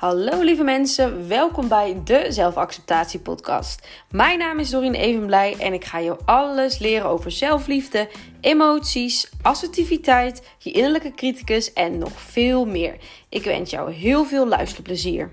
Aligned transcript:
Hallo 0.00 0.40
lieve 0.40 0.62
mensen, 0.62 1.28
welkom 1.28 1.68
bij 1.68 2.00
de 2.04 2.26
Zelfacceptatie 2.28 3.20
Podcast. 3.20 3.88
Mijn 4.10 4.38
naam 4.38 4.58
is 4.58 4.70
Dorien 4.70 4.94
Evenblij 4.94 5.56
en 5.58 5.72
ik 5.72 5.84
ga 5.84 5.98
je 5.98 6.16
alles 6.24 6.78
leren 6.78 7.08
over 7.08 7.30
zelfliefde, 7.30 8.08
emoties, 8.40 9.30
assertiviteit, 9.42 10.42
je 10.58 10.70
innerlijke 10.72 11.14
criticus 11.14 11.72
en 11.72 11.98
nog 11.98 12.20
veel 12.20 12.66
meer. 12.66 12.96
Ik 13.28 13.44
wens 13.44 13.70
jou 13.70 13.92
heel 13.92 14.24
veel 14.24 14.46
luisterplezier. 14.46 15.28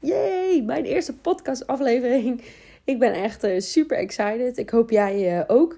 Yay, 0.00 0.62
mijn 0.66 0.84
eerste 0.84 1.16
podcastaflevering. 1.16 2.42
Ik 2.84 2.98
ben 2.98 3.12
echt 3.12 3.44
uh, 3.44 3.60
super 3.60 3.96
excited. 3.96 4.58
Ik 4.58 4.70
hoop 4.70 4.90
jij 4.90 5.38
uh, 5.38 5.44
ook. 5.46 5.76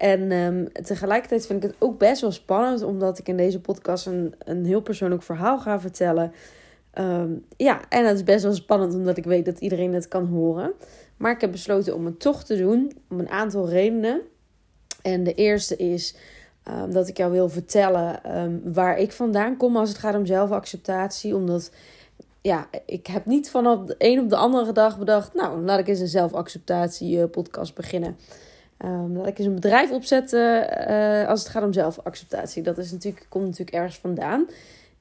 En 0.00 0.32
um, 0.32 0.72
tegelijkertijd 0.72 1.46
vind 1.46 1.64
ik 1.64 1.70
het 1.70 1.80
ook 1.80 1.98
best 1.98 2.20
wel 2.20 2.30
spannend, 2.30 2.82
omdat 2.82 3.18
ik 3.18 3.28
in 3.28 3.36
deze 3.36 3.60
podcast 3.60 4.06
een, 4.06 4.34
een 4.38 4.64
heel 4.64 4.80
persoonlijk 4.80 5.22
verhaal 5.22 5.58
ga 5.58 5.80
vertellen. 5.80 6.32
Um, 6.98 7.44
ja, 7.56 7.80
en 7.88 8.06
het 8.06 8.16
is 8.16 8.24
best 8.24 8.42
wel 8.42 8.54
spannend, 8.54 8.94
omdat 8.94 9.16
ik 9.16 9.24
weet 9.24 9.44
dat 9.44 9.58
iedereen 9.58 9.94
het 9.94 10.08
kan 10.08 10.26
horen. 10.26 10.72
Maar 11.16 11.32
ik 11.32 11.40
heb 11.40 11.50
besloten 11.50 11.94
om 11.94 12.04
het 12.04 12.20
toch 12.20 12.44
te 12.44 12.56
doen, 12.56 12.92
om 13.10 13.18
een 13.18 13.28
aantal 13.28 13.68
redenen. 13.68 14.20
En 15.02 15.24
de 15.24 15.34
eerste 15.34 15.76
is 15.76 16.16
um, 16.68 16.92
dat 16.92 17.08
ik 17.08 17.16
jou 17.16 17.32
wil 17.32 17.48
vertellen 17.48 18.20
waar 18.72 18.98
ik 18.98 19.12
vandaan 19.12 19.56
kom 19.56 19.76
als 19.76 19.88
het 19.88 19.98
gaat 19.98 20.14
om 20.14 20.26
zelfacceptatie. 20.26 21.34
Omdat 21.36 21.70
ja, 22.40 22.68
ik 22.86 23.06
heb 23.06 23.26
niet 23.26 23.50
vanaf 23.50 23.84
de 23.84 23.94
een 23.98 24.20
op 24.20 24.28
de 24.28 24.36
andere 24.36 24.72
dag 24.72 24.98
bedacht, 24.98 25.34
nou, 25.34 25.60
laat 25.60 25.78
ik 25.78 25.88
eens 25.88 26.00
een 26.00 26.08
zelfacceptatie 26.08 27.26
podcast 27.26 27.74
beginnen. 27.74 28.16
Um, 28.84 29.14
dat 29.14 29.26
ik 29.26 29.38
eens 29.38 29.46
een 29.46 29.54
bedrijf 29.54 29.90
opzetten 29.90 30.70
uh, 30.90 31.28
als 31.28 31.40
het 31.40 31.48
gaat 31.48 31.62
om 31.62 31.72
zelfacceptatie. 31.72 32.62
Dat 32.62 32.78
is 32.78 32.92
natuurlijk, 32.92 33.26
komt 33.28 33.44
natuurlijk 33.44 33.76
ergens 33.76 33.98
vandaan. 33.98 34.46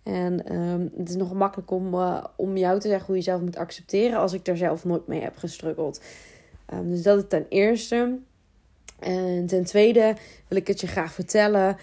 En 0.03 0.55
um, 0.55 0.91
het 0.97 1.09
is 1.09 1.15
nog 1.15 1.33
makkelijk 1.33 1.71
om, 1.71 1.93
uh, 1.93 2.23
om 2.35 2.57
jou 2.57 2.79
te 2.79 2.87
zeggen 2.87 3.05
hoe 3.05 3.15
je 3.15 3.21
jezelf 3.21 3.41
moet 3.41 3.57
accepteren 3.57 4.19
als 4.19 4.33
ik 4.33 4.45
daar 4.45 4.57
zelf 4.57 4.85
nooit 4.85 5.07
mee 5.07 5.21
heb 5.21 5.37
gestruggeld. 5.37 6.01
Um, 6.73 6.89
dus 6.89 7.01
dat 7.01 7.17
is 7.17 7.23
ten 7.27 7.45
eerste. 7.49 8.17
En 8.99 9.45
ten 9.45 9.63
tweede 9.63 10.15
wil 10.47 10.57
ik 10.57 10.67
het 10.67 10.81
je 10.81 10.87
graag 10.87 11.13
vertellen, 11.13 11.77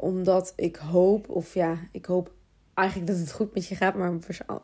omdat 0.00 0.52
ik 0.56 0.76
hoop, 0.76 1.28
of 1.28 1.54
ja, 1.54 1.76
ik 1.92 2.06
hoop 2.06 2.30
eigenlijk 2.74 3.08
dat 3.10 3.18
het 3.18 3.32
goed 3.32 3.54
met 3.54 3.66
je 3.66 3.74
gaat, 3.74 3.94
maar, 3.94 4.12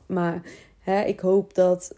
maar 0.06 0.42
hè, 0.81 1.03
ik 1.03 1.20
hoop 1.20 1.55
dat 1.55 1.94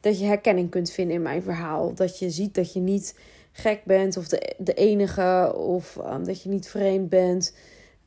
dat 0.00 0.18
je 0.18 0.26
herkenning 0.26 0.70
kunt 0.70 0.90
vinden 0.90 1.16
in 1.16 1.22
mijn 1.22 1.42
verhaal. 1.42 1.94
Dat 1.94 2.18
je 2.18 2.30
ziet 2.30 2.54
dat 2.54 2.72
je 2.72 2.80
niet 2.80 3.18
gek 3.52 3.84
bent 3.84 4.16
of 4.16 4.28
de, 4.28 4.54
de 4.58 4.74
enige 4.74 5.54
of 5.56 5.96
um, 5.96 6.24
dat 6.24 6.42
je 6.42 6.48
niet 6.48 6.68
vreemd 6.68 7.08
bent. 7.08 7.54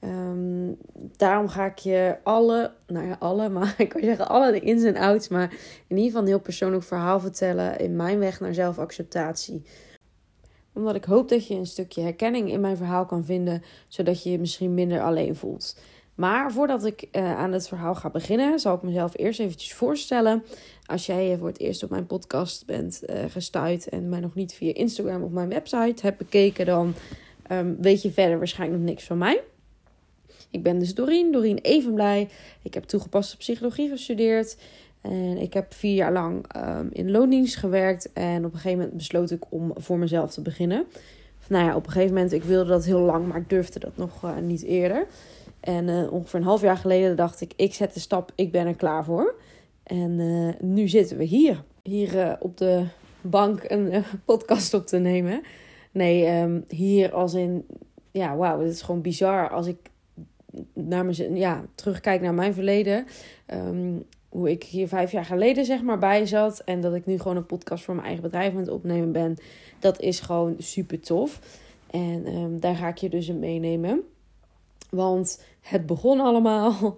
Um, 0.04 0.78
daarom 1.18 1.48
ga 1.48 1.66
ik 1.66 1.78
je 1.78 2.18
alle, 2.24 2.74
nou 2.88 3.08
ja, 3.08 3.16
alle, 3.20 3.50
maar 3.60 3.76
ik 3.78 3.90
kan 3.90 4.02
zeggen 4.02 4.28
alle 4.28 4.60
ins 4.60 4.84
en 4.84 4.98
outs, 4.98 5.28
maar 5.28 5.52
in 5.88 5.96
ieder 5.96 6.06
geval 6.06 6.22
een 6.22 6.28
heel 6.28 6.40
persoonlijk 6.40 6.84
verhaal 6.84 7.20
vertellen 7.20 7.80
in 7.80 7.96
mijn 7.96 8.20
weg 8.20 8.40
naar 8.40 8.54
zelfacceptatie. 8.54 9.64
Omdat 10.74 10.96
ik 10.96 11.04
hoop 11.04 11.30
dat 11.30 11.48
je 11.48 11.56
een 11.56 11.66
stukje 11.66 12.02
herkenning 12.02 12.52
in 12.52 12.62
mijn 12.62 12.78
verhaal 12.78 13.06
kan 13.06 13.26
vinden, 13.26 13.64
zodat 13.88 14.24
je 14.24 14.32
je 14.32 14.40
misschien 14.40 14.74
minder 14.74 15.02
alleen 15.02 15.36
voelt. 15.36 15.78
Maar 16.16 16.52
voordat 16.52 16.86
ik 16.86 17.08
uh, 17.12 17.38
aan 17.38 17.52
het 17.52 17.68
verhaal 17.68 17.96
ga 17.96 18.10
beginnen, 18.10 18.60
zal 18.60 18.76
ik 18.76 18.82
mezelf 18.82 19.18
eerst 19.18 19.40
eventjes 19.40 19.74
voorstellen. 19.74 20.44
Als 20.86 21.06
jij 21.06 21.38
voor 21.38 21.48
het 21.48 21.60
eerst 21.60 21.84
op 21.84 21.90
mijn 21.90 22.06
podcast 22.06 22.66
bent 22.66 23.02
uh, 23.10 23.16
gestuurd 23.28 23.90
en 23.90 24.10
mij 24.10 24.20
nog 24.20 24.36
niet 24.36 24.54
via 24.54 24.74
Instagram 24.74 25.24
of 25.24 25.32
mijn 25.32 25.50
website 25.50 26.06
hebt 26.06 26.18
bekeken, 26.18 26.66
dan 26.66 26.94
um, 27.52 27.78
weet 27.82 28.02
je 28.02 28.12
verder 28.12 28.38
waarschijnlijk 28.38 28.80
nog 28.80 28.90
niks 28.90 29.04
van 29.04 29.18
mij. 29.18 29.42
Ik 30.50 30.64
ben 30.64 30.80
dus 30.80 30.94
Doreen, 30.94 31.32
Doreen 31.32 31.58
Evenblij. 31.58 32.30
Ik 32.62 32.74
heb 32.74 32.84
toegepaste 32.84 33.38
psychologie 33.38 33.90
gestudeerd. 33.90 34.58
En 35.02 35.38
ik 35.38 35.54
heb 35.54 35.74
vier 35.74 35.96
jaar 35.96 36.14
lang 36.14 36.46
um, 36.56 36.90
in 36.92 37.12
loondienst 37.12 37.56
gewerkt. 37.56 38.14
En 38.14 38.46
op 38.46 38.54
een 38.54 38.60
gegeven 38.60 38.78
moment 38.78 38.98
besloot 38.98 39.32
ik 39.32 39.44
om 39.50 39.72
voor 39.76 39.98
mezelf 39.98 40.32
te 40.32 40.42
beginnen. 40.42 40.86
Nou 41.48 41.66
ja, 41.66 41.76
op 41.76 41.86
een 41.86 41.92
gegeven 41.92 42.14
moment, 42.14 42.34
ik 42.34 42.44
wilde 42.44 42.70
dat 42.70 42.86
heel 42.86 43.00
lang, 43.00 43.28
maar 43.28 43.38
ik 43.38 43.50
durfde 43.50 43.80
dat 43.80 43.98
nog 43.98 44.24
uh, 44.24 44.38
niet 44.38 44.64
eerder. 44.64 45.08
En 45.64 45.88
uh, 45.88 46.12
ongeveer 46.12 46.40
een 46.40 46.46
half 46.46 46.62
jaar 46.62 46.78
geleden 46.78 47.16
dacht 47.16 47.42
ik, 47.42 47.54
ik 47.56 47.74
zet 47.74 47.94
de 47.94 48.00
stap, 48.00 48.32
ik 48.36 48.52
ben 48.52 48.68
er 48.68 48.76
klaar 48.76 49.04
voor. 49.04 49.36
En 49.84 50.20
uh, 50.20 50.54
nu 50.60 50.88
zitten 50.88 51.18
we 51.18 51.24
hier. 51.24 51.64
Hier 51.84 52.16
uh, 52.16 52.34
op 52.40 52.58
de 52.58 52.86
bank 53.22 53.64
een 53.68 54.04
podcast 54.26 54.74
op 54.74 54.86
te 54.86 54.98
nemen. 54.98 55.42
Nee, 55.92 56.42
um, 56.42 56.66
hier 56.68 57.14
als 57.14 57.34
in, 57.34 57.66
ja, 58.12 58.36
wauw, 58.36 58.60
het 58.60 58.72
is 58.74 58.82
gewoon 58.82 59.02
bizar 59.02 59.50
als 59.50 59.68
ik 59.68 59.78
naar 60.74 61.06
mijn, 61.06 61.36
ja, 61.36 61.66
terugkijk 61.76 62.22
naar 62.22 62.34
mijn 62.34 62.54
verleden. 62.54 63.06
Um, 63.54 64.06
hoe 64.30 64.52
ik 64.52 64.64
hier 64.64 64.88
vijf 64.88 65.12
jaar 65.12 65.26
geleden 65.26 65.66
zeg 65.66 65.82
maar 65.82 66.00
bij 66.00 66.26
zat. 66.26 66.60
En 66.60 66.82
dat 66.82 66.94
ik 66.94 67.06
nu 67.06 67.18
gewoon 67.18 67.38
een 67.38 67.46
podcast 67.46 67.84
voor 67.84 67.94
mijn 67.94 68.08
eigen 68.08 68.24
bedrijf 68.24 68.54
aan 68.54 68.60
het 68.60 68.70
opnemen 68.70 69.12
ben. 69.12 69.38
Dat 69.80 70.00
is 70.00 70.20
gewoon 70.20 70.56
super 70.58 71.00
tof. 71.00 71.40
En 71.90 72.36
um, 72.36 72.60
daar 72.60 72.76
ga 72.76 72.88
ik 72.88 72.98
je 72.98 73.10
dus 73.10 73.28
in 73.28 73.40
meenemen. 73.40 74.02
Want 74.90 75.42
het 75.64 75.86
begon 75.86 76.20
allemaal 76.20 76.98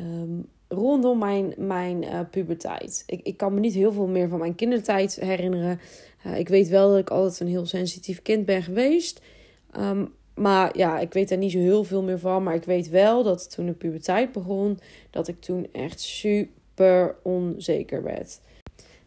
um, 0.00 0.48
rondom 0.68 1.18
mijn, 1.18 1.54
mijn 1.56 2.02
uh, 2.02 2.20
puberteit. 2.30 3.02
Ik, 3.06 3.20
ik 3.22 3.36
kan 3.36 3.54
me 3.54 3.60
niet 3.60 3.74
heel 3.74 3.92
veel 3.92 4.06
meer 4.06 4.28
van 4.28 4.38
mijn 4.38 4.54
kindertijd 4.54 5.14
herinneren. 5.14 5.80
Uh, 6.26 6.38
ik 6.38 6.48
weet 6.48 6.68
wel 6.68 6.90
dat 6.90 6.98
ik 6.98 7.10
altijd 7.10 7.40
een 7.40 7.46
heel 7.46 7.66
sensitief 7.66 8.22
kind 8.22 8.46
ben 8.46 8.62
geweest. 8.62 9.20
Um, 9.78 10.14
maar 10.34 10.76
ja, 10.76 10.98
ik 10.98 11.12
weet 11.12 11.30
er 11.30 11.36
niet 11.38 11.52
zo 11.52 11.58
heel 11.58 11.84
veel 11.84 12.02
meer 12.02 12.18
van. 12.18 12.42
Maar 12.42 12.54
ik 12.54 12.64
weet 12.64 12.88
wel 12.88 13.22
dat 13.22 13.54
toen 13.54 13.66
de 13.66 13.72
puberteit 13.72 14.32
begon, 14.32 14.78
dat 15.10 15.28
ik 15.28 15.40
toen 15.40 15.68
echt 15.72 16.00
super 16.00 17.16
onzeker 17.22 18.02
werd. 18.02 18.40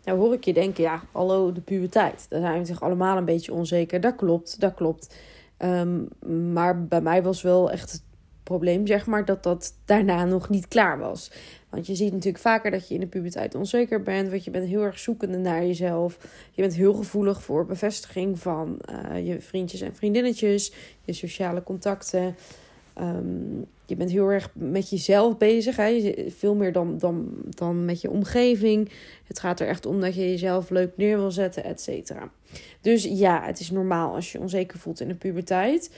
Nou 0.04 0.20
hoor 0.20 0.34
ik 0.34 0.46
je 0.46 0.54
denken, 0.54 0.84
ja, 0.84 1.04
hallo, 1.12 1.52
de 1.52 1.62
puberteit. 1.62 2.26
Daar 2.30 2.42
zijn 2.42 2.60
we 2.60 2.66
zich 2.66 2.82
allemaal 2.82 3.18
een 3.18 3.26
beetje 3.26 3.54
onzeker. 3.54 4.02
Dat 4.02 4.16
klopt, 4.16 4.60
dat 4.60 4.74
klopt. 4.74 5.16
Um, 5.58 6.08
maar 6.52 6.86
bij 6.86 7.02
mij 7.02 7.24
was 7.24 7.42
wel 7.42 7.72
echt 7.72 8.04
probleem, 8.46 8.88
zeg 8.88 9.06
maar, 9.06 9.26
dat 9.26 9.44
dat 9.44 9.74
daarna 9.86 10.26
nog 10.26 10.50
niet 10.50 10.68
klaar 10.68 11.00
was. 11.00 11.32
Want 11.70 11.88
je 11.88 11.96
ziet 11.96 12.12
natuurlijk 12.12 12.44
vaker 12.44 12.72
dat 12.72 12.88
je 12.88 12.94
in 12.94 13.00
de 13.00 13.08
puberteit 13.08 13.56
onzeker 13.56 14.02
bent, 14.02 14.30
want 14.30 14.44
je 14.44 14.52
bent 14.52 14.68
heel 14.68 14.82
erg 14.82 15.00
zoekende 15.00 15.38
naar 15.38 15.66
jezelf. 15.66 16.18
Je 16.52 16.62
bent 16.62 16.76
heel 16.76 16.94
gevoelig 16.94 17.44
voor 17.44 17.66
bevestiging 17.66 18.40
van 18.40 18.80
uh, 18.90 19.28
je 19.28 19.42
vriendjes 19.42 19.82
en 19.82 19.96
vriendinnetjes, 19.96 20.74
je 21.04 21.14
sociale 21.14 21.64
contacten. 21.64 22.36
Um, 23.02 23.66
je 23.86 23.96
bent 23.96 24.12
heel 24.12 24.28
erg 24.28 24.50
met 24.54 24.90
jezelf 24.90 25.38
bezig, 25.38 25.76
hè? 25.76 26.14
veel 26.28 26.56
meer 26.56 26.72
dan, 26.72 26.98
dan, 26.98 27.28
dan 27.50 27.86
met 27.86 28.02
je 28.02 28.10
omgeving. 28.10 28.92
Het 29.28 29.40
gaat 29.40 29.60
er 29.60 29.68
echt 29.68 29.86
om 29.86 30.02
dat 30.02 30.16
je 30.16 30.30
jezelf 30.30 30.70
leuk 30.70 30.98
neer 30.98 31.18
wil 31.18 31.32
zetten, 31.32 31.64
et 31.64 31.82
cetera. 31.82 32.32
Dus 32.82 33.04
ja, 33.04 33.44
het 33.46 33.60
is 33.60 33.72
normaal 33.72 34.16
als 34.16 34.32
je 34.32 34.40
onzeker 34.40 34.80
voelt 34.80 35.00
in 35.00 35.08
de 35.08 35.16
puberteit. 35.16 35.92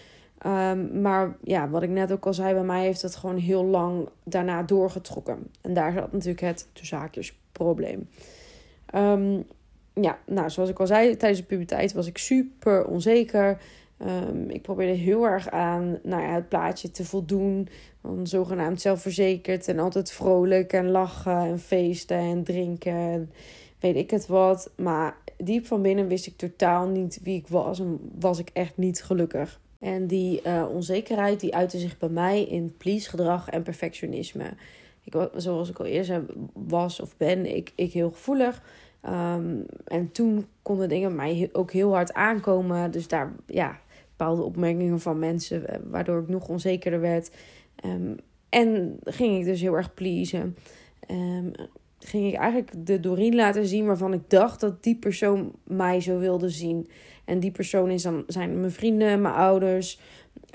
Um, 0.45 1.01
maar 1.01 1.35
ja, 1.43 1.69
wat 1.69 1.83
ik 1.83 1.89
net 1.89 2.11
ook 2.11 2.25
al 2.25 2.33
zei, 2.33 2.53
bij 2.53 2.63
mij 2.63 2.83
heeft 2.83 3.01
het 3.01 3.15
gewoon 3.15 3.37
heel 3.37 3.65
lang 3.65 4.09
daarna 4.23 4.63
doorgetrokken. 4.63 5.51
En 5.61 5.73
daar 5.73 5.93
zat 5.93 6.11
natuurlijk 6.11 6.41
het 6.41 6.67
zaakjes 6.73 7.39
probleem. 7.51 8.09
Um, 8.95 9.45
ja, 9.93 10.19
nou, 10.25 10.49
zoals 10.49 10.69
ik 10.69 10.79
al 10.79 10.87
zei, 10.87 11.17
tijdens 11.17 11.41
de 11.41 11.47
puberteit 11.47 11.93
was 11.93 12.07
ik 12.07 12.17
super 12.17 12.85
onzeker. 12.85 13.61
Um, 14.01 14.49
ik 14.49 14.61
probeerde 14.61 14.93
heel 14.93 15.25
erg 15.25 15.49
aan 15.49 15.99
nou 16.03 16.21
ja, 16.21 16.33
het 16.33 16.49
plaatje 16.49 16.91
te 16.91 17.05
voldoen. 17.05 17.67
Van 18.01 18.27
zogenaamd 18.27 18.81
zelfverzekerd 18.81 19.67
en 19.67 19.79
altijd 19.79 20.11
vrolijk 20.11 20.73
en 20.73 20.89
lachen 20.89 21.37
en 21.37 21.59
feesten 21.59 22.17
en 22.17 22.43
drinken 22.43 22.93
en 22.93 23.31
weet 23.79 23.95
ik 23.95 24.11
het 24.11 24.27
wat. 24.27 24.71
Maar 24.75 25.17
diep 25.37 25.65
van 25.65 25.81
binnen 25.81 26.07
wist 26.07 26.27
ik 26.27 26.37
totaal 26.37 26.87
niet 26.87 27.19
wie 27.23 27.37
ik 27.37 27.47
was 27.47 27.79
en 27.79 27.99
was 28.19 28.39
ik 28.39 28.49
echt 28.53 28.77
niet 28.77 29.03
gelukkig. 29.03 29.59
En 29.79 30.07
die 30.07 30.41
uh, 30.45 30.65
onzekerheid 30.71 31.39
die 31.39 31.55
uitte 31.55 31.79
zich 31.79 31.97
bij 31.97 32.09
mij 32.09 32.43
in 32.43 32.77
please-gedrag 32.77 33.49
en 33.49 33.63
perfectionisme. 33.63 34.53
Ik, 35.03 35.29
zoals 35.35 35.69
ik 35.69 35.79
al 35.79 35.85
eerder 35.85 36.25
was 36.53 36.99
of 36.99 37.17
ben, 37.17 37.55
ik, 37.55 37.71
ik 37.75 37.93
heel 37.93 38.09
gevoelig. 38.09 38.61
Um, 39.05 39.65
en 39.85 40.11
toen 40.11 40.47
konden 40.61 40.89
dingen 40.89 41.15
mij 41.15 41.49
ook 41.51 41.71
heel 41.71 41.93
hard 41.93 42.13
aankomen. 42.13 42.91
Dus 42.91 43.07
daar, 43.07 43.33
ja, 43.45 43.79
bepaalde 44.09 44.41
opmerkingen 44.41 44.99
van 44.99 45.19
mensen, 45.19 45.67
eh, 45.67 45.79
waardoor 45.83 46.21
ik 46.21 46.27
nog 46.27 46.47
onzekerder 46.47 46.99
werd. 46.99 47.31
Um, 47.85 48.15
en 48.49 48.99
ging 49.03 49.39
ik 49.39 49.45
dus 49.45 49.61
heel 49.61 49.73
erg 49.73 49.93
pleasen. 49.93 50.57
Um, 51.11 51.51
ging 51.99 52.27
ik 52.27 52.35
eigenlijk 52.35 52.85
de 52.85 52.99
Doreen 52.99 53.35
laten 53.35 53.67
zien 53.67 53.85
waarvan 53.85 54.13
ik 54.13 54.29
dacht 54.29 54.59
dat 54.59 54.83
die 54.83 54.95
persoon 54.95 55.51
mij 55.63 56.01
zo 56.01 56.19
wilde 56.19 56.49
zien. 56.49 56.89
En 57.25 57.39
die 57.39 57.51
persoon 57.51 57.89
is 57.89 58.03
dan, 58.03 58.23
zijn 58.27 58.59
mijn 58.59 58.71
vrienden, 58.71 59.21
mijn 59.21 59.33
ouders, 59.33 59.99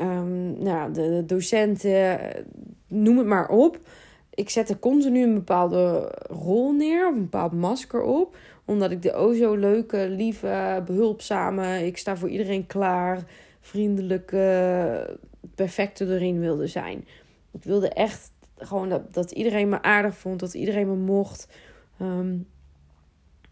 um, 0.00 0.62
nou, 0.62 0.92
de, 0.92 1.08
de, 1.08 1.24
docenten, 1.26 2.20
noem 2.86 3.18
het 3.18 3.26
maar 3.26 3.48
op. 3.48 3.78
Ik 4.34 4.50
zette 4.50 4.78
continu 4.78 5.22
een 5.22 5.34
bepaalde 5.34 6.14
rol 6.28 6.72
neer, 6.72 7.08
of 7.08 7.14
een 7.14 7.22
bepaald 7.22 7.52
masker 7.52 8.02
op. 8.02 8.36
Omdat 8.64 8.90
ik 8.90 9.02
de 9.02 9.12
o 9.12 9.32
zo 9.32 9.54
leuke, 9.54 10.08
lieve, 10.08 10.82
behulpzame, 10.86 11.86
ik 11.86 11.98
sta 11.98 12.16
voor 12.16 12.28
iedereen 12.28 12.66
klaar, 12.66 13.24
vriendelijke, 13.60 15.18
perfecte 15.54 16.04
erin 16.04 16.40
wilde 16.40 16.66
zijn. 16.66 17.06
ik 17.52 17.64
wilde 17.64 17.88
echt 17.88 18.31
gewoon 18.66 18.88
dat, 18.88 19.14
dat 19.14 19.30
iedereen 19.30 19.68
me 19.68 19.82
aardig 19.82 20.16
vond, 20.16 20.40
dat 20.40 20.54
iedereen 20.54 20.88
me 20.88 20.96
mocht. 20.96 21.48
Ehm, 21.98 22.36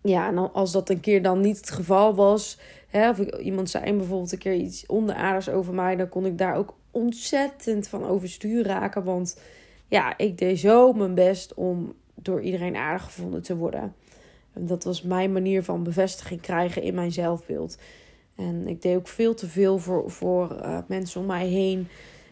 ja, 0.02 0.28
en 0.28 0.52
als 0.52 0.72
dat 0.72 0.90
een 0.90 1.00
keer 1.00 1.22
dan 1.22 1.40
niet 1.40 1.56
het 1.56 1.70
geval 1.70 2.14
was, 2.14 2.58
hè, 2.88 3.10
of 3.10 3.18
iemand 3.18 3.70
zei 3.70 3.92
bijvoorbeeld 3.96 4.32
een 4.32 4.38
keer 4.38 4.54
iets 4.54 4.86
onderaardigs 4.86 5.48
over 5.48 5.74
mij, 5.74 5.96
dan 5.96 6.08
kon 6.08 6.26
ik 6.26 6.38
daar 6.38 6.54
ook 6.54 6.74
ontzettend 6.90 7.88
van 7.88 8.06
overstuur 8.06 8.66
raken. 8.66 9.04
Want 9.04 9.40
ja, 9.88 10.18
ik 10.18 10.38
deed 10.38 10.58
zo 10.58 10.92
mijn 10.92 11.14
best 11.14 11.54
om 11.54 11.94
door 12.14 12.40
iedereen 12.40 12.76
aardig 12.76 13.04
gevonden 13.04 13.42
te 13.42 13.56
worden. 13.56 13.94
En 14.52 14.66
dat 14.66 14.84
was 14.84 15.02
mijn 15.02 15.32
manier 15.32 15.64
van 15.64 15.82
bevestiging 15.82 16.40
krijgen 16.40 16.82
in 16.82 16.94
mijn 16.94 17.12
zelfbeeld. 17.12 17.78
En 18.36 18.68
ik 18.68 18.82
deed 18.82 18.96
ook 18.96 19.08
veel 19.08 19.34
te 19.34 19.48
veel 19.48 19.78
voor, 19.78 20.10
voor 20.10 20.56
uh, 20.62 20.78
mensen 20.86 21.20
om 21.20 21.26
mij 21.26 21.46
heen. 21.46 21.88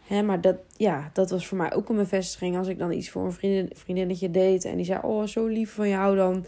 Hè, 0.08 0.22
maar 0.22 0.40
dat, 0.40 0.56
ja, 0.76 1.10
dat 1.12 1.31
was 1.31 1.46
voor 1.46 1.58
mij 1.58 1.75
ook 1.75 1.88
een 1.88 1.96
bevestiging. 1.96 2.56
Als 2.56 2.69
ik 2.69 2.78
dan 2.78 2.93
iets 2.93 3.10
voor 3.10 3.25
een 3.25 3.32
vriendin, 3.32 3.70
vriendinnetje 3.72 4.31
deed 4.31 4.64
en 4.64 4.76
die 4.76 4.84
zei: 4.84 5.00
Oh, 5.02 5.26
zo 5.26 5.46
lief 5.46 5.75
van 5.75 5.88
jou, 5.88 6.16
dan, 6.16 6.44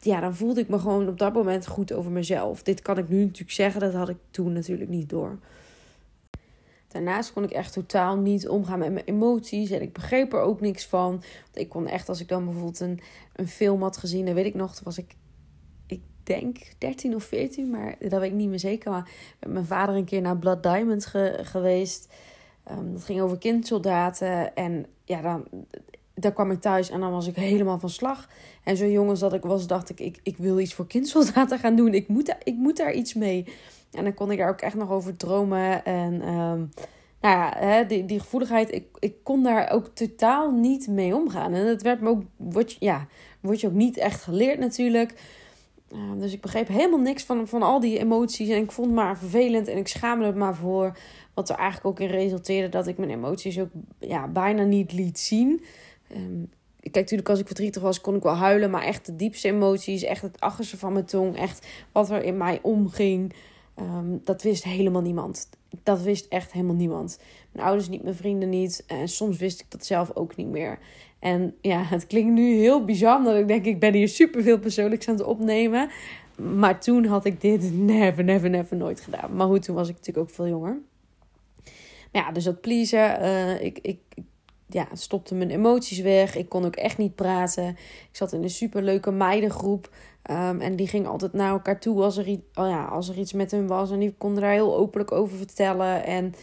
ja, 0.00 0.20
dan 0.20 0.34
voelde 0.34 0.60
ik 0.60 0.68
me 0.68 0.78
gewoon 0.78 1.08
op 1.08 1.18
dat 1.18 1.32
moment 1.32 1.66
goed 1.66 1.92
over 1.92 2.10
mezelf. 2.10 2.62
Dit 2.62 2.82
kan 2.82 2.98
ik 2.98 3.08
nu 3.08 3.24
natuurlijk 3.24 3.50
zeggen, 3.50 3.80
dat 3.80 3.92
had 3.92 4.08
ik 4.08 4.16
toen 4.30 4.52
natuurlijk 4.52 4.90
niet 4.90 5.08
door. 5.08 5.38
Daarnaast 6.88 7.32
kon 7.32 7.44
ik 7.44 7.50
echt 7.50 7.72
totaal 7.72 8.16
niet 8.16 8.48
omgaan 8.48 8.78
met 8.78 8.92
mijn 8.92 9.04
emoties. 9.04 9.70
En 9.70 9.82
ik 9.82 9.92
begreep 9.92 10.32
er 10.32 10.40
ook 10.40 10.60
niks 10.60 10.86
van. 10.86 11.22
Ik 11.54 11.68
kon 11.68 11.86
echt, 11.86 12.08
als 12.08 12.20
ik 12.20 12.28
dan 12.28 12.44
bijvoorbeeld 12.44 12.80
een, 12.80 13.00
een 13.32 13.48
film 13.48 13.82
had 13.82 13.96
gezien, 13.96 14.24
dan 14.24 14.34
weet 14.34 14.46
ik 14.46 14.54
nog, 14.54 14.74
toen 14.74 14.84
was 14.84 14.98
ik, 14.98 15.14
ik 15.86 16.00
denk 16.22 16.58
13 16.78 17.14
of 17.14 17.24
14, 17.24 17.70
maar 17.70 17.96
dat 17.98 18.20
weet 18.20 18.30
ik 18.30 18.36
niet 18.36 18.48
meer 18.48 18.58
zeker. 18.58 18.90
Maar 18.90 19.10
met 19.40 19.52
mijn 19.52 19.66
vader 19.66 19.94
een 19.94 20.04
keer 20.04 20.20
naar 20.20 20.38
Blood 20.38 20.62
Diamond 20.62 21.06
geweest. 21.42 22.08
Um, 22.70 22.92
dat 22.92 23.04
ging 23.04 23.20
over 23.20 23.38
kindsoldaten. 23.38 24.54
En 24.54 24.86
ja, 25.04 25.20
dan, 25.20 25.44
daar 26.14 26.32
kwam 26.32 26.50
ik 26.50 26.60
thuis 26.60 26.90
en 26.90 27.00
dan 27.00 27.10
was 27.10 27.26
ik 27.26 27.36
helemaal 27.36 27.78
van 27.78 27.90
slag. 27.90 28.28
En 28.64 28.76
zo 28.76 28.86
jong 28.86 29.08
als 29.10 29.20
dat 29.20 29.32
ik 29.32 29.42
was, 29.42 29.66
dacht 29.66 29.90
ik, 29.90 30.00
ik, 30.00 30.20
ik 30.22 30.36
wil 30.36 30.58
iets 30.58 30.74
voor 30.74 30.86
kindsoldaten 30.86 31.58
gaan 31.58 31.76
doen. 31.76 31.94
Ik 31.94 32.08
moet, 32.08 32.36
ik 32.42 32.54
moet 32.56 32.76
daar 32.76 32.92
iets 32.92 33.14
mee. 33.14 33.44
En 33.92 34.04
dan 34.04 34.14
kon 34.14 34.30
ik 34.30 34.38
daar 34.38 34.48
ook 34.48 34.60
echt 34.60 34.76
nog 34.76 34.90
over 34.90 35.16
dromen. 35.16 35.84
En 35.84 36.28
um, 36.28 36.70
nou 37.20 37.36
ja, 37.36 37.54
hè, 37.56 37.86
die, 37.86 38.04
die 38.04 38.20
gevoeligheid, 38.20 38.72
ik, 38.72 38.86
ik 38.98 39.14
kon 39.22 39.42
daar 39.42 39.70
ook 39.70 39.88
totaal 39.88 40.50
niet 40.50 40.88
mee 40.88 41.14
omgaan. 41.14 41.54
En 41.54 41.66
dat 41.66 41.82
werd 41.82 42.00
me 42.00 42.08
ook, 42.08 42.22
word, 42.36 42.76
ja, 42.80 43.06
word 43.40 43.60
je 43.60 43.66
ook 43.66 43.72
niet 43.72 43.96
echt 43.96 44.22
geleerd 44.22 44.58
natuurlijk. 44.58 45.14
Uh, 45.92 45.98
dus 46.18 46.32
ik 46.32 46.40
begreep 46.40 46.68
helemaal 46.68 46.98
niks 46.98 47.22
van, 47.22 47.48
van 47.48 47.62
al 47.62 47.80
die 47.80 47.98
emoties. 47.98 48.48
En 48.48 48.62
ik 48.62 48.72
vond 48.72 48.86
het 48.86 48.96
maar 48.96 49.18
vervelend 49.18 49.68
en 49.68 49.76
ik 49.76 49.88
schaamde 49.88 50.26
het 50.26 50.36
maar 50.36 50.54
voor. 50.54 50.96
Wat 51.36 51.48
er 51.48 51.56
eigenlijk 51.56 51.86
ook 51.86 52.08
in 52.08 52.16
resulteerde 52.16 52.68
dat 52.68 52.86
ik 52.86 52.98
mijn 52.98 53.10
emoties 53.10 53.60
ook 53.60 53.70
ja, 53.98 54.28
bijna 54.28 54.62
niet 54.62 54.92
liet 54.92 55.18
zien. 55.18 55.64
Um, 56.16 56.50
kijk, 56.80 56.94
natuurlijk 56.94 57.28
als 57.28 57.40
ik 57.40 57.46
verdrietig 57.46 57.82
was, 57.82 58.00
kon 58.00 58.14
ik 58.14 58.22
wel 58.22 58.34
huilen. 58.34 58.70
Maar 58.70 58.82
echt 58.82 59.06
de 59.06 59.16
diepste 59.16 59.48
emoties, 59.48 60.02
echt 60.02 60.22
het 60.22 60.40
achterste 60.40 60.78
van 60.78 60.92
mijn 60.92 61.04
tong. 61.04 61.36
Echt 61.36 61.66
wat 61.92 62.10
er 62.10 62.24
in 62.24 62.36
mij 62.36 62.58
omging. 62.62 63.34
Um, 63.80 64.20
dat 64.24 64.42
wist 64.42 64.64
helemaal 64.64 65.02
niemand. 65.02 65.48
Dat 65.82 66.02
wist 66.02 66.26
echt 66.28 66.52
helemaal 66.52 66.74
niemand. 66.74 67.20
Mijn 67.52 67.66
ouders 67.66 67.88
niet, 67.88 68.02
mijn 68.02 68.14
vrienden 68.14 68.48
niet. 68.48 68.84
En 68.86 69.08
soms 69.08 69.38
wist 69.38 69.60
ik 69.60 69.66
dat 69.68 69.86
zelf 69.86 70.10
ook 70.14 70.36
niet 70.36 70.48
meer. 70.48 70.78
En 71.18 71.54
ja, 71.60 71.82
het 71.82 72.06
klinkt 72.06 72.32
nu 72.32 72.54
heel 72.54 72.84
bizar, 72.84 73.22
dat 73.22 73.36
ik 73.36 73.48
denk, 73.48 73.64
ik 73.64 73.80
ben 73.80 73.94
hier 73.94 74.08
superveel 74.08 74.58
persoonlijks 74.58 75.08
aan 75.08 75.14
het 75.14 75.24
opnemen. 75.24 75.90
Maar 76.36 76.80
toen 76.80 77.04
had 77.04 77.24
ik 77.24 77.40
dit 77.40 77.72
never, 77.74 78.24
never, 78.24 78.50
never 78.50 78.76
nooit 78.76 79.00
gedaan. 79.00 79.36
Maar 79.36 79.46
goed, 79.46 79.62
toen 79.62 79.74
was 79.74 79.88
ik 79.88 79.94
natuurlijk 79.94 80.28
ook 80.28 80.34
veel 80.34 80.48
jonger. 80.48 80.78
Ja, 82.16 82.32
dus 82.32 82.44
dat 82.44 82.60
pleasen. 82.60 83.22
Uh, 83.22 83.62
ik, 83.62 83.78
ik, 83.82 83.98
ja, 84.66 84.86
stopte 84.92 85.34
mijn 85.34 85.50
emoties 85.50 86.00
weg. 86.00 86.36
Ik 86.36 86.48
kon 86.48 86.64
ook 86.64 86.76
echt 86.76 86.98
niet 86.98 87.14
praten. 87.14 87.68
Ik 87.68 88.08
zat 88.16 88.32
in 88.32 88.42
een 88.42 88.50
superleuke 88.50 89.10
meidengroep. 89.10 89.90
Um, 90.30 90.60
en 90.60 90.76
die 90.76 90.88
ging 90.88 91.06
altijd 91.06 91.32
naar 91.32 91.50
elkaar 91.50 91.80
toe 91.80 92.02
als 92.02 92.16
er, 92.16 92.28
oh 92.54 92.68
ja, 92.68 92.84
als 92.84 93.08
er 93.08 93.18
iets 93.18 93.32
met 93.32 93.50
hem 93.50 93.66
was. 93.66 93.90
En 93.90 93.98
die 93.98 94.14
konden 94.18 94.42
daar 94.42 94.52
heel 94.52 94.76
openlijk 94.76 95.12
over 95.12 95.36
vertellen. 95.36 96.04
En 96.04 96.34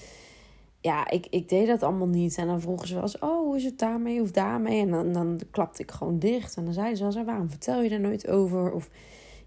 ja, 0.82 1.10
ik, 1.10 1.28
ik 1.30 1.50
deed 1.50 1.68
dat 1.68 1.84
allemaal 1.84 2.08
niet. 2.08 2.38
En 2.38 2.48
dan 2.48 2.62
vroegen 2.62 2.88
ze 2.88 2.94
wel 2.94 3.04
eens, 3.04 3.20
oh, 3.20 3.40
hoe 3.40 3.56
is 3.56 3.64
het 3.64 3.80
daarmee 3.80 4.22
of 4.22 4.32
daarmee? 4.32 4.82
En 4.82 4.92
dan, 4.92 5.14
dan 5.14 5.40
klapte 5.52 5.82
ik 5.82 5.92
gewoon 5.92 6.20
dicht. 6.20 6.56
En 6.56 6.64
dan 6.64 6.74
zeiden 6.74 6.98
ze 6.98 7.04
wel 7.04 7.16
eens, 7.16 7.26
waarom 7.26 7.50
vertel 7.50 7.82
je 7.82 7.90
daar 7.90 8.00
nooit 8.00 8.28
over? 8.28 8.72
Of 8.72 8.90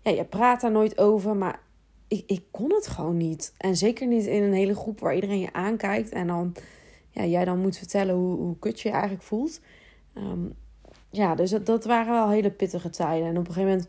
ja, 0.02 0.10
je 0.10 0.24
praat 0.24 0.60
daar 0.60 0.70
nooit 0.70 0.98
over. 0.98 1.36
Maar 1.36 1.60
ik, 2.08 2.22
ik 2.26 2.44
kon 2.50 2.72
het 2.74 2.86
gewoon 2.86 3.16
niet. 3.16 3.54
En 3.56 3.76
zeker 3.76 4.06
niet 4.06 4.26
in 4.26 4.42
een 4.42 4.52
hele 4.52 4.74
groep 4.74 5.00
waar 5.00 5.14
iedereen 5.14 5.40
je 5.40 5.52
aankijkt. 5.52 6.10
En 6.10 6.26
dan 6.26 6.54
ja, 7.10 7.24
jij 7.24 7.44
dan 7.44 7.58
moet 7.58 7.78
vertellen 7.78 8.14
hoe, 8.14 8.36
hoe 8.36 8.58
kut 8.58 8.80
je 8.80 8.88
je 8.88 8.94
eigenlijk 8.94 9.24
voelt. 9.24 9.60
Um, 10.14 10.54
ja, 11.10 11.34
dus 11.34 11.50
dat, 11.50 11.66
dat 11.66 11.84
waren 11.84 12.12
wel 12.12 12.30
hele 12.30 12.50
pittige 12.50 12.90
tijden. 12.90 13.28
En 13.28 13.38
op 13.38 13.48
een 13.48 13.52
gegeven 13.52 13.70
moment 13.70 13.88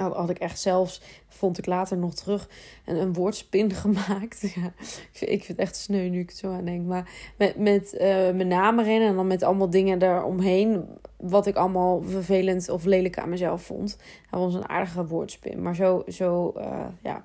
had 0.00 0.30
ik 0.30 0.38
echt 0.38 0.60
zelfs, 0.60 1.00
vond 1.28 1.58
ik 1.58 1.66
later 1.66 1.96
nog 1.96 2.14
terug, 2.14 2.48
een, 2.84 2.96
een 2.96 3.12
woordspin 3.12 3.72
gemaakt. 3.84 4.40
Ja, 4.40 4.72
ik, 4.76 5.08
vind, 5.12 5.30
ik 5.30 5.44
vind 5.44 5.58
het 5.58 5.58
echt 5.58 5.76
sneu 5.76 6.08
nu 6.08 6.20
ik 6.20 6.28
het 6.28 6.38
zo 6.38 6.52
aan 6.52 6.64
denk. 6.64 6.86
Maar 6.86 7.10
met, 7.36 7.56
met 7.56 7.92
uh, 7.94 8.00
mijn 8.00 8.48
naam 8.48 8.78
erin 8.78 9.02
en 9.02 9.14
dan 9.14 9.26
met 9.26 9.42
allemaal 9.42 9.70
dingen 9.70 10.02
eromheen. 10.02 10.84
Wat 11.16 11.46
ik 11.46 11.56
allemaal 11.56 12.02
vervelend 12.02 12.68
of 12.68 12.84
lelijk 12.84 13.18
aan 13.18 13.28
mezelf 13.28 13.62
vond. 13.62 13.96
Dat 14.30 14.40
was 14.40 14.54
een 14.54 14.68
aardige 14.68 15.06
woordspin. 15.06 15.62
Maar 15.62 15.74
zo, 15.74 16.02
zo 16.08 16.54
uh, 16.56 16.86
ja, 17.02 17.24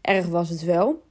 erg 0.00 0.26
was 0.26 0.48
het 0.48 0.64
wel. 0.64 1.02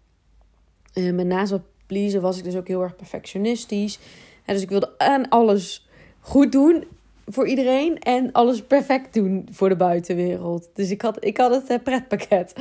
Uh, 0.94 1.14
met 1.14 1.26
naast 1.26 1.52
wat 1.52 1.62
pleasen 1.86 2.22
was 2.22 2.38
ik 2.38 2.44
dus 2.44 2.56
ook 2.56 2.68
heel 2.68 2.82
erg 2.82 2.96
perfectionistisch. 2.96 4.00
En 4.46 4.54
dus 4.54 4.64
ik 4.64 4.70
wilde 4.70 5.00
aan 5.00 5.30
alles 5.30 5.88
goed 6.20 6.52
doen 6.52 6.86
voor 7.30 7.48
iedereen 7.48 8.00
en 8.00 8.32
alles 8.32 8.64
perfect 8.64 9.14
doen 9.14 9.48
voor 9.52 9.70
de 9.70 9.76
buitenwereld. 9.76 10.70
Dus 10.74 10.92
ik 10.92 11.02
had, 11.02 11.26
ik 11.26 11.38
had 11.38 11.52
het 11.52 11.70
uh, 11.70 11.78
pretpakket. 11.84 12.54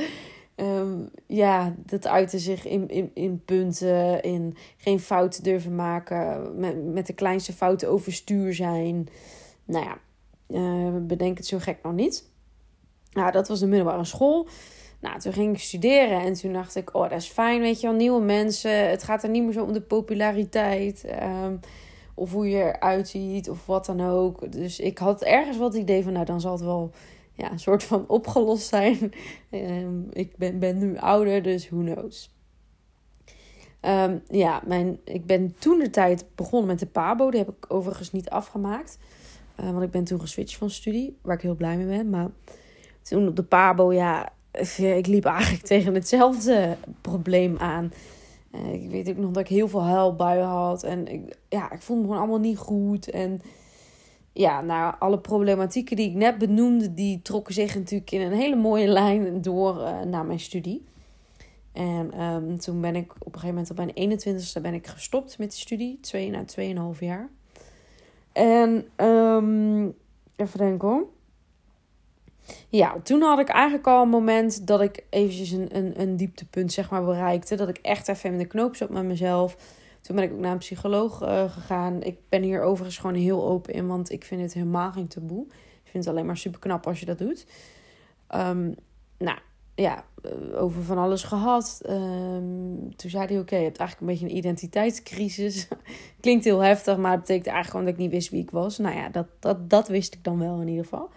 Um, 0.55 1.09
ja, 1.27 1.75
dat 1.85 2.07
uitte 2.07 2.39
zich 2.39 2.65
in, 2.67 2.89
in, 2.89 3.11
in 3.13 3.41
punten, 3.45 4.21
in 4.21 4.57
geen 4.77 4.99
fouten 4.99 5.43
durven 5.43 5.75
maken, 5.75 6.51
met, 6.59 6.85
met 6.85 7.07
de 7.07 7.13
kleinste 7.13 7.53
fouten 7.53 7.89
overstuur 7.89 8.53
zijn. 8.53 9.07
Nou 9.65 9.85
ja, 9.85 9.97
uh, 10.47 10.95
bedenk 11.01 11.37
het 11.37 11.47
zo 11.47 11.57
gek 11.59 11.77
nog 11.83 11.93
niet. 11.93 12.29
Nou, 13.11 13.31
dat 13.31 13.47
was 13.47 13.59
de 13.59 13.67
middelbare 13.67 14.05
school. 14.05 14.47
Nou, 15.01 15.19
toen 15.19 15.33
ging 15.33 15.53
ik 15.53 15.61
studeren 15.61 16.21
en 16.21 16.33
toen 16.33 16.53
dacht 16.53 16.75
ik, 16.75 16.95
oh, 16.95 17.09
dat 17.09 17.19
is 17.19 17.27
fijn, 17.27 17.61
weet 17.61 17.81
je 17.81 17.87
wel, 17.87 17.95
nieuwe 17.95 18.21
mensen. 18.21 18.89
Het 18.89 19.03
gaat 19.03 19.23
er 19.23 19.29
niet 19.29 19.43
meer 19.43 19.53
zo 19.53 19.63
om 19.63 19.73
de 19.73 19.81
populariteit. 19.81 21.05
Um, 21.23 21.59
of 22.17 22.31
hoe 22.31 22.49
je 22.49 22.63
eruit 22.63 23.07
ziet 23.07 23.49
of 23.49 23.65
wat 23.65 23.85
dan 23.85 24.01
ook. 24.01 24.51
Dus 24.51 24.79
ik 24.79 24.97
had 24.97 25.23
ergens 25.23 25.57
wat 25.57 25.75
idee 25.75 26.03
van, 26.03 26.13
nou, 26.13 26.25
dan 26.25 26.41
zal 26.41 26.51
het 26.51 26.61
wel 26.61 26.91
ja, 27.33 27.51
een 27.51 27.59
soort 27.59 27.83
van 27.83 28.07
opgelost 28.17 28.67
zijn. 28.67 29.11
Um, 29.51 30.07
ik 30.11 30.37
ben, 30.37 30.59
ben 30.59 30.77
nu 30.77 30.97
ouder, 30.97 31.41
dus 31.43 31.69
who 31.69 31.79
knows. 31.79 32.35
Um, 33.81 34.21
ja, 34.27 34.61
mijn, 34.65 34.99
ik 35.03 35.25
ben 35.25 35.55
toen 35.59 35.79
de 35.79 35.89
tijd 35.89 36.25
begonnen 36.35 36.67
met 36.67 36.79
de 36.79 36.85
PABO. 36.85 37.31
Die 37.31 37.39
heb 37.39 37.49
ik 37.49 37.65
overigens 37.73 38.11
niet 38.11 38.29
afgemaakt. 38.29 38.99
Uh, 39.59 39.71
want 39.71 39.83
ik 39.83 39.91
ben 39.91 40.03
toen 40.03 40.19
geswitcht 40.19 40.57
van 40.57 40.69
studie, 40.69 41.17
waar 41.21 41.35
ik 41.35 41.41
heel 41.41 41.55
blij 41.55 41.77
mee 41.77 41.97
ben. 41.97 42.09
Maar 42.09 42.29
toen 43.01 43.27
op 43.27 43.35
de 43.35 43.43
PABO, 43.43 43.93
ja, 43.93 44.33
ik 44.77 45.07
liep 45.07 45.25
eigenlijk 45.25 45.65
tegen 45.73 45.93
hetzelfde 45.93 46.77
probleem 47.01 47.57
aan. 47.57 47.91
Eh, 48.57 48.73
ik 48.73 48.89
weet 48.89 49.09
ook 49.09 49.17
nog 49.17 49.31
dat 49.31 49.43
ik 49.43 49.47
heel 49.47 49.67
veel 49.67 49.83
huilbuien 49.83 50.45
had. 50.45 50.83
En 50.83 51.07
ik, 51.07 51.37
ja, 51.49 51.71
ik 51.71 51.81
voelde 51.81 52.01
me 52.01 52.07
gewoon 52.07 52.23
allemaal 52.23 52.49
niet 52.49 52.57
goed. 52.57 53.09
En 53.09 53.41
ja, 54.33 54.61
nou, 54.61 54.95
alle 54.99 55.19
problematieken 55.19 55.95
die 55.95 56.09
ik 56.09 56.15
net 56.15 56.37
benoemde, 56.37 56.93
die 56.93 57.21
trokken 57.21 57.53
zich 57.53 57.75
natuurlijk 57.75 58.11
in 58.11 58.21
een 58.21 58.37
hele 58.37 58.55
mooie 58.55 58.87
lijn 58.87 59.41
door 59.41 59.77
uh, 59.77 60.01
naar 60.01 60.25
mijn 60.25 60.39
studie. 60.39 60.85
En 61.71 62.21
um, 62.21 62.59
toen 62.59 62.81
ben 62.81 62.95
ik 62.95 63.11
op 63.11 63.33
een 63.33 63.39
gegeven 63.39 63.55
moment 63.55 63.69
op 63.69 63.95
mijn 63.95 64.19
21ste 64.19 64.61
ben 64.61 64.73
ik 64.73 64.87
gestopt 64.87 65.37
met 65.37 65.51
de 65.51 65.57
studie. 65.57 65.99
Twee, 66.01 66.29
na 66.29 66.43
nou, 66.73 66.93
2,5 66.95 66.99
jaar. 66.99 67.29
En 68.31 68.85
um, 69.07 69.95
even 70.35 70.57
denken 70.57 70.87
hoor. 70.87 71.07
Ja, 72.69 72.95
toen 73.03 73.21
had 73.21 73.39
ik 73.39 73.49
eigenlijk 73.49 73.87
al 73.87 74.01
een 74.01 74.09
moment 74.09 74.67
dat 74.67 74.81
ik 74.81 75.03
eventjes 75.09 75.51
een, 75.51 75.75
een, 75.75 76.01
een 76.01 76.17
dieptepunt 76.17 76.73
zeg 76.73 76.89
maar 76.89 77.05
bereikte. 77.05 77.55
Dat 77.55 77.69
ik 77.69 77.77
echt 77.77 78.07
even 78.07 78.31
in 78.31 78.37
de 78.37 78.45
knoop 78.45 78.75
zat 78.75 78.89
met 78.89 79.03
mezelf. 79.03 79.57
Toen 80.01 80.15
ben 80.15 80.25
ik 80.25 80.31
ook 80.31 80.39
naar 80.39 80.51
een 80.51 80.57
psycholoog 80.57 81.21
uh, 81.21 81.51
gegaan. 81.51 82.03
Ik 82.03 82.17
ben 82.29 82.41
hier 82.41 82.61
overigens 82.61 82.97
gewoon 82.97 83.15
heel 83.15 83.45
open 83.47 83.73
in, 83.73 83.87
want 83.87 84.11
ik 84.11 84.23
vind 84.23 84.41
het 84.41 84.53
helemaal 84.53 84.91
geen 84.91 85.07
taboe. 85.07 85.45
Ik 85.83 85.91
vind 85.91 86.03
het 86.03 86.13
alleen 86.13 86.25
maar 86.25 86.37
super 86.37 86.59
knap 86.59 86.87
als 86.87 86.99
je 86.99 87.05
dat 87.05 87.17
doet. 87.17 87.45
Um, 88.35 88.75
nou, 89.17 89.37
ja, 89.75 90.03
eh, 90.23 90.61
over 90.61 90.83
van 90.83 90.97
alles 90.97 91.23
gehad. 91.23 91.81
Um, 91.89 92.95
toen 92.95 93.09
zei 93.09 93.25
hij, 93.25 93.39
oké, 93.39 93.55
je 93.55 93.63
hebt 93.63 93.77
eigenlijk 93.77 93.99
een 93.99 94.17
beetje 94.17 94.25
een 94.25 94.37
identiteitscrisis. 94.37 95.67
Klinkt 96.21 96.43
heel 96.43 96.59
heftig, 96.59 96.97
maar 96.97 97.11
het 97.11 97.19
betekent 97.19 97.47
eigenlijk 97.47 97.69
gewoon 97.69 97.85
dat 97.85 97.93
ik 97.93 97.99
niet 97.99 98.11
wist 98.11 98.29
wie 98.29 98.41
ik 98.41 98.51
was. 98.51 98.77
Nou 98.77 98.95
ja, 98.95 99.09
dat, 99.09 99.27
dat, 99.39 99.69
dat 99.69 99.87
wist 99.87 100.13
ik 100.13 100.23
dan 100.23 100.39
wel 100.39 100.61
in 100.61 100.67
ieder 100.67 100.83
geval. 100.83 101.09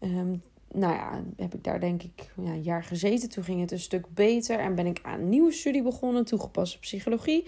Um, 0.00 0.42
nou 0.72 0.94
ja, 0.94 1.22
heb 1.36 1.54
ik 1.54 1.64
daar 1.64 1.80
denk 1.80 2.02
ik 2.02 2.32
ja, 2.36 2.50
een 2.50 2.62
jaar 2.62 2.84
gezeten. 2.84 3.28
Toen 3.28 3.44
ging 3.44 3.60
het 3.60 3.72
een 3.72 3.78
stuk 3.78 4.14
beter 4.14 4.58
en 4.58 4.74
ben 4.74 4.86
ik 4.86 5.00
aan 5.02 5.20
een 5.20 5.28
nieuwe 5.28 5.52
studie 5.52 5.82
begonnen, 5.82 6.24
toegepaste 6.24 6.78
psychologie. 6.78 7.46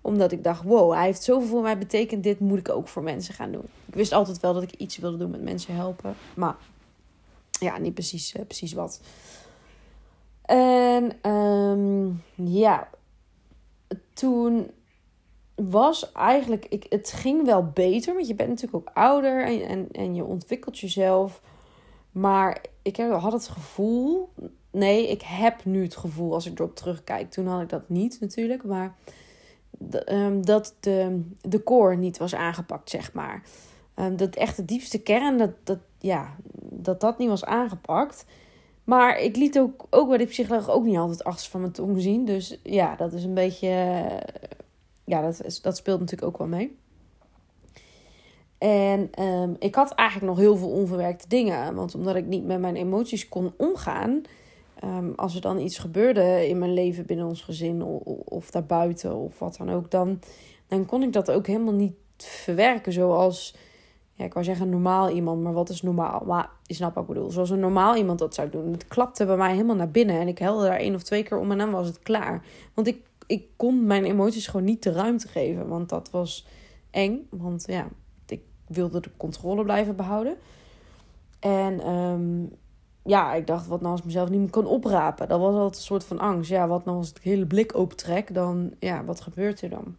Omdat 0.00 0.32
ik 0.32 0.44
dacht, 0.44 0.62
wow, 0.62 0.92
hij 0.92 1.04
heeft 1.04 1.22
zoveel 1.22 1.48
voor 1.48 1.62
mij 1.62 1.78
betekend. 1.78 2.22
Dit 2.22 2.40
moet 2.40 2.58
ik 2.58 2.68
ook 2.68 2.88
voor 2.88 3.02
mensen 3.02 3.34
gaan 3.34 3.52
doen. 3.52 3.64
Ik 3.86 3.94
wist 3.94 4.12
altijd 4.12 4.40
wel 4.40 4.54
dat 4.54 4.62
ik 4.62 4.72
iets 4.72 4.98
wilde 4.98 5.16
doen 5.16 5.30
met 5.30 5.42
mensen 5.42 5.74
helpen. 5.74 6.14
Maar 6.34 6.56
ja, 7.50 7.78
niet 7.78 7.94
precies, 7.94 8.34
uh, 8.34 8.42
precies 8.44 8.72
wat. 8.72 9.00
En 10.42 11.30
um, 11.30 12.22
ja, 12.34 12.88
toen 14.12 14.70
was 15.54 16.12
eigenlijk, 16.12 16.66
ik, 16.68 16.86
het 16.88 17.12
ging 17.12 17.44
wel 17.44 17.70
beter, 17.74 18.14
want 18.14 18.26
je 18.26 18.34
bent 18.34 18.48
natuurlijk 18.48 18.88
ook 18.88 18.96
ouder 18.96 19.44
en, 19.44 19.68
en, 19.68 19.88
en 19.92 20.14
je 20.14 20.24
ontwikkelt 20.24 20.78
jezelf. 20.78 21.40
Maar 22.14 22.64
ik 22.82 22.96
had 22.96 23.32
het 23.32 23.48
gevoel, 23.48 24.28
nee, 24.70 25.10
ik 25.10 25.22
heb 25.22 25.64
nu 25.64 25.82
het 25.82 25.96
gevoel 25.96 26.32
als 26.32 26.46
ik 26.46 26.58
erop 26.58 26.76
terugkijk. 26.76 27.30
Toen 27.30 27.46
had 27.46 27.62
ik 27.62 27.68
dat 27.68 27.88
niet 27.88 28.20
natuurlijk, 28.20 28.64
maar 28.64 28.94
ehm, 29.90 30.42
dat 30.42 30.74
de, 30.80 31.22
de 31.40 31.62
core 31.62 31.96
niet 31.96 32.18
was 32.18 32.34
aangepakt, 32.34 32.90
zeg 32.90 33.12
maar. 33.12 33.42
Um, 33.96 34.16
dat 34.16 34.34
echt 34.34 34.56
de 34.56 34.64
diepste 34.64 35.02
kern, 35.02 35.38
dat, 35.38 35.50
dat, 35.64 35.78
ja, 35.98 36.34
dat 36.60 37.00
dat 37.00 37.18
niet 37.18 37.28
was 37.28 37.44
aangepakt. 37.44 38.24
Maar 38.84 39.18
ik 39.18 39.36
liet 39.36 39.58
ook, 39.58 39.86
ook 39.90 40.08
bij 40.08 40.18
de 40.18 40.26
psycholoog 40.26 40.70
ook 40.70 40.84
niet 40.84 40.96
altijd 40.96 41.24
achter 41.24 41.50
van 41.50 41.60
mijn 41.60 41.72
tong 41.72 42.00
zien. 42.00 42.24
Dus 42.24 42.58
ja, 42.62 42.96
dat 42.96 43.12
is 43.12 43.24
een 43.24 43.34
beetje. 43.34 43.68
Ja, 45.04 45.22
dat, 45.22 45.58
dat 45.62 45.76
speelt 45.76 46.00
natuurlijk 46.00 46.28
ook 46.28 46.38
wel 46.38 46.46
mee. 46.46 46.76
En 48.64 49.08
ehm, 49.10 49.54
ik 49.58 49.74
had 49.74 49.90
eigenlijk 49.90 50.30
nog 50.30 50.38
heel 50.38 50.56
veel 50.56 50.70
onverwerkte 50.70 51.28
dingen. 51.28 51.74
Want 51.74 51.94
omdat 51.94 52.16
ik 52.16 52.26
niet 52.26 52.44
met 52.44 52.60
mijn 52.60 52.76
emoties 52.76 53.28
kon 53.28 53.52
omgaan. 53.56 54.22
Um, 54.84 55.12
als 55.16 55.34
er 55.34 55.40
dan 55.40 55.58
iets 55.58 55.78
gebeurde 55.78 56.48
in 56.48 56.58
mijn 56.58 56.72
leven 56.72 57.06
binnen 57.06 57.26
ons 57.26 57.42
gezin 57.42 57.82
of, 57.82 58.02
of 58.24 58.50
daarbuiten 58.50 59.16
of 59.16 59.38
wat 59.38 59.56
dan 59.56 59.70
ook, 59.70 59.90
dan, 59.90 60.20
dan 60.66 60.86
kon 60.86 61.02
ik 61.02 61.12
dat 61.12 61.30
ook 61.30 61.46
helemaal 61.46 61.72
niet 61.72 61.94
verwerken 62.16 62.92
zoals 62.92 63.56
ja, 64.14 64.24
ik 64.24 64.32
wou 64.32 64.44
zeggen 64.44 64.68
normaal 64.68 65.10
iemand, 65.10 65.42
maar 65.42 65.52
wat 65.52 65.68
is 65.68 65.82
normaal? 65.82 66.22
Maar 66.26 66.50
je 66.62 66.74
snapt 66.74 66.94
wat 66.94 67.02
ik 67.02 67.14
bedoel. 67.14 67.30
Zoals 67.30 67.50
een 67.50 67.60
normaal 67.60 67.96
iemand 67.96 68.18
dat 68.18 68.34
zou 68.34 68.50
doen. 68.50 68.72
Het 68.72 68.86
klapte 68.86 69.26
bij 69.26 69.36
mij 69.36 69.52
helemaal 69.52 69.76
naar 69.76 69.90
binnen. 69.90 70.20
En 70.20 70.28
ik 70.28 70.38
helde 70.38 70.64
daar 70.64 70.78
één 70.78 70.94
of 70.94 71.02
twee 71.02 71.22
keer 71.22 71.38
om 71.38 71.50
en 71.50 71.58
dan 71.58 71.70
was 71.70 71.86
het 71.86 71.98
klaar. 71.98 72.44
Want 72.74 72.86
ik, 72.86 73.06
ik 73.26 73.46
kon 73.56 73.86
mijn 73.86 74.04
emoties 74.04 74.46
gewoon 74.46 74.66
niet 74.66 74.82
de 74.82 74.92
ruimte 74.92 75.28
geven. 75.28 75.68
Want 75.68 75.88
dat 75.88 76.10
was 76.10 76.46
eng. 76.90 77.26
Want 77.30 77.64
ja, 77.66 77.88
wilde 78.66 79.00
de 79.00 79.10
controle 79.16 79.62
blijven 79.62 79.96
behouden. 79.96 80.36
En 81.40 81.88
um, 81.88 82.52
ja, 83.04 83.34
ik 83.34 83.46
dacht, 83.46 83.66
wat 83.66 83.80
nou 83.80 83.90
als 83.90 84.00
ik 84.00 84.06
mezelf 84.06 84.28
niet 84.28 84.40
meer 84.40 84.50
kan 84.50 84.66
oprapen? 84.66 85.28
Dat 85.28 85.40
was 85.40 85.54
altijd 85.54 85.76
een 85.76 85.82
soort 85.82 86.04
van 86.04 86.18
angst. 86.18 86.50
Ja, 86.50 86.68
wat 86.68 86.84
nou 86.84 86.96
als 86.96 87.08
ik 87.08 87.22
de 87.22 87.28
hele 87.28 87.46
blik 87.46 87.78
opentrek? 87.78 88.34
Dan, 88.34 88.74
ja, 88.78 89.04
wat 89.04 89.20
gebeurt 89.20 89.60
er 89.60 89.70
dan? 89.70 89.96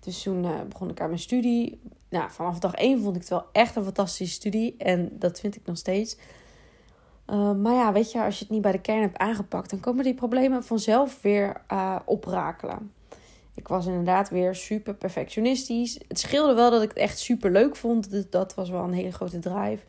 Dus 0.00 0.22
toen 0.22 0.44
uh, 0.44 0.60
begon 0.68 0.90
ik 0.90 1.00
aan 1.00 1.08
mijn 1.08 1.20
studie 1.20 1.80
nou, 2.12 2.30
vanaf 2.30 2.58
dag 2.58 2.74
één 2.74 3.02
vond 3.02 3.14
ik 3.14 3.20
het 3.20 3.30
wel 3.30 3.46
echt 3.52 3.76
een 3.76 3.84
fantastische 3.84 4.34
studie. 4.34 4.74
En 4.78 5.08
dat 5.18 5.40
vind 5.40 5.56
ik 5.56 5.62
nog 5.64 5.76
steeds. 5.76 6.16
Uh, 7.26 7.52
maar 7.52 7.74
ja, 7.74 7.92
weet 7.92 8.12
je, 8.12 8.22
als 8.22 8.38
je 8.38 8.44
het 8.44 8.52
niet 8.52 8.62
bij 8.62 8.72
de 8.72 8.80
kern 8.80 9.00
hebt 9.00 9.18
aangepakt, 9.18 9.70
dan 9.70 9.80
komen 9.80 10.04
die 10.04 10.14
problemen 10.14 10.64
vanzelf 10.64 11.22
weer 11.22 11.62
uh, 11.72 11.96
oprakelen. 12.04 12.92
Ik 13.54 13.68
was 13.68 13.86
inderdaad 13.86 14.30
weer 14.30 14.54
super 14.54 14.94
perfectionistisch. 14.94 16.00
Het 16.08 16.18
scheelde 16.18 16.54
wel 16.54 16.70
dat 16.70 16.82
ik 16.82 16.88
het 16.88 16.98
echt 16.98 17.18
super 17.18 17.50
leuk 17.50 17.76
vond. 17.76 18.10
Dus 18.10 18.30
dat 18.30 18.54
was 18.54 18.70
wel 18.70 18.82
een 18.82 18.92
hele 18.92 19.12
grote 19.12 19.38
drive. 19.38 19.84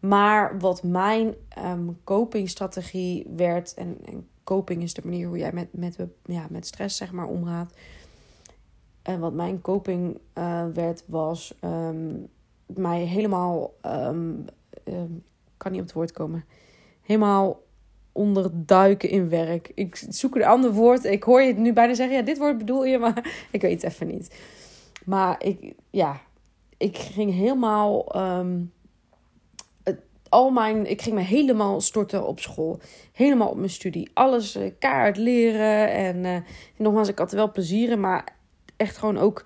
Maar 0.00 0.58
wat 0.58 0.82
mijn 0.82 1.34
um, 1.58 1.98
copingstrategie 2.04 3.26
werd, 3.36 3.74
en, 3.74 3.98
en 4.04 4.28
coping 4.44 4.82
is 4.82 4.94
de 4.94 5.02
manier 5.04 5.26
hoe 5.26 5.38
jij 5.38 5.52
met, 5.52 5.68
met, 5.72 5.96
ja, 6.24 6.46
met 6.50 6.66
stress 6.66 6.96
zeg 6.96 7.12
maar 7.12 7.26
omgaat 7.26 7.72
en 9.02 9.20
wat 9.20 9.32
mijn 9.32 9.60
coping 9.60 10.18
uh, 10.38 10.64
werd, 10.74 11.04
was 11.06 11.58
um, 11.60 12.28
mij 12.66 13.00
helemaal, 13.00 13.74
um, 13.86 14.44
um, 14.84 15.24
kan 15.56 15.72
niet 15.72 15.80
op 15.80 15.86
het 15.86 15.96
woord 15.96 16.12
komen, 16.12 16.44
helemaal 17.00 17.61
onderduiken 18.12 19.08
in 19.08 19.28
werk. 19.28 19.70
Ik 19.74 20.04
zoek 20.08 20.34
een 20.34 20.44
ander 20.44 20.72
woord. 20.72 21.04
Ik 21.04 21.22
hoor 21.22 21.42
je 21.42 21.54
nu 21.54 21.72
bijna 21.72 21.94
zeggen, 21.94 22.16
ja, 22.16 22.22
dit 22.22 22.38
woord 22.38 22.58
bedoel 22.58 22.84
je, 22.84 22.98
maar 22.98 23.32
ik 23.50 23.60
weet 23.60 23.82
het 23.82 23.92
even 23.92 24.06
niet. 24.06 24.36
Maar 25.04 25.44
ik, 25.44 25.74
ja, 25.90 26.20
ik 26.76 26.96
ging 26.96 27.34
helemaal, 27.34 28.12
al 30.32 30.50
mijn, 30.50 30.90
ik 30.90 31.02
ging 31.02 31.14
me 31.14 31.20
helemaal 31.20 31.80
storten 31.80 32.26
op 32.26 32.40
school. 32.40 32.80
Helemaal 33.12 33.48
op 33.48 33.56
mijn 33.56 33.70
studie. 33.70 34.10
Alles 34.14 34.56
uh, 34.56 34.70
kaart 34.78 35.16
leren. 35.16 35.90
En 35.90 36.24
uh, 36.24 36.36
nogmaals, 36.76 37.08
ik 37.08 37.18
had 37.18 37.30
er 37.30 37.36
wel 37.36 37.52
plezier 37.52 37.90
in, 37.90 38.00
maar 38.00 38.36
echt 38.76 38.96
gewoon 38.96 39.18
ook 39.18 39.44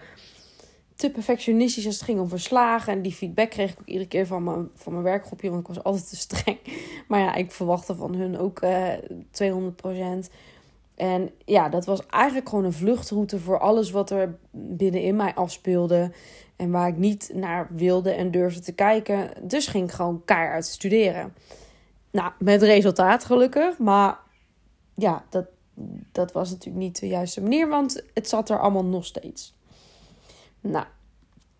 te 0.96 1.10
perfectionistisch 1.10 1.86
als 1.86 1.94
het 1.94 2.04
ging 2.04 2.20
om 2.20 2.28
verslagen. 2.28 2.92
En 2.92 3.02
die 3.02 3.12
feedback 3.12 3.50
kreeg 3.50 3.72
ik 3.72 3.80
ook 3.80 3.86
iedere 3.86 4.08
keer 4.08 4.26
van 4.26 4.44
mijn, 4.44 4.68
van 4.74 4.92
mijn 4.92 5.04
werkgroepje, 5.04 5.48
want 5.48 5.60
ik 5.60 5.66
was 5.66 5.82
altijd 5.82 6.08
te 6.08 6.16
streng. 6.16 6.58
Maar 7.08 7.20
ja, 7.20 7.34
ik 7.34 7.52
verwachtte 7.52 7.94
van 7.94 8.14
hun 8.14 8.38
ook 8.38 8.62
uh, 8.62 8.92
eh, 8.92 10.24
200%. 10.26 10.32
En 10.94 11.30
ja, 11.44 11.68
dat 11.68 11.84
was 11.84 12.06
eigenlijk 12.06 12.48
gewoon 12.48 12.64
een 12.64 12.72
vluchtroute 12.72 13.38
voor 13.38 13.58
alles 13.58 13.90
wat 13.90 14.10
er 14.10 14.38
binnenin 14.50 15.16
mij 15.16 15.34
afspeelde. 15.34 16.12
En 16.56 16.70
waar 16.70 16.88
ik 16.88 16.96
niet 16.96 17.30
naar 17.34 17.68
wilde 17.70 18.10
en 18.10 18.30
durfde 18.30 18.60
te 18.60 18.72
kijken. 18.72 19.30
Dus 19.42 19.66
ging 19.66 19.88
ik 19.88 19.94
gewoon 19.94 20.22
keihard 20.24 20.66
studeren. 20.66 21.34
Nou, 22.10 22.32
met 22.38 22.62
resultaat 22.62 23.24
gelukkig. 23.24 23.78
Maar 23.78 24.18
ja, 24.94 25.24
dat, 25.28 25.46
dat 26.12 26.32
was 26.32 26.50
natuurlijk 26.50 26.84
niet 26.84 27.00
de 27.00 27.08
juiste 27.08 27.42
manier, 27.42 27.68
want 27.68 28.02
het 28.14 28.28
zat 28.28 28.50
er 28.50 28.60
allemaal 28.60 28.84
nog 28.84 29.04
steeds. 29.04 29.55
Nou, 30.70 30.86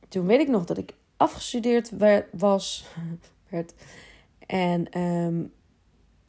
toen 0.08 0.26
weet 0.26 0.40
ik 0.40 0.48
nog 0.48 0.64
dat 0.64 0.78
ik 0.78 0.94
afgestudeerd 1.16 1.92
was. 2.32 2.86
Werd. 3.48 3.74
En 4.46 5.00
um, 5.00 5.52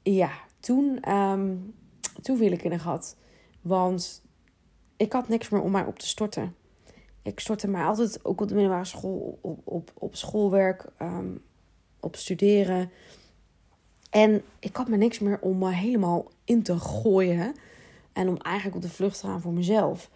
ja, 0.04 0.32
toen, 0.60 1.12
um, 1.12 1.74
toen 2.22 2.38
viel 2.38 2.52
ik 2.52 2.64
in 2.64 2.72
een 2.72 2.80
gat. 2.80 3.16
Want 3.62 4.22
ik 4.98 5.14
had 5.14 5.28
niks 5.28 5.50
meer 5.50 5.62
om 5.62 5.72
mij 5.72 5.86
op 5.86 6.00
te 6.00 6.08
storten. 6.08 6.56
Ik 7.22 7.40
stortte 7.40 7.68
mij 7.68 7.84
altijd, 7.84 8.26
ook 8.26 8.42
op 8.42 8.48
de 8.48 8.54
middelbare 8.54 8.86
school, 8.86 9.40
op, 9.64 9.92
op, 9.94 10.16
schoolwerk, 10.16 10.86
um, 11.02 11.44
op 12.00 12.16
studeren. 12.16 12.92
En 14.10 14.44
ik 14.60 14.76
had 14.76 14.88
me 14.88 14.98
niks 14.98 15.20
meer 15.20 15.40
om 15.42 15.58
me 15.58 15.72
helemaal 15.72 16.32
in 16.44 16.64
te 16.64 16.80
gooien. 16.80 17.56
En 18.14 18.28
om 18.28 18.38
eigenlijk 18.38 18.76
op 18.76 18.82
de 18.82 18.90
vlucht 18.90 19.20
te 19.20 19.28
gaan 19.28 19.42
voor 19.42 19.54
mezelf. 19.54 20.10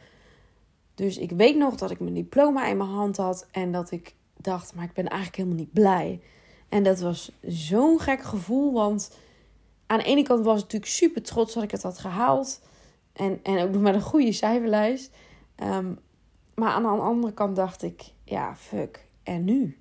Dus 0.96 1.18
ik 1.18 1.32
weet 1.32 1.58
nog 1.58 1.76
dat 1.76 1.92
ik 1.92 2.00
mijn 2.00 2.14
diploma 2.14 2.68
in 2.68 2.78
mijn 2.78 2.90
hand 2.90 3.18
had. 3.18 3.48
En 3.52 3.72
dat 3.72 3.92
ik 3.92 4.16
dacht, 4.38 4.76
maar 4.76 4.86
ik 4.86 4.94
ben 4.94 5.08
eigenlijk 5.08 5.38
helemaal 5.38 5.60
niet 5.60 5.74
blij. 5.74 6.22
En 6.70 6.84
dat 6.84 7.00
was 7.00 7.32
zo'n 7.42 8.00
gek 8.00 8.24
gevoel. 8.24 8.74
Want 8.74 9.12
aan 9.88 9.98
de 9.98 10.04
ene 10.04 10.24
kant 10.24 10.46
was 10.46 10.56
ik 10.56 10.64
natuurlijk 10.64 10.92
super 10.92 11.22
trots 11.24 11.54
dat 11.54 11.64
ik 11.64 11.72
het 11.72 11.84
had 11.84 12.00
gehaald. 12.00 12.62
En, 13.14 13.40
en 13.44 13.60
ook 13.60 13.76
met 13.76 13.94
een 13.94 14.02
goede 14.02 14.32
cijferlijst. 14.32 15.12
Um, 15.64 16.00
maar 16.56 16.72
aan 16.72 16.84
de 16.84 16.90
andere 16.90 17.34
kant 17.34 17.56
dacht 17.56 17.84
ik, 17.84 18.02
ja, 18.24 18.56
fuck. 18.56 19.08
En 19.24 19.44
nu? 19.44 19.78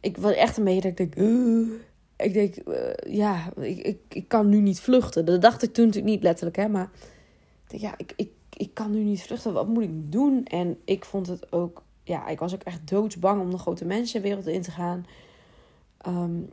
Ik 0.00 0.16
was 0.16 0.32
echt 0.32 0.56
een 0.56 0.64
beetje 0.64 0.80
dat 0.80 0.90
ik 0.90 0.96
denk, 0.96 1.16
uh, 1.16 1.68
ik 2.16 2.32
denk, 2.32 2.56
uh, 2.68 3.14
ja, 3.14 3.52
ik, 3.56 3.78
ik, 3.78 3.98
ik 4.08 4.28
kan 4.28 4.48
nu 4.48 4.60
niet 4.60 4.80
vluchten. 4.80 5.24
Dat 5.24 5.42
dacht 5.42 5.62
ik 5.62 5.72
toen 5.72 5.86
natuurlijk 5.86 6.12
niet 6.14 6.22
letterlijk, 6.22 6.56
hè. 6.56 6.68
Maar 6.68 6.90
ja, 7.68 7.94
ik, 7.96 8.12
ik, 8.16 8.30
ik 8.58 8.74
kan 8.74 8.90
nu 8.90 8.98
niet 8.98 9.22
vluchten. 9.22 9.52
Wat 9.52 9.68
moet 9.68 9.82
ik 9.82 10.12
doen? 10.12 10.44
En 10.44 10.78
ik 10.84 11.04
vond 11.04 11.26
het 11.26 11.52
ook, 11.52 11.82
ja, 12.04 12.28
ik 12.28 12.38
was 12.38 12.54
ook 12.54 12.62
echt 12.62 12.88
doodsbang 12.88 13.40
om 13.40 13.50
de 13.50 13.58
grote 13.58 13.84
mensenwereld 13.84 14.46
in 14.46 14.62
te 14.62 14.70
gaan. 14.70 15.06
Um, 16.06 16.50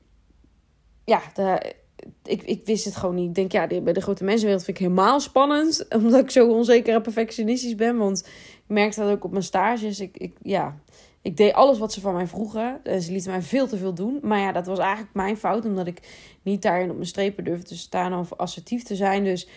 ja, 1.05 1.21
de, 1.33 1.75
ik, 2.23 2.43
ik 2.43 2.65
wist 2.65 2.85
het 2.85 2.95
gewoon 2.95 3.15
niet. 3.15 3.27
Ik 3.27 3.35
denk, 3.35 3.51
ja, 3.51 3.81
bij 3.81 3.93
de 3.93 4.01
grote 4.01 4.23
mensenwereld 4.23 4.63
vind 4.63 4.77
ik 4.77 4.83
helemaal 4.83 5.19
spannend. 5.19 5.85
Omdat 5.97 6.23
ik 6.23 6.31
zo 6.31 6.49
onzeker 6.49 6.95
en 6.95 7.01
perfectionistisch 7.01 7.75
ben. 7.75 7.97
Want 7.97 8.19
ik 8.55 8.63
merkte 8.67 8.99
dat 8.99 9.09
ook 9.09 9.23
op 9.23 9.31
mijn 9.31 9.43
stages. 9.43 9.99
Ik, 9.99 10.17
ik, 10.17 10.37
ja, 10.41 10.79
ik 11.21 11.37
deed 11.37 11.53
alles 11.53 11.77
wat 11.77 11.93
ze 11.93 12.01
van 12.01 12.13
mij 12.13 12.27
vroegen. 12.27 12.79
En 12.83 13.01
ze 13.01 13.11
lieten 13.11 13.31
mij 13.31 13.41
veel 13.41 13.67
te 13.67 13.77
veel 13.77 13.93
doen. 13.93 14.19
Maar 14.21 14.39
ja, 14.39 14.51
dat 14.51 14.65
was 14.65 14.79
eigenlijk 14.79 15.13
mijn 15.13 15.37
fout. 15.37 15.65
Omdat 15.65 15.87
ik 15.87 15.99
niet 16.41 16.61
daarin 16.61 16.89
op 16.89 16.95
mijn 16.95 17.07
strepen 17.07 17.43
durfde 17.43 17.67
te 17.67 17.77
staan 17.77 18.19
of 18.19 18.33
assertief 18.33 18.83
te 18.83 18.95
zijn. 18.95 19.23
Dus 19.23 19.47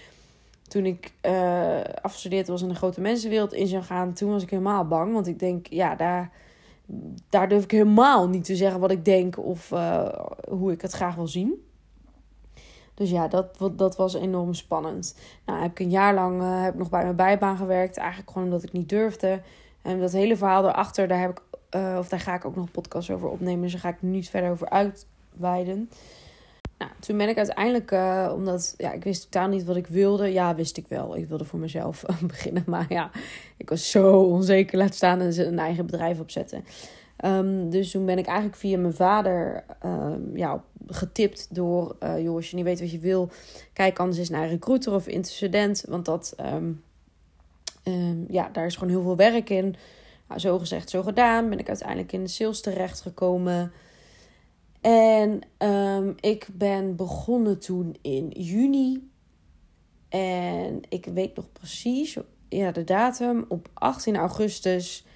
toen 0.68 0.86
ik 0.86 1.12
uh, 1.22 1.80
afgestudeerd 2.02 2.48
was 2.48 2.62
in 2.62 2.68
de 2.68 2.74
grote 2.74 3.00
mensenwereld 3.00 3.52
in 3.52 3.66
zou 3.66 3.82
gaan, 3.82 4.12
toen 4.12 4.30
was 4.30 4.42
ik 4.42 4.50
helemaal 4.50 4.86
bang. 4.86 5.12
Want 5.12 5.26
ik 5.26 5.38
denk, 5.38 5.66
ja, 5.66 5.94
daar, 5.94 6.32
daar 7.28 7.48
durf 7.48 7.64
ik 7.64 7.70
helemaal 7.70 8.28
niet 8.28 8.44
te 8.44 8.56
zeggen 8.56 8.80
wat 8.80 8.90
ik 8.90 9.04
denk 9.04 9.38
of 9.38 9.70
uh, 9.70 10.08
hoe 10.48 10.72
ik 10.72 10.82
het 10.82 10.92
graag 10.92 11.14
wil 11.14 11.26
zien. 11.26 11.66
Dus 12.94 13.10
ja, 13.10 13.28
dat, 13.28 13.58
dat 13.72 13.96
was 13.96 14.14
enorm 14.14 14.54
spannend. 14.54 15.18
Nou, 15.46 15.62
heb 15.62 15.70
ik 15.70 15.78
een 15.78 15.90
jaar 15.90 16.14
lang 16.14 16.42
uh, 16.42 16.62
heb 16.62 16.74
nog 16.74 16.90
bij 16.90 17.02
mijn 17.02 17.16
bijbaan 17.16 17.56
gewerkt. 17.56 17.96
Eigenlijk 17.96 18.30
gewoon 18.30 18.46
omdat 18.46 18.62
ik 18.62 18.72
niet 18.72 18.88
durfde. 18.88 19.40
En 19.82 20.00
dat 20.00 20.12
hele 20.12 20.36
verhaal 20.36 20.68
erachter, 20.68 21.08
daar, 21.08 21.20
heb 21.20 21.30
ik, 21.30 21.40
of 21.98 22.08
daar 22.08 22.20
ga 22.20 22.34
ik 22.34 22.44
ook 22.44 22.56
nog 22.56 22.64
een 22.64 22.70
podcast 22.70 23.10
over 23.10 23.28
opnemen. 23.28 23.62
Dus 23.62 23.72
daar 23.72 23.80
ga 23.80 23.88
ik 23.88 24.02
niet 24.02 24.28
verder 24.28 24.50
over 24.50 24.68
uitweiden. 24.68 25.90
Nou, 26.78 26.90
toen 27.00 27.16
ben 27.16 27.28
ik 27.28 27.36
uiteindelijk, 27.36 27.90
uh, 27.90 28.32
omdat 28.34 28.74
ja, 28.76 28.92
ik 28.92 29.04
wist 29.04 29.22
totaal 29.22 29.48
niet 29.48 29.64
wat 29.64 29.76
ik 29.76 29.86
wilde. 29.86 30.32
Ja, 30.32 30.54
wist 30.54 30.76
ik 30.76 30.88
wel. 30.88 31.16
Ik 31.16 31.28
wilde 31.28 31.44
voor 31.44 31.58
mezelf 31.58 32.04
beginnen. 32.26 32.64
Maar 32.66 32.86
ja, 32.88 33.10
ik 33.56 33.68
was 33.68 33.90
zo 33.90 34.20
onzeker. 34.20 34.78
Laat 34.78 34.94
staan 34.94 35.20
en 35.20 35.46
een 35.46 35.58
eigen 35.58 35.86
bedrijf 35.86 36.20
opzetten. 36.20 36.64
Um, 37.24 37.70
dus 37.70 37.90
toen 37.90 38.06
ben 38.06 38.18
ik 38.18 38.26
eigenlijk 38.26 38.56
via 38.56 38.78
mijn 38.78 38.94
vader 38.94 39.64
um, 39.84 40.36
ja, 40.36 40.64
getipt 40.86 41.54
door... 41.54 41.96
Uh, 42.02 42.22
joh, 42.22 42.36
als 42.36 42.50
je 42.50 42.56
niet 42.56 42.64
weet 42.64 42.80
wat 42.80 42.90
je 42.90 42.98
wil, 42.98 43.30
kijk 43.72 43.98
anders 43.98 44.18
eens 44.18 44.28
naar 44.28 44.48
recruiter 44.48 44.94
of 44.94 45.06
intercedent. 45.06 45.84
Want 45.88 46.04
dat, 46.04 46.36
um, 46.40 46.82
ja, 48.28 48.48
daar 48.52 48.66
is 48.66 48.74
gewoon 48.74 48.92
heel 48.92 49.02
veel 49.02 49.16
werk 49.16 49.50
in. 49.50 49.74
Nou, 50.28 50.40
zo 50.40 50.58
gezegd, 50.58 50.90
zo 50.90 51.02
gedaan. 51.02 51.48
Ben 51.48 51.58
ik 51.58 51.68
uiteindelijk 51.68 52.12
in 52.12 52.22
de 52.22 52.30
sales 52.30 52.60
terechtgekomen... 52.60 53.72
En 54.80 55.40
um, 55.58 56.14
ik 56.20 56.48
ben 56.52 56.96
begonnen 56.96 57.58
toen 57.58 57.96
in 58.02 58.28
juni. 58.28 59.10
En 60.08 60.80
ik 60.88 61.04
weet 61.04 61.36
nog 61.36 61.52
precies 61.52 62.16
ja, 62.48 62.72
de 62.72 62.84
datum. 62.84 63.44
Op 63.48 63.68
18 63.74 64.16
augustus. 64.16 65.06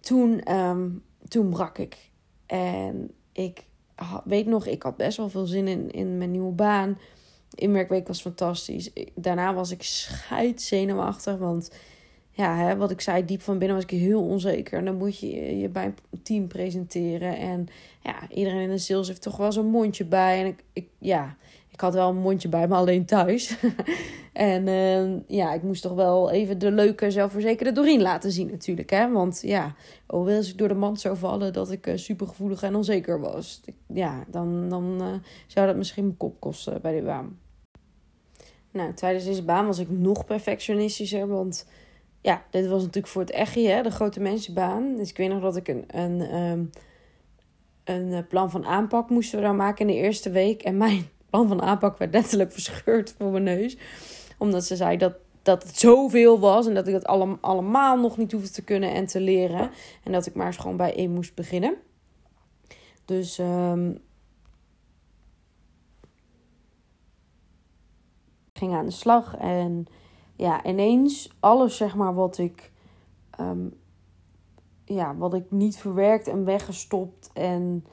Toen, 0.00 0.54
um, 0.54 1.02
toen 1.28 1.50
brak 1.50 1.78
ik. 1.78 2.10
En 2.46 3.10
ik 3.32 3.64
weet 4.24 4.46
nog, 4.46 4.66
ik 4.66 4.82
had 4.82 4.96
best 4.96 5.16
wel 5.16 5.28
veel 5.28 5.46
zin 5.46 5.68
in, 5.68 5.90
in 5.90 6.18
mijn 6.18 6.30
nieuwe 6.30 6.52
baan. 6.52 6.98
Inwerkweek 7.54 8.06
was 8.06 8.20
fantastisch. 8.20 8.90
Daarna 9.14 9.54
was 9.54 9.70
ik 9.70 9.82
scheidzenuwachtig. 9.82 11.38
Want 11.38 11.70
ja, 12.34 12.56
hè, 12.56 12.76
wat 12.76 12.90
ik 12.90 13.00
zei, 13.00 13.24
diep 13.24 13.40
van 13.40 13.58
binnen 13.58 13.76
was 13.76 13.84
ik 13.84 13.98
heel 13.98 14.22
onzeker. 14.22 14.78
En 14.78 14.84
dan 14.84 14.96
moet 14.96 15.18
je 15.18 15.58
je 15.58 15.68
bij 15.68 15.84
een 15.84 16.22
team 16.22 16.48
presenteren. 16.48 17.36
En 17.36 17.66
ja, 18.02 18.28
iedereen 18.30 18.60
in 18.60 18.70
de 18.70 18.78
sales 18.78 19.08
heeft 19.08 19.22
toch 19.22 19.36
wel 19.36 19.52
zo'n 19.52 19.70
mondje 19.70 20.04
bij. 20.04 20.40
En 20.40 20.46
ik, 20.46 20.64
ik, 20.72 20.88
ja, 20.98 21.36
ik 21.68 21.80
had 21.80 21.94
wel 21.94 22.08
een 22.08 22.16
mondje 22.16 22.48
bij, 22.48 22.68
maar 22.68 22.78
alleen 22.78 23.04
thuis. 23.04 23.56
en 24.32 24.66
uh, 24.66 25.20
ja, 25.26 25.54
ik 25.54 25.62
moest 25.62 25.82
toch 25.82 25.94
wel 25.94 26.30
even 26.30 26.58
de 26.58 26.70
leuke, 26.70 27.10
zelfverzekerde 27.10 27.72
Doreen 27.72 28.02
laten 28.02 28.32
zien 28.32 28.50
natuurlijk. 28.50 28.90
Hè? 28.90 29.10
Want 29.10 29.40
ja, 29.42 29.74
oh, 30.06 30.36
als 30.36 30.50
ik 30.50 30.58
door 30.58 30.68
de 30.68 30.74
mand 30.74 31.00
zou 31.00 31.16
vallen 31.16 31.52
dat 31.52 31.70
ik 31.70 31.86
uh, 31.86 31.96
supergevoelig 31.96 32.62
en 32.62 32.74
onzeker 32.74 33.20
was. 33.20 33.60
Ja, 33.86 34.24
dan, 34.28 34.68
dan 34.68 34.98
uh, 35.00 35.06
zou 35.46 35.66
dat 35.66 35.76
misschien 35.76 36.04
mijn 36.04 36.16
kop 36.16 36.40
kosten 36.40 36.80
bij 36.82 36.94
de 36.94 37.02
baan. 37.02 37.38
Nou, 38.70 38.94
tijdens 38.94 39.24
deze 39.24 39.44
baan 39.44 39.66
was 39.66 39.78
ik 39.78 39.90
nog 39.90 40.24
perfectionistischer, 40.24 41.28
want 41.28 41.66
ja, 42.22 42.44
dit 42.50 42.66
was 42.66 42.80
natuurlijk 42.80 43.12
voor 43.12 43.22
het 43.22 43.30
echi, 43.30 43.66
hè, 43.66 43.82
de 43.82 43.90
grote 43.90 44.20
mensenbaan. 44.20 44.96
Dus 44.96 45.10
ik 45.10 45.16
weet 45.16 45.28
nog 45.28 45.42
dat 45.42 45.56
ik 45.56 45.68
een, 45.68 45.84
een, 45.86 46.34
um, 46.34 46.70
een 47.84 48.12
eh, 48.12 48.28
plan 48.28 48.50
van 48.50 48.64
aanpak 48.64 49.10
moesten 49.10 49.38
we 49.38 49.44
dan 49.44 49.56
maken 49.56 49.88
in 49.88 49.94
de 49.94 50.02
eerste 50.02 50.30
week. 50.30 50.62
En 50.62 50.76
mijn 50.76 51.08
plan 51.30 51.48
van 51.48 51.62
aanpak 51.62 51.98
werd 51.98 52.12
letterlijk 52.12 52.52
verscheurd 52.52 53.14
voor 53.18 53.30
mijn 53.30 53.42
neus. 53.42 53.76
Omdat 54.38 54.64
ze 54.64 54.76
zei 54.76 54.96
dat, 54.96 55.14
dat 55.42 55.62
het 55.62 55.78
zoveel 55.78 56.40
was 56.40 56.66
en 56.66 56.74
dat 56.74 56.86
ik 56.86 56.92
dat 56.92 57.06
allemaal, 57.40 57.98
nog 57.98 58.16
niet 58.16 58.32
hoefde 58.32 58.50
te 58.50 58.64
kunnen 58.64 58.92
en 58.92 59.06
te 59.06 59.20
leren. 59.20 59.70
En 60.04 60.12
dat 60.12 60.26
ik 60.26 60.34
maar 60.34 60.46
eens 60.46 60.56
gewoon 60.56 60.76
bij 60.76 60.94
één 60.94 61.12
moest 61.12 61.34
beginnen. 61.34 61.74
Dus 63.04 63.38
um, 63.38 63.98
ging 68.52 68.74
aan 68.74 68.86
de 68.86 68.90
slag 68.90 69.36
en 69.36 69.86
ja, 70.36 70.64
ineens 70.64 71.36
alles 71.40 71.76
zeg 71.76 71.94
maar 71.94 72.14
wat 72.14 72.38
ik, 72.38 72.72
um, 73.40 73.74
ja, 74.84 75.16
wat 75.16 75.34
ik 75.34 75.50
niet 75.50 75.76
verwerkt 75.76 76.28
en 76.28 76.44
weggestopt 76.44 77.30
en 77.32 77.84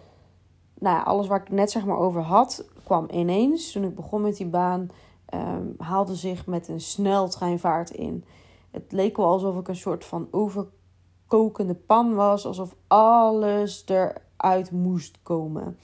nou 0.79 0.95
ja, 0.95 1.03
alles 1.03 1.27
waar 1.27 1.41
ik 1.41 1.49
net 1.49 1.71
zeg 1.71 1.85
maar 1.85 1.97
over 1.97 2.21
had, 2.21 2.65
kwam 2.83 3.07
ineens. 3.11 3.71
Toen 3.71 3.83
ik 3.83 3.95
begon 3.95 4.21
met 4.21 4.37
die 4.37 4.47
baan, 4.47 4.89
um, 5.33 5.75
haalde 5.77 6.15
zich 6.15 6.45
met 6.45 6.67
een 6.67 6.81
sneltreinvaart 6.81 7.89
in. 7.89 8.23
Het 8.71 8.91
leek 8.91 9.17
wel 9.17 9.25
alsof 9.25 9.57
ik 9.57 9.67
een 9.67 9.75
soort 9.75 10.05
van 10.05 10.27
overkokende 10.31 11.75
pan 11.75 12.15
was, 12.15 12.45
alsof 12.45 12.75
alles 12.87 13.85
eruit 13.85 14.71
moest 14.71 15.19
komen. 15.23 15.77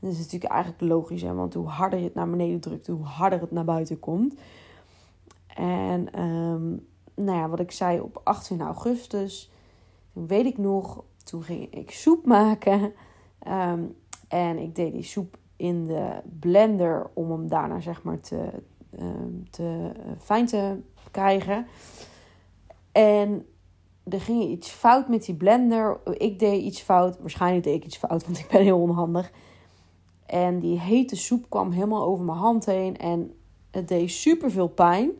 dat 0.00 0.12
is 0.12 0.18
natuurlijk 0.18 0.52
eigenlijk 0.52 0.82
logisch, 0.82 1.22
hè? 1.22 1.34
want 1.34 1.54
hoe 1.54 1.68
harder 1.68 1.98
je 1.98 2.04
het 2.04 2.14
naar 2.14 2.30
beneden 2.30 2.60
drukt, 2.60 2.86
hoe 2.86 3.04
harder 3.04 3.40
het 3.40 3.50
naar 3.50 3.64
buiten 3.64 3.98
komt. 3.98 4.34
En 5.58 6.20
um, 6.22 6.86
nou 7.14 7.38
ja, 7.38 7.48
wat 7.48 7.60
ik 7.60 7.70
zei 7.70 8.00
op 8.00 8.20
18 8.24 8.60
augustus, 8.60 9.50
toen 10.12 10.26
weet 10.26 10.46
ik 10.46 10.58
nog, 10.58 11.04
toen 11.24 11.42
ging 11.42 11.74
ik 11.74 11.90
soep 11.90 12.26
maken. 12.26 12.92
Um, 13.48 13.96
en 14.28 14.58
ik 14.58 14.74
deed 14.74 14.92
die 14.92 15.02
soep 15.02 15.36
in 15.56 15.86
de 15.86 16.20
blender 16.40 17.10
om 17.14 17.30
hem 17.30 17.48
daarna 17.48 17.80
zeg 17.80 18.02
maar 18.02 18.20
te, 18.20 18.50
um, 19.00 19.50
te 19.50 19.92
uh, 19.96 20.12
fijn 20.18 20.46
te 20.46 20.80
krijgen. 21.10 21.66
En 22.92 23.46
er 24.08 24.20
ging 24.20 24.42
iets 24.42 24.70
fout 24.70 25.08
met 25.08 25.24
die 25.24 25.34
blender. 25.34 26.00
Ik 26.12 26.38
deed 26.38 26.62
iets 26.62 26.80
fout. 26.80 27.18
Waarschijnlijk 27.20 27.64
deed 27.64 27.74
ik 27.74 27.84
iets 27.84 27.96
fout, 27.96 28.24
want 28.26 28.38
ik 28.38 28.48
ben 28.50 28.62
heel 28.62 28.80
onhandig. 28.80 29.32
En 30.26 30.58
die 30.58 30.80
hete 30.80 31.16
soep 31.16 31.50
kwam 31.50 31.70
helemaal 31.70 32.04
over 32.04 32.24
mijn 32.24 32.38
hand 32.38 32.66
heen. 32.66 32.96
En 32.96 33.32
het 33.70 33.88
deed 33.88 34.10
super 34.10 34.50
veel 34.50 34.68
pijn. 34.68 35.10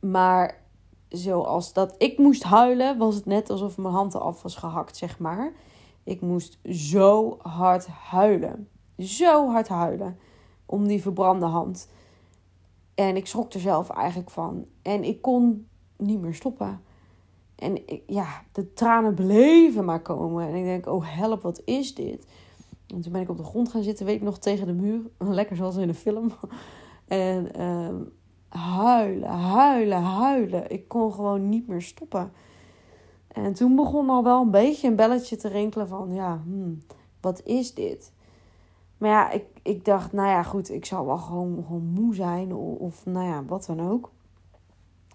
Maar 0.00 0.62
zoals 1.08 1.72
dat 1.72 1.94
ik 1.98 2.18
moest 2.18 2.42
huilen, 2.42 2.98
was 2.98 3.14
het 3.14 3.26
net 3.26 3.50
alsof 3.50 3.78
mijn 3.78 3.94
hand 3.94 4.14
eraf 4.14 4.42
was 4.42 4.56
gehakt, 4.56 4.96
zeg 4.96 5.18
maar. 5.18 5.52
Ik 6.04 6.20
moest 6.20 6.58
zo 6.70 7.38
hard 7.42 7.86
huilen. 7.86 8.68
Zo 8.98 9.50
hard 9.50 9.68
huilen. 9.68 10.18
Om 10.66 10.86
die 10.86 11.02
verbrande 11.02 11.46
hand. 11.46 11.88
En 12.94 13.16
ik 13.16 13.26
schrok 13.26 13.52
er 13.52 13.60
zelf 13.60 13.90
eigenlijk 13.90 14.30
van. 14.30 14.66
En 14.82 15.04
ik 15.04 15.22
kon 15.22 15.68
niet 15.96 16.20
meer 16.20 16.34
stoppen. 16.34 16.80
En 17.54 17.86
ik, 17.86 18.02
ja, 18.06 18.42
de 18.52 18.72
tranen 18.72 19.14
bleven 19.14 19.84
maar 19.84 20.02
komen. 20.02 20.48
En 20.48 20.54
ik 20.54 20.64
denk, 20.64 20.86
oh 20.86 21.04
help, 21.06 21.42
wat 21.42 21.62
is 21.64 21.94
dit? 21.94 22.26
En 22.86 23.00
toen 23.00 23.12
ben 23.12 23.20
ik 23.20 23.28
op 23.28 23.36
de 23.36 23.44
grond 23.44 23.68
gaan 23.68 23.82
zitten, 23.82 24.06
weet 24.06 24.16
ik 24.16 24.22
nog, 24.22 24.38
tegen 24.38 24.66
de 24.66 24.72
muur. 24.72 25.00
Lekker 25.38 25.56
zoals 25.56 25.76
in 25.76 25.88
een 25.88 25.94
film. 25.94 26.32
En 27.08 27.62
um, 27.62 28.12
huilen, 28.48 29.28
huilen, 29.28 30.02
huilen. 30.02 30.70
Ik 30.70 30.88
kon 30.88 31.12
gewoon 31.12 31.48
niet 31.48 31.68
meer 31.68 31.82
stoppen. 31.82 32.32
En 33.28 33.54
toen 33.54 33.76
begon 33.76 34.10
al 34.10 34.24
wel 34.24 34.42
een 34.42 34.50
beetje 34.50 34.88
een 34.88 34.96
belletje 34.96 35.36
te 35.36 35.48
rinkelen 35.48 35.88
van, 35.88 36.14
ja, 36.14 36.40
hmm, 36.44 36.82
wat 37.20 37.42
is 37.44 37.74
dit? 37.74 38.12
Maar 38.98 39.10
ja, 39.10 39.30
ik, 39.30 39.44
ik 39.62 39.84
dacht, 39.84 40.12
nou 40.12 40.28
ja, 40.28 40.42
goed, 40.42 40.70
ik 40.70 40.84
zou 40.84 41.06
wel 41.06 41.18
gewoon, 41.18 41.64
gewoon 41.66 41.84
moe 41.84 42.14
zijn 42.14 42.54
of, 42.54 43.06
nou 43.06 43.26
ja, 43.26 43.44
wat 43.44 43.64
dan 43.66 43.90
ook. 43.90 44.10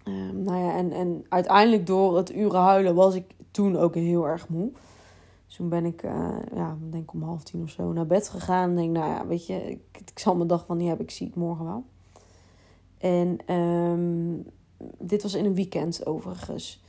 Um, 0.08 0.44
nou 0.44 0.58
ja, 0.58 0.74
en, 0.74 0.92
en 0.92 1.26
uiteindelijk 1.30 1.88
door 1.88 2.18
het 2.18 2.36
uren 2.36 2.60
huilen 2.60 2.96
was 2.96 3.16
ik 3.16 3.36
toen 3.52 3.78
ook 3.78 3.96
heel 3.96 4.28
erg 4.28 4.50
moe. 4.50 4.72
Dus 5.46 5.56
toen 5.56 5.70
ben 5.70 5.86
ik, 5.86 6.04
uh, 6.04 6.36
ja, 6.56 6.78
denk 6.90 7.14
om 7.14 7.24
half 7.24 7.44
tien 7.44 7.62
of 7.62 7.70
zo 7.70 7.92
naar 7.92 8.08
bed 8.08 8.30
gegaan. 8.30 8.70
En 8.70 8.76
denk, 8.76 8.92
nou 8.92 9.12
ja, 9.12 9.28
weet 9.28 9.48
je, 9.48 9.70
ik, 9.70 10.02
ik 10.06 10.20
zal 10.20 10.36
mijn 10.36 10.48
dag 10.48 10.66
van 10.66 10.78
niet 10.78 10.88
hebben, 10.88 11.06
ik 11.06 11.12
zie 11.12 11.28
het 11.28 11.36
morgen 11.36 11.66
wel. 11.66 11.84
En 13.04 13.54
um, 13.56 14.46
dit 14.98 15.22
was 15.22 15.34
in 15.34 15.46
een 15.46 15.56
weekend 15.56 16.06
overigens. 16.06 16.84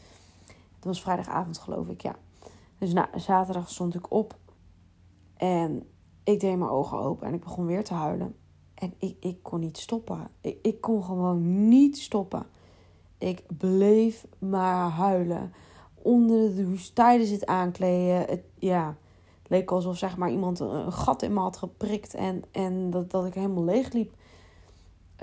Het 0.74 0.84
was 0.84 1.02
vrijdagavond 1.02 1.58
geloof 1.58 1.88
ik, 1.88 2.02
ja. 2.02 2.16
Dus 2.78 2.92
nou, 2.92 3.06
zaterdag 3.16 3.70
stond 3.70 3.94
ik 3.94 4.12
op. 4.12 4.36
En 5.36 5.86
ik 6.24 6.40
deed 6.40 6.58
mijn 6.58 6.70
ogen 6.70 6.98
open 6.98 7.26
en 7.26 7.34
ik 7.34 7.40
begon 7.40 7.66
weer 7.66 7.84
te 7.84 7.94
huilen. 7.94 8.34
En 8.74 8.94
ik, 8.98 9.16
ik 9.20 9.42
kon 9.42 9.60
niet 9.60 9.78
stoppen. 9.78 10.28
Ik, 10.40 10.58
ik 10.62 10.80
kon 10.80 11.04
gewoon 11.04 11.68
niet 11.68 11.98
stoppen. 11.98 12.46
Ik 13.18 13.42
bleef 13.58 14.26
maar 14.38 14.90
huilen. 14.90 15.52
Onder 15.94 16.54
de 16.54 16.64
douche, 16.64 16.92
tijdens 16.92 17.30
het 17.30 17.46
aankleden. 17.46 18.16
Het, 18.16 18.42
ja, 18.58 18.96
het 19.42 19.50
leek 19.50 19.70
alsof 19.70 19.96
zeg 19.96 20.16
maar, 20.16 20.30
iemand 20.30 20.60
een 20.60 20.92
gat 20.92 21.22
in 21.22 21.32
me 21.32 21.40
had 21.40 21.56
geprikt. 21.56 22.14
En, 22.14 22.42
en 22.50 22.90
dat, 22.90 23.10
dat 23.10 23.26
ik 23.26 23.34
helemaal 23.34 23.64
leeg 23.64 23.92
liep. 23.92 24.12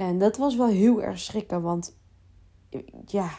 En 0.01 0.17
dat 0.17 0.37
was 0.37 0.55
wel 0.55 0.67
heel 0.67 1.01
erg 1.01 1.19
schrikken, 1.19 1.61
want 1.61 1.97
ja, 3.05 3.29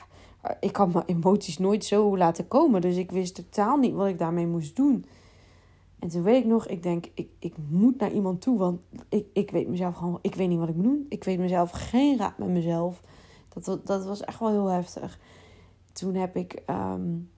ik 0.60 0.76
had 0.76 0.92
mijn 0.92 1.06
emoties 1.06 1.58
nooit 1.58 1.84
zo 1.84 2.16
laten 2.16 2.48
komen. 2.48 2.80
Dus 2.80 2.96
ik 2.96 3.10
wist 3.10 3.34
totaal 3.34 3.76
niet 3.76 3.94
wat 3.94 4.06
ik 4.06 4.18
daarmee 4.18 4.46
moest 4.46 4.76
doen. 4.76 5.04
En 5.98 6.08
toen 6.08 6.22
weet 6.22 6.42
ik 6.42 6.48
nog, 6.48 6.66
ik 6.66 6.82
denk, 6.82 7.06
ik, 7.14 7.28
ik 7.38 7.54
moet 7.68 7.98
naar 7.98 8.12
iemand 8.12 8.40
toe, 8.40 8.58
want 8.58 8.80
ik, 9.08 9.26
ik 9.32 9.50
weet 9.50 9.68
mezelf 9.68 9.96
gewoon, 9.96 10.18
ik 10.20 10.34
weet 10.34 10.48
niet 10.48 10.58
wat 10.58 10.68
ik 10.68 10.74
moet 10.74 10.84
doen. 10.84 11.06
Ik 11.08 11.24
weet 11.24 11.38
mezelf 11.38 11.70
geen 11.70 12.18
raad 12.18 12.38
met 12.38 12.48
mezelf. 12.48 13.02
Dat, 13.48 13.86
dat 13.86 14.04
was 14.04 14.20
echt 14.20 14.38
wel 14.38 14.50
heel 14.50 14.66
heftig. 14.66 15.18
Toen 15.92 16.14
heb 16.14 16.36
ik 16.36 16.62
um, 16.66 17.30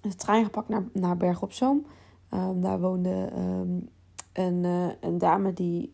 de 0.00 0.14
trein 0.14 0.44
gepakt 0.44 0.68
naar, 0.68 0.84
naar 0.92 1.16
Berg 1.16 1.42
op 1.42 1.52
Zoom. 1.52 1.86
Um, 2.34 2.60
daar 2.60 2.80
woonde 2.80 3.32
um, 3.36 3.88
een, 4.32 4.64
uh, 4.64 4.88
een 5.00 5.18
dame 5.18 5.52
die 5.52 5.92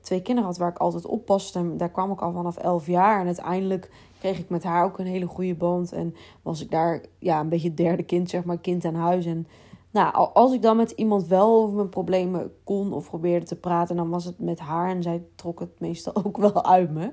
twee 0.00 0.22
kinderen 0.22 0.50
had 0.50 0.58
waar 0.58 0.70
ik 0.70 0.78
altijd 0.78 1.06
oppaste. 1.06 1.76
Daar 1.76 1.90
kwam 1.90 2.12
ik 2.12 2.22
al 2.22 2.32
vanaf 2.32 2.56
elf 2.56 2.86
jaar. 2.86 3.20
En 3.20 3.26
uiteindelijk 3.26 3.90
kreeg 4.18 4.38
ik 4.38 4.48
met 4.48 4.64
haar 4.64 4.84
ook 4.84 4.98
een 4.98 5.06
hele 5.06 5.26
goede 5.26 5.54
band. 5.54 5.92
En 5.92 6.14
was 6.42 6.62
ik 6.62 6.70
daar 6.70 7.00
ja, 7.18 7.40
een 7.40 7.48
beetje 7.48 7.68
het 7.68 7.76
derde 7.76 8.02
kind, 8.02 8.30
zeg 8.30 8.44
maar, 8.44 8.58
kind 8.58 8.84
aan 8.84 8.94
huis. 8.94 9.26
En 9.26 9.46
Nou, 9.90 10.30
als 10.32 10.52
ik 10.52 10.62
dan 10.62 10.76
met 10.76 10.90
iemand 10.90 11.26
wel 11.26 11.62
over 11.62 11.76
mijn 11.76 11.88
problemen 11.88 12.52
kon 12.64 12.92
of 12.92 13.08
probeerde 13.08 13.46
te 13.46 13.56
praten, 13.56 13.96
dan 13.96 14.10
was 14.10 14.24
het 14.24 14.38
met 14.38 14.58
haar 14.58 14.88
en 14.88 15.02
zij 15.02 15.22
trok 15.34 15.60
het 15.60 15.80
meestal 15.80 16.14
ook 16.24 16.36
wel 16.36 16.64
uit 16.64 16.90
me. 16.90 17.12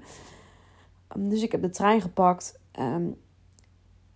Ehm, 1.07 1.29
dus 1.29 1.43
ik 1.43 1.51
heb 1.51 1.61
de 1.61 1.69
trein 1.69 2.01
gepakt. 2.01 2.59
Um, 2.79 3.17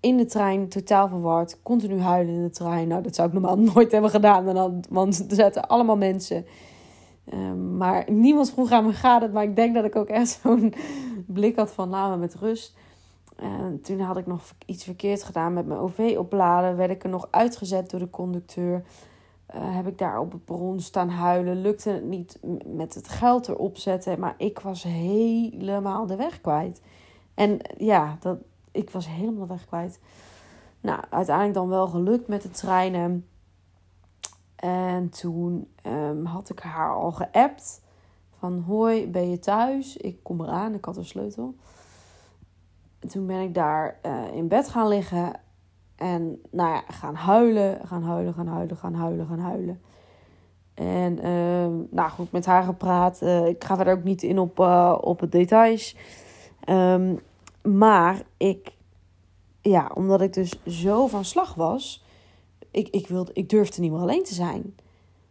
in 0.02 0.18
de 0.18 0.26
trein, 0.26 0.70
totaal 0.70 1.08
verward, 1.08 1.62
continu 1.64 2.00
huilen 2.00 2.34
in 2.34 2.44
de 2.44 2.50
trein. 2.50 2.88
Nou, 2.88 3.04
dat 3.04 3.16
zou 3.16 3.28
ik 3.28 3.34
normaal 3.34 3.58
nooit 3.74 3.92
hebben 3.92 4.10
gedaan, 4.10 4.82
want 4.90 5.30
er 5.30 5.36
zaten 5.36 5.68
allemaal 5.68 5.98
mensen. 5.98 6.46
Um, 7.34 7.78
maar 7.78 8.12
niemand 8.12 8.52
vroeg 8.52 8.72
aan 8.72 8.86
me 8.86 8.94
gaat 8.94 9.22
het, 9.22 9.34
maar 9.34 9.44
ik 9.44 9.56
denk 9.56 9.76
dat 9.76 9.86
ik 9.86 9.96
ook 9.96 10.08
echt 10.08 10.30
zo'n 10.44 10.74
blik 11.26 11.56
had 11.56 11.72
van 11.72 11.90
laat 11.90 12.10
me 12.10 12.18
met 12.18 12.36
rust. 12.36 12.76
En 13.36 13.82
toen 13.82 14.00
had 14.00 14.18
ik 14.18 14.28
nog 14.28 14.42
iets 14.66 14.84
verkeerd 14.84 15.24
gedaan 15.24 15.54
met 15.54 15.66
mijn 15.66 15.80
OV 15.80 16.16
opladen. 16.18 16.78
Werd 16.78 16.92
ik 16.92 17.04
er 17.04 17.10
nog 17.10 17.28
uitgezet 17.32 17.90
door 17.90 18.00
de 18.00 18.10
conducteur. 18.10 18.84
Uh, 19.56 19.76
heb 19.76 19.88
ik 19.88 19.98
daar 19.98 20.20
op 20.20 20.32
het 20.32 20.46
perron 20.46 20.80
staan 20.80 21.10
huilen. 21.10 21.62
Lukte 21.62 21.90
het 21.90 22.04
niet 22.04 22.40
met 22.66 22.94
het 22.94 23.08
geld 23.08 23.48
erop 23.48 23.78
zetten. 23.78 24.20
Maar 24.20 24.36
ik 24.38 24.60
was 24.60 24.84
helemaal 24.84 26.06
de 26.06 26.16
weg 26.16 26.42
kwijt. 26.42 26.82
En 27.34 27.60
ja, 27.78 28.18
dat, 28.20 28.38
ik 28.72 28.90
was 28.90 29.08
helemaal 29.08 29.48
de 29.48 29.54
weg 29.54 29.66
kwijt. 29.66 30.00
Nou, 30.82 31.00
uiteindelijk 31.10 31.56
dan 31.56 31.70
wel 31.70 31.88
gelukt 31.88 32.28
met 32.28 32.42
de 32.42 32.50
treinen. 32.50 33.26
En 34.62 35.10
toen 35.10 35.68
um, 35.86 36.26
had 36.26 36.50
ik 36.50 36.60
haar 36.60 36.94
al 36.94 37.12
geappt. 37.12 37.82
Van 38.40 38.60
hoi, 38.60 39.10
ben 39.10 39.30
je 39.30 39.40
thuis? 39.40 39.98
Ik 39.98 40.24
kom 40.24 40.42
eraan, 40.42 40.74
ik 40.74 40.86
had 40.86 40.98
een 40.98 41.06
sleutel 41.06 41.56
toen 43.10 43.26
ben 43.26 43.40
ik 43.40 43.54
daar 43.54 44.00
uh, 44.06 44.34
in 44.34 44.48
bed 44.48 44.70
gaan 44.70 44.88
liggen. 44.88 45.34
En 45.96 46.42
nou 46.52 46.70
ja, 46.74 46.84
gaan 46.88 47.16
huilen, 47.16 47.88
gaan 47.88 48.04
huilen, 48.04 48.34
gaan 48.34 48.48
huilen, 48.48 48.78
gaan 48.78 48.94
huilen, 48.94 49.26
gaan 49.26 49.40
huilen. 49.40 49.82
En 50.74 51.26
uh, 51.26 51.88
nou 51.90 52.10
goed, 52.10 52.32
met 52.32 52.46
haar 52.46 52.64
gepraat. 52.64 53.22
Uh, 53.22 53.46
ik 53.46 53.64
ga 53.64 53.76
verder 53.76 53.94
ook 53.94 54.04
niet 54.04 54.24
in 54.24 54.40
op, 54.40 54.60
uh, 54.60 54.98
op 55.02 55.20
het 55.20 55.32
details. 55.32 55.96
Um, 56.70 57.20
maar 57.64 58.22
ik, 58.38 58.74
ja, 59.62 59.92
omdat 59.94 60.22
ik 60.22 60.34
dus 60.34 60.64
zo 60.66 61.08
van 61.08 61.26
slag 61.26 61.54
was, 61.54 62.01
ik, 62.72 62.88
ik, 62.88 63.08
wilde, 63.08 63.32
ik 63.34 63.50
durfde 63.50 63.82
niet 63.82 63.92
meer 63.92 64.02
alleen 64.02 64.24
te 64.24 64.34
zijn. 64.34 64.76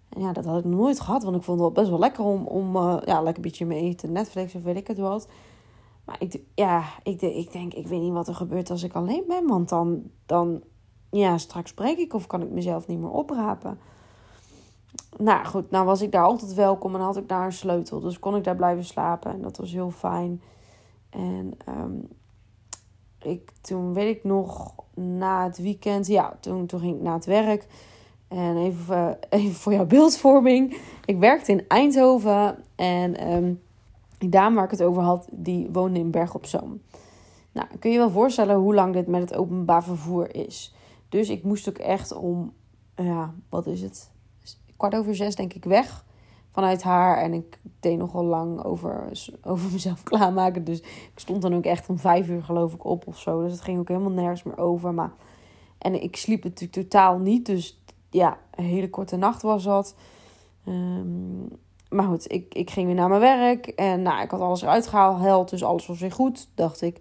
En 0.08 0.20
ja, 0.20 0.32
dat 0.32 0.44
had 0.44 0.58
ik 0.58 0.64
nog 0.64 0.80
nooit 0.80 1.00
gehad, 1.00 1.22
want 1.22 1.36
ik 1.36 1.42
vond 1.42 1.60
het 1.60 1.72
best 1.72 1.88
wel 1.88 1.98
lekker 1.98 2.24
om, 2.24 2.46
om 2.46 2.76
ja, 2.76 3.22
lekker 3.22 3.36
een 3.36 3.42
beetje 3.42 3.66
mee 3.66 3.94
te 3.94 4.06
Netflix 4.06 4.54
of 4.54 4.62
weet 4.62 4.76
ik 4.76 4.86
het 4.86 4.98
wat. 4.98 5.28
Maar 6.04 6.16
ik, 6.18 6.40
ja, 6.54 6.84
ik, 7.02 7.22
ik 7.22 7.52
denk, 7.52 7.74
ik 7.74 7.86
weet 7.86 8.00
niet 8.00 8.12
wat 8.12 8.28
er 8.28 8.34
gebeurt 8.34 8.70
als 8.70 8.82
ik 8.82 8.92
alleen 8.92 9.24
ben. 9.28 9.46
Want 9.46 9.68
dan, 9.68 10.02
dan, 10.26 10.62
ja, 11.10 11.38
straks 11.38 11.70
spreek 11.70 11.98
ik 11.98 12.14
of 12.14 12.26
kan 12.26 12.42
ik 12.42 12.50
mezelf 12.50 12.86
niet 12.86 12.98
meer 12.98 13.10
oprapen. 13.10 13.78
Nou 15.16 15.44
goed, 15.44 15.70
nou 15.70 15.86
was 15.86 16.02
ik 16.02 16.12
daar 16.12 16.24
altijd 16.24 16.54
welkom 16.54 16.94
en 16.94 17.00
had 17.00 17.16
ik 17.16 17.28
daar 17.28 17.44
een 17.44 17.52
sleutel. 17.52 18.00
Dus 18.00 18.18
kon 18.18 18.36
ik 18.36 18.44
daar 18.44 18.56
blijven 18.56 18.84
slapen 18.84 19.32
en 19.32 19.42
dat 19.42 19.56
was 19.56 19.72
heel 19.72 19.90
fijn. 19.90 20.42
En 21.10 21.52
um, 21.68 22.08
ik, 23.22 23.52
toen 23.60 23.94
weet 23.94 24.16
ik 24.16 24.24
nog, 24.24 24.74
na 24.94 25.44
het 25.44 25.58
weekend, 25.58 26.06
ja, 26.06 26.36
toen, 26.40 26.66
toen 26.66 26.80
ging 26.80 26.96
ik 26.96 27.02
naar 27.02 27.14
het 27.14 27.26
werk. 27.26 27.66
En 28.28 28.56
even, 28.56 28.96
uh, 28.96 29.40
even 29.40 29.54
voor 29.54 29.72
jouw 29.72 29.86
beeldvorming. 29.86 30.76
Ik 31.04 31.18
werkte 31.18 31.52
in 31.52 31.64
Eindhoven 31.68 32.64
en... 32.76 33.32
Um, 33.32 33.60
die 34.20 34.28
dame 34.28 34.54
waar 34.54 34.64
ik 34.64 34.70
het 34.70 34.82
over 34.82 35.02
had, 35.02 35.28
die 35.30 35.68
woonde 35.70 35.98
in 35.98 36.10
Berg 36.10 36.34
op 36.34 36.46
Zoom. 36.46 36.80
Nou, 37.52 37.66
kun 37.78 37.90
je 37.90 37.98
wel 37.98 38.10
voorstellen 38.10 38.56
hoe 38.56 38.74
lang 38.74 38.92
dit 38.92 39.06
met 39.06 39.20
het 39.20 39.34
openbaar 39.34 39.84
vervoer 39.84 40.34
is. 40.34 40.74
Dus 41.08 41.28
ik 41.28 41.42
moest 41.42 41.68
ook 41.68 41.78
echt 41.78 42.12
om, 42.12 42.52
ja, 42.94 43.34
wat 43.48 43.66
is 43.66 43.82
het? 43.82 44.10
Kwart 44.76 44.94
over 44.94 45.14
zes 45.14 45.34
denk 45.34 45.54
ik 45.54 45.64
weg 45.64 46.04
vanuit 46.50 46.82
haar. 46.82 47.16
En 47.16 47.32
ik 47.32 47.58
deed 47.80 47.98
nogal 47.98 48.24
lang 48.24 48.64
over, 48.64 49.08
over 49.42 49.70
mezelf 49.72 50.02
klaarmaken. 50.02 50.64
Dus 50.64 50.80
ik 50.80 51.12
stond 51.14 51.42
dan 51.42 51.54
ook 51.54 51.64
echt 51.64 51.88
om 51.88 51.98
vijf 51.98 52.28
uur 52.28 52.42
geloof 52.42 52.74
ik 52.74 52.84
op 52.84 53.06
of 53.06 53.18
zo. 53.18 53.42
Dus 53.42 53.52
het 53.52 53.60
ging 53.60 53.78
ook 53.78 53.88
helemaal 53.88 54.10
nergens 54.10 54.42
meer 54.42 54.58
over. 54.58 54.94
Maar, 54.94 55.12
en 55.78 56.02
ik 56.02 56.16
sliep 56.16 56.44
natuurlijk 56.44 56.72
totaal 56.72 57.18
niet. 57.18 57.46
Dus 57.46 57.82
ja, 58.10 58.38
een 58.54 58.64
hele 58.64 58.90
korte 58.90 59.16
nacht 59.16 59.42
was 59.42 59.64
dat. 59.64 59.94
Um, 60.68 61.48
maar 61.90 62.06
goed, 62.06 62.32
ik, 62.32 62.54
ik 62.54 62.70
ging 62.70 62.86
weer 62.86 62.94
naar 62.94 63.08
mijn 63.08 63.20
werk. 63.20 63.66
En 63.66 64.02
nou, 64.02 64.22
ik 64.22 64.30
had 64.30 64.40
alles 64.40 64.62
eruit 64.62 64.86
gehaald. 64.86 65.50
Dus 65.50 65.64
alles 65.64 65.86
was 65.86 66.00
weer 66.00 66.12
goed, 66.12 66.48
dacht 66.54 66.82
ik. 66.82 67.00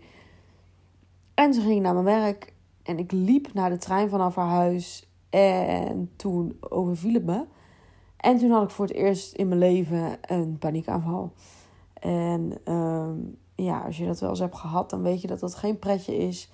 En 1.33 1.53
ze 1.53 1.61
ging 1.61 1.81
naar 1.81 1.93
mijn 1.93 2.05
werk. 2.05 2.53
En 2.83 2.99
ik 2.99 3.11
liep 3.11 3.53
naar 3.53 3.69
de 3.69 3.77
trein 3.77 4.09
vanaf 4.09 4.35
haar 4.35 4.47
huis. 4.47 5.07
En 5.29 6.11
toen 6.15 6.57
overviel 6.69 7.13
het 7.13 7.25
me. 7.25 7.45
En 8.19 8.37
toen 8.37 8.51
had 8.51 8.63
ik 8.63 8.69
voor 8.69 8.85
het 8.85 8.95
eerst 8.95 9.33
in 9.33 9.47
mijn 9.47 9.59
leven 9.59 10.17
een 10.21 10.57
paniekaanval. 10.57 11.31
En 11.93 12.73
um, 12.73 13.37
ja, 13.55 13.79
als 13.79 13.97
je 13.97 14.05
dat 14.05 14.19
wel 14.19 14.29
eens 14.29 14.39
hebt 14.39 14.57
gehad, 14.57 14.89
dan 14.89 15.01
weet 15.01 15.21
je 15.21 15.27
dat 15.27 15.39
dat 15.39 15.55
geen 15.55 15.79
pretje 15.79 16.17
is 16.17 16.49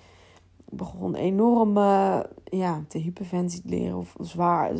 begon 0.70 1.14
enorm 1.14 1.76
uh, 1.76 2.20
ja, 2.44 2.84
te 2.88 2.98
hyperventileren 2.98 3.96
of 3.96 4.14
zwaar 4.20 4.72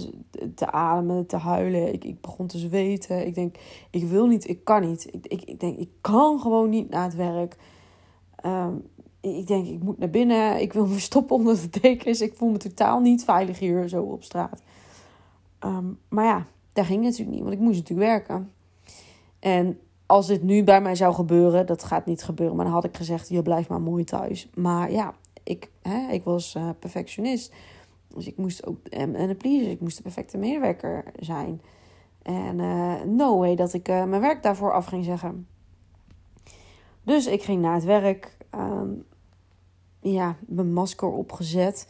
te 0.55 0.71
ademen, 0.71 1.27
te 1.27 1.37
huilen. 1.37 1.93
Ik, 1.93 2.05
ik 2.05 2.21
begon 2.21 2.47
te 2.47 2.59
zweten. 2.59 3.27
Ik 3.27 3.35
denk, 3.35 3.57
ik 3.91 4.05
wil 4.05 4.27
niet, 4.27 4.49
ik 4.49 4.65
kan 4.65 4.89
niet. 4.89 5.15
Ik, 5.15 5.27
ik, 5.27 5.43
ik 5.43 5.61
denk, 5.61 5.79
ik 5.79 5.91
kan 6.01 6.41
gewoon 6.41 6.69
niet 6.69 6.91
naar 6.91 7.05
het 7.05 7.15
werk. 7.15 7.57
Um, 8.47 8.85
ik 9.21 9.47
denk, 9.47 9.67
ik 9.67 9.83
moet 9.83 9.99
naar 9.99 10.11
binnen. 10.11 10.61
Ik 10.61 10.73
wil 10.73 10.87
me 10.87 10.99
stoppen 11.11 11.37
onder 11.37 11.61
de 11.61 11.81
dekens. 11.81 12.21
Ik 12.21 12.35
voel 12.35 12.51
me 12.51 12.57
totaal 12.57 13.01
niet 13.01 13.25
veilig 13.25 13.59
hier 13.59 13.89
zo 13.89 14.03
op 14.03 14.23
straat. 14.23 14.63
Um, 15.61 15.99
maar 16.09 16.25
ja, 16.25 16.47
daar 16.77 16.85
ging 16.85 17.03
natuurlijk 17.03 17.31
niet, 17.31 17.43
want 17.43 17.55
ik 17.55 17.61
moest 17.61 17.79
natuurlijk 17.79 18.09
werken. 18.09 18.53
En 19.39 19.79
als 20.07 20.27
dit 20.27 20.43
nu 20.43 20.65
bij 20.65 20.81
mij 20.81 20.95
zou 20.95 21.15
gebeuren, 21.15 21.67
dat 21.67 21.85
gaat 21.85 22.07
niet 22.07 22.23
gebeuren, 22.23 22.57
maar 22.57 22.65
dan 22.65 22.75
had 22.75 22.85
ik 22.85 22.97
gezegd: 22.97 23.29
je 23.29 23.43
blijft 23.43 23.69
maar 23.69 23.81
mooi 23.81 24.05
thuis. 24.05 24.51
Maar 24.55 24.93
ja, 24.93 25.15
ik, 25.43 25.71
hè, 25.83 26.13
ik 26.13 26.25
was 26.25 26.55
uh, 26.55 26.71
perfectionist. 26.79 27.55
Dus 28.15 28.27
ik 28.27 28.37
moest 28.37 28.67
ook, 28.67 28.87
en, 28.87 29.15
en 29.15 29.29
een 29.29 29.37
pleaser, 29.37 29.71
ik 29.71 29.81
moest 29.81 29.97
de 29.97 30.03
perfecte 30.03 30.39
medewerker 30.39 31.05
zijn. 31.19 31.61
En 32.23 32.59
uh, 32.59 33.03
no 33.03 33.39
way 33.39 33.57
dat 33.57 33.73
ik 33.73 33.89
uh, 33.89 34.05
mijn 34.05 34.21
werk 34.21 34.43
daarvoor 34.43 34.73
af 34.73 34.87
ging 34.87 35.05
zeggen. 35.05 35.47
Dus 37.03 37.27
ik 37.27 37.43
ging 37.43 37.63
naar 37.63 37.75
het 37.75 37.85
werk. 37.85 38.37
Um, 38.55 39.05
ja, 40.01 40.37
mijn 40.47 40.73
masker 40.73 41.09
opgezet. 41.09 41.89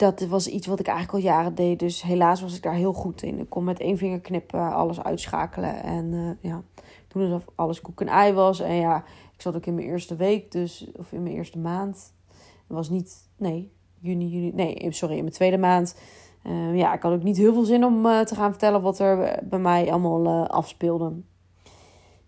Dat 0.00 0.20
was 0.20 0.46
iets 0.46 0.66
wat 0.66 0.80
ik 0.80 0.86
eigenlijk 0.86 1.16
al 1.18 1.30
jaren 1.32 1.54
deed. 1.54 1.78
Dus 1.78 2.02
helaas 2.02 2.40
was 2.40 2.56
ik 2.56 2.62
daar 2.62 2.74
heel 2.74 2.92
goed 2.92 3.22
in. 3.22 3.38
Ik 3.38 3.50
kon 3.50 3.64
met 3.64 3.80
één 3.80 3.96
vinger 3.96 4.20
knippen, 4.20 4.72
alles 4.72 5.02
uitschakelen. 5.02 5.82
En 5.82 6.12
uh, 6.12 6.30
ja, 6.40 6.62
toen 7.08 7.22
alsof 7.22 7.44
alles 7.54 7.80
koek 7.80 8.00
en 8.00 8.08
ei 8.08 8.32
was. 8.32 8.60
En 8.60 8.74
ja, 8.74 8.96
ik 9.34 9.40
zat 9.40 9.56
ook 9.56 9.66
in 9.66 9.74
mijn 9.74 9.86
eerste 9.86 10.16
week, 10.16 10.52
dus, 10.52 10.90
of 10.96 11.12
in 11.12 11.22
mijn 11.22 11.34
eerste 11.34 11.58
maand. 11.58 12.14
Het 12.28 12.76
was 12.76 12.88
niet, 12.90 13.28
nee, 13.36 13.72
juni, 13.98 14.28
juli, 14.28 14.52
nee, 14.54 14.92
sorry, 14.92 15.14
in 15.14 15.22
mijn 15.22 15.34
tweede 15.34 15.58
maand. 15.58 16.00
Uh, 16.46 16.76
ja, 16.76 16.94
ik 16.94 17.02
had 17.02 17.12
ook 17.12 17.22
niet 17.22 17.36
heel 17.36 17.52
veel 17.52 17.64
zin 17.64 17.84
om 17.84 18.06
uh, 18.06 18.20
te 18.20 18.34
gaan 18.34 18.50
vertellen 18.50 18.82
wat 18.82 18.98
er 18.98 19.42
bij 19.44 19.58
mij 19.58 19.90
allemaal 19.90 20.24
uh, 20.24 20.48
afspeelde. 20.48 21.12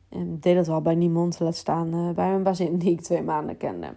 En 0.09 0.41
deed 0.41 0.57
dat 0.57 0.67
wel 0.67 0.83
bij 0.83 0.95
niemand, 0.95 1.41
laat 1.41 1.57
staan 1.57 1.91
bij 1.91 2.29
mijn 2.29 2.43
bazin 2.43 2.79
die 2.79 2.91
ik 2.91 3.01
twee 3.01 3.23
maanden 3.23 3.57
kende. 3.57 3.95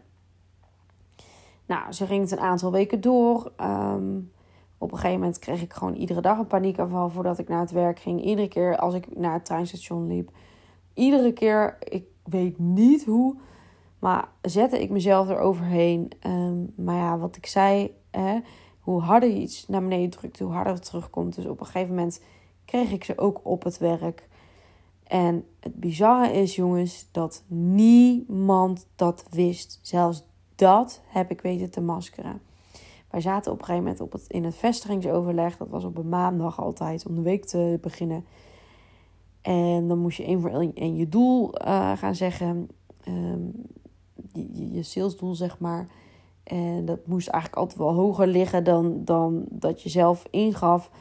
Nou, 1.65 1.91
zo 1.91 2.05
ging 2.05 2.21
het 2.21 2.31
een 2.31 2.39
aantal 2.39 2.71
weken 2.71 3.01
door. 3.01 3.51
Um, 3.61 4.31
op 4.77 4.91
een 4.91 4.97
gegeven 4.97 5.19
moment 5.19 5.39
kreeg 5.39 5.61
ik 5.61 5.73
gewoon 5.73 5.93
iedere 5.93 6.21
dag 6.21 6.37
een 6.37 6.47
paniekaanval 6.47 7.09
voordat 7.09 7.39
ik 7.39 7.47
naar 7.47 7.59
het 7.59 7.71
werk 7.71 7.99
ging. 7.99 8.23
Iedere 8.23 8.47
keer 8.47 8.77
als 8.77 8.93
ik 8.93 9.17
naar 9.17 9.33
het 9.33 9.45
treinstation 9.45 10.07
liep. 10.07 10.29
Iedere 10.93 11.33
keer, 11.33 11.77
ik 11.79 12.05
weet 12.23 12.59
niet 12.59 13.05
hoe. 13.05 13.35
Maar 13.99 14.27
zette 14.41 14.81
ik 14.81 14.89
mezelf 14.89 15.29
eroverheen. 15.29 16.11
Um, 16.27 16.73
maar 16.75 16.95
ja, 16.95 17.17
wat 17.17 17.35
ik 17.35 17.45
zei, 17.45 17.95
hè, 18.11 18.39
hoe 18.79 19.01
harder 19.01 19.29
je 19.29 19.39
iets 19.39 19.67
naar 19.67 19.81
beneden 19.81 20.09
drukt, 20.09 20.39
hoe 20.39 20.51
harder 20.51 20.73
het 20.73 20.85
terugkomt. 20.85 21.35
Dus 21.35 21.45
op 21.45 21.59
een 21.59 21.65
gegeven 21.65 21.95
moment 21.95 22.21
kreeg 22.65 22.91
ik 22.91 23.03
ze 23.03 23.17
ook 23.17 23.39
op 23.43 23.63
het 23.63 23.77
werk. 23.77 24.27
En 25.03 25.45
het 25.59 25.75
bizarre 25.75 26.33
is, 26.33 26.55
jongens, 26.55 27.07
dat 27.11 27.43
niemand 27.47 28.87
dat 28.95 29.25
wist. 29.29 29.79
Zelfs 29.81 30.25
dat 30.55 31.01
heb 31.05 31.31
ik 31.31 31.41
weten 31.41 31.69
te 31.69 31.81
maskeren. 31.81 32.41
Wij 33.09 33.21
zaten 33.21 33.51
op 33.51 33.59
een 33.59 33.65
gegeven 33.65 33.85
moment 33.85 34.03
op 34.03 34.11
het, 34.11 34.25
in 34.27 34.43
het 34.43 34.55
vestigingsoverleg. 34.55 35.57
Dat 35.57 35.69
was 35.69 35.83
op 35.83 35.97
een 35.97 36.09
maandag 36.09 36.61
altijd 36.61 37.05
om 37.05 37.15
de 37.15 37.21
week 37.21 37.45
te 37.45 37.77
beginnen. 37.81 38.25
En 39.41 39.87
dan 39.87 39.97
moest 39.97 40.17
je 40.17 40.23
één 40.23 40.41
voor 40.41 40.71
één 40.73 40.95
je 40.95 41.09
doel 41.09 41.61
uh, 41.61 41.91
gaan 41.97 42.15
zeggen. 42.15 42.69
Um, 43.07 43.51
je, 44.33 44.71
je 44.71 44.83
salesdoel, 44.83 45.35
zeg 45.35 45.59
maar. 45.59 45.87
En 46.43 46.85
dat 46.85 47.07
moest 47.07 47.27
eigenlijk 47.27 47.61
altijd 47.61 47.79
wel 47.79 47.93
hoger 47.93 48.27
liggen 48.27 48.63
dan, 48.63 49.01
dan 49.03 49.45
dat 49.49 49.81
je 49.81 49.89
zelf 49.89 50.27
ingaf. 50.29 50.91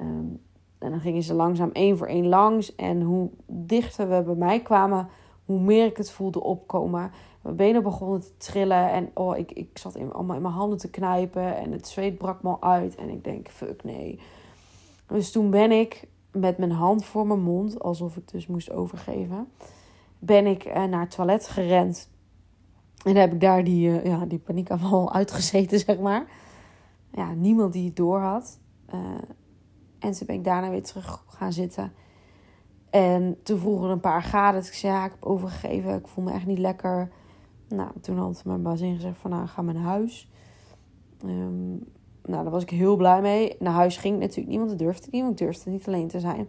Um, 0.00 0.40
en 0.78 0.90
dan 0.90 1.00
gingen 1.00 1.22
ze 1.22 1.34
langzaam 1.34 1.70
één 1.72 1.96
voor 1.98 2.06
één 2.06 2.28
langs. 2.28 2.74
En 2.74 3.02
hoe 3.02 3.30
dichter 3.46 4.08
we 4.08 4.22
bij 4.22 4.34
mij 4.34 4.60
kwamen, 4.60 5.08
hoe 5.44 5.60
meer 5.60 5.86
ik 5.86 5.96
het 5.96 6.10
voelde 6.10 6.42
opkomen. 6.42 7.10
Mijn 7.42 7.56
benen 7.56 7.82
begonnen 7.82 8.20
te 8.20 8.36
trillen 8.36 8.90
en 8.90 9.10
oh, 9.14 9.36
ik, 9.36 9.52
ik 9.52 9.78
zat 9.78 9.96
in, 9.96 10.12
allemaal 10.12 10.36
in 10.36 10.42
mijn 10.42 10.54
handen 10.54 10.78
te 10.78 10.90
knijpen 10.90 11.56
en 11.56 11.72
het 11.72 11.88
zweet 11.88 12.18
brak 12.18 12.42
me 12.42 12.48
al 12.48 12.62
uit. 12.62 12.94
En 12.94 13.08
ik 13.08 13.24
denk, 13.24 13.48
fuck 13.48 13.84
nee. 13.84 14.20
Dus 15.06 15.32
toen 15.32 15.50
ben 15.50 15.72
ik 15.72 16.08
met 16.32 16.58
mijn 16.58 16.72
hand 16.72 17.04
voor 17.04 17.26
mijn 17.26 17.42
mond, 17.42 17.80
alsof 17.80 18.16
ik 18.16 18.28
dus 18.30 18.46
moest 18.46 18.70
overgeven, 18.70 19.48
ben 20.18 20.46
ik 20.46 20.64
eh, 20.64 20.84
naar 20.84 21.00
het 21.00 21.10
toilet 21.10 21.48
gerend. 21.48 22.10
En 23.04 23.16
heb 23.16 23.32
ik 23.32 23.40
daar 23.40 23.64
die, 23.64 23.88
uh, 23.88 24.04
ja, 24.04 24.26
die 24.26 24.38
paniekaanval 24.38 25.12
uitgezeten, 25.20 25.78
zeg 25.78 25.98
maar. 25.98 26.26
Ja, 27.12 27.32
niemand 27.34 27.72
die 27.72 27.84
het 27.84 27.96
door 27.96 28.20
had. 28.20 28.58
Uh, 28.94 29.00
en 29.98 30.12
toen 30.12 30.26
ben 30.26 30.36
ik 30.36 30.44
daarna 30.44 30.70
weer 30.70 30.82
terug 30.82 31.24
gaan 31.26 31.52
zitten. 31.52 31.92
En 32.90 33.42
toen 33.42 33.58
vroegen 33.58 33.90
een 33.90 34.00
paar 34.00 34.22
graden. 34.22 34.60
Ik 34.60 34.72
zei, 34.72 34.92
ja, 34.92 35.04
ik 35.04 35.10
heb 35.10 35.24
overgegeven. 35.24 35.94
Ik 35.94 36.08
voel 36.08 36.24
me 36.24 36.32
echt 36.32 36.46
niet 36.46 36.58
lekker. 36.58 37.10
Nou, 37.74 37.90
toen 38.00 38.18
had 38.18 38.44
mijn 38.44 38.62
bazin 38.62 38.94
gezegd 38.94 39.18
van, 39.18 39.30
nou, 39.30 39.46
ga 39.46 39.62
maar 39.62 39.74
naar 39.74 39.82
huis. 39.82 40.30
Um, 41.24 41.84
nou, 42.24 42.42
daar 42.42 42.50
was 42.50 42.62
ik 42.62 42.70
heel 42.70 42.96
blij 42.96 43.20
mee. 43.20 43.56
Naar 43.58 43.72
huis 43.72 43.96
ging 43.96 44.18
natuurlijk 44.18 44.48
niet, 44.48 44.58
want 44.58 44.70
dat 44.70 44.78
durfde 44.78 45.08
niet. 45.10 45.22
Want 45.22 45.40
ik 45.40 45.46
durfde 45.46 45.70
niet 45.70 45.86
alleen 45.86 46.08
te 46.08 46.20
zijn. 46.20 46.48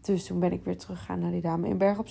Dus 0.00 0.26
toen 0.26 0.38
ben 0.38 0.52
ik 0.52 0.64
weer 0.64 0.78
teruggegaan 0.78 1.18
naar 1.18 1.30
die 1.30 1.40
dame 1.40 1.68
in 1.68 1.78
Berg 1.78 1.98
op. 1.98 2.08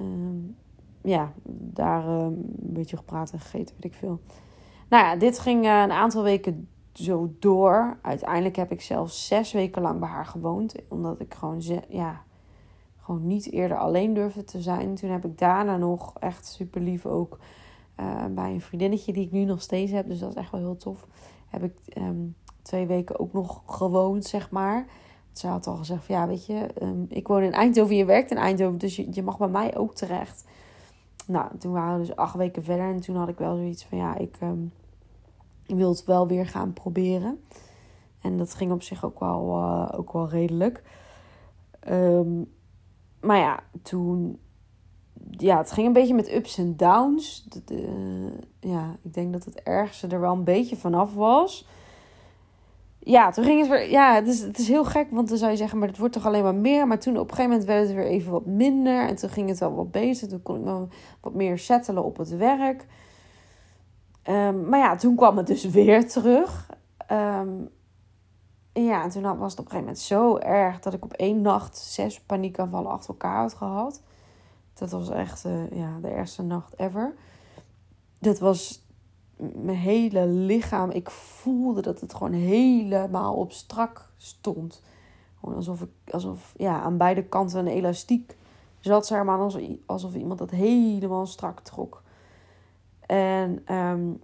Um, 0.00 0.56
ja, 1.02 1.32
daar 1.72 2.04
uh, 2.04 2.22
een 2.22 2.52
beetje 2.58 2.96
gepraat 2.96 3.32
en 3.32 3.40
gegeten, 3.40 3.74
weet 3.74 3.92
ik 3.92 3.98
veel. 3.98 4.20
Nou 4.88 5.04
ja, 5.04 5.16
dit 5.16 5.38
ging 5.38 5.64
uh, 5.64 5.82
een 5.82 5.92
aantal 5.92 6.22
weken 6.22 6.68
zo 6.92 7.34
door. 7.38 7.98
Uiteindelijk 8.02 8.56
heb 8.56 8.72
ik 8.72 8.80
zelfs 8.80 9.26
zes 9.26 9.52
weken 9.52 9.82
lang 9.82 10.00
bij 10.00 10.08
haar 10.08 10.26
gewoond. 10.26 10.74
Omdat 10.88 11.20
ik 11.20 11.34
gewoon, 11.34 11.62
ja, 11.88 12.22
gewoon 13.08 13.26
niet 13.26 13.52
eerder 13.52 13.78
alleen 13.78 14.14
durfde 14.14 14.44
te 14.44 14.60
zijn. 14.60 14.94
Toen 14.94 15.10
heb 15.10 15.24
ik 15.24 15.38
daarna 15.38 15.76
nog 15.76 16.12
echt 16.18 16.46
super 16.46 16.80
lief 16.80 17.06
ook 17.06 17.38
uh, 18.00 18.24
bij 18.30 18.52
een 18.52 18.60
vriendinnetje 18.60 19.12
die 19.12 19.24
ik 19.24 19.32
nu 19.32 19.44
nog 19.44 19.62
steeds 19.62 19.92
heb. 19.92 20.08
Dus 20.08 20.18
dat 20.18 20.30
is 20.30 20.34
echt 20.34 20.50
wel 20.50 20.60
heel 20.60 20.76
tof. 20.76 21.06
Heb 21.48 21.62
ik 21.62 21.72
um, 21.98 22.34
twee 22.62 22.86
weken 22.86 23.18
ook 23.18 23.32
nog 23.32 23.62
gewoond, 23.66 24.24
zeg 24.24 24.50
maar. 24.50 24.86
Ze 25.32 25.46
had 25.46 25.66
al 25.66 25.76
gezegd 25.76 26.04
van 26.04 26.14
ja, 26.14 26.26
weet 26.26 26.46
je, 26.46 26.68
um, 26.82 27.06
ik 27.08 27.28
woon 27.28 27.42
in 27.42 27.52
Eindhoven, 27.52 27.96
je 27.96 28.04
werkt 28.04 28.30
in 28.30 28.36
Eindhoven, 28.36 28.78
dus 28.78 28.96
je, 28.96 29.06
je 29.10 29.22
mag 29.22 29.38
bij 29.38 29.48
mij 29.48 29.76
ook 29.76 29.94
terecht. 29.94 30.44
Nou, 31.26 31.58
toen 31.58 31.72
waren 31.72 32.00
we 32.00 32.06
dus 32.06 32.16
acht 32.16 32.34
weken 32.34 32.64
verder 32.64 32.86
en 32.86 33.00
toen 33.00 33.16
had 33.16 33.28
ik 33.28 33.38
wel 33.38 33.56
zoiets 33.56 33.84
van 33.84 33.98
ja, 33.98 34.16
ik, 34.16 34.38
ik 35.66 35.74
wil 35.74 35.88
het 35.88 36.04
wel 36.04 36.26
weer 36.26 36.46
gaan 36.46 36.72
proberen. 36.72 37.40
En 38.20 38.38
dat 38.38 38.54
ging 38.54 38.72
op 38.72 38.82
zich 38.82 39.04
ook 39.04 39.20
wel, 39.20 39.56
uh, 39.56 39.88
ook 39.98 40.12
wel 40.12 40.28
redelijk. 40.28 40.82
Maar 43.20 43.38
ja, 43.38 43.60
toen. 43.82 44.38
Ja, 45.30 45.56
het 45.56 45.72
ging 45.72 45.86
een 45.86 45.92
beetje 45.92 46.14
met 46.14 46.32
ups 46.32 46.58
en 46.58 46.76
downs. 46.76 47.44
Dat, 47.48 47.78
uh, 47.78 48.30
ja, 48.60 48.96
ik 49.02 49.14
denk 49.14 49.32
dat 49.32 49.44
het 49.44 49.62
ergste 49.62 50.06
er 50.06 50.20
wel 50.20 50.32
een 50.32 50.44
beetje 50.44 50.76
vanaf 50.76 51.14
was. 51.14 51.66
Ja, 52.98 53.30
toen 53.30 53.44
ging 53.44 53.60
het 53.60 53.68
weer. 53.68 53.90
Ja, 53.90 54.14
het 54.14 54.26
is, 54.26 54.40
het 54.40 54.58
is 54.58 54.68
heel 54.68 54.84
gek, 54.84 55.06
want 55.10 55.28
dan 55.28 55.38
zou 55.38 55.50
je 55.50 55.56
zeggen, 55.56 55.78
maar 55.78 55.88
het 55.88 55.98
wordt 55.98 56.14
toch 56.14 56.26
alleen 56.26 56.42
maar 56.42 56.54
meer. 56.54 56.86
Maar 56.86 56.98
toen 56.98 57.18
op 57.18 57.30
een 57.30 57.36
gegeven 57.36 57.50
moment 57.50 57.68
werd 57.68 57.86
het 57.86 57.96
weer 57.96 58.06
even 58.06 58.32
wat 58.32 58.46
minder. 58.46 59.08
En 59.08 59.16
toen 59.16 59.30
ging 59.30 59.48
het 59.48 59.58
wel 59.58 59.74
wat 59.74 59.90
beter. 59.90 60.28
Toen 60.28 60.42
kon 60.42 60.56
ik 60.56 60.64
me 60.64 60.86
wat 61.20 61.34
meer 61.34 61.58
settelen 61.58 62.04
op 62.04 62.16
het 62.16 62.36
werk. 62.36 62.86
Um, 64.28 64.68
maar 64.68 64.78
ja, 64.78 64.96
toen 64.96 65.16
kwam 65.16 65.36
het 65.36 65.46
dus 65.46 65.64
weer 65.64 66.08
terug. 66.08 66.70
Um, 67.12 67.68
ja, 68.84 69.02
en 69.02 69.10
toen 69.10 69.38
was 69.38 69.50
het 69.50 69.60
op 69.60 69.64
een 69.64 69.70
gegeven 69.70 69.78
moment 69.78 69.98
zo 69.98 70.36
erg 70.36 70.80
dat 70.80 70.94
ik 70.94 71.04
op 71.04 71.12
één 71.12 71.42
nacht 71.42 71.78
zes 71.78 72.20
paniekaanvallen 72.20 72.90
achter 72.90 73.10
elkaar 73.10 73.40
had 73.40 73.54
gehad. 73.54 74.02
Dat 74.74 74.90
was 74.90 75.10
echt 75.10 75.44
uh, 75.44 75.70
ja, 75.70 75.98
de 76.02 76.08
ergste 76.08 76.42
nacht 76.42 76.78
ever. 76.78 77.14
Dat 78.18 78.38
was 78.38 78.86
mijn 79.36 79.76
hele 79.76 80.26
lichaam. 80.26 80.90
Ik 80.90 81.10
voelde 81.10 81.82
dat 81.82 82.00
het 82.00 82.14
gewoon 82.14 82.32
helemaal 82.32 83.34
op 83.34 83.52
strak 83.52 84.08
stond. 84.16 84.82
Gewoon 85.40 85.56
alsof 85.56 85.80
ik, 85.82 86.12
alsof 86.12 86.54
ja, 86.56 86.80
aan 86.80 86.96
beide 86.96 87.24
kanten 87.24 87.58
een 87.58 87.72
elastiek 87.72 88.36
zat, 88.80 89.06
zeg 89.06 89.24
maar, 89.24 89.38
alsof, 89.86 90.14
iemand 90.14 90.38
dat 90.38 90.50
helemaal 90.50 91.26
strak 91.26 91.60
trok. 91.60 92.02
En 93.06 93.74
um, 93.74 94.22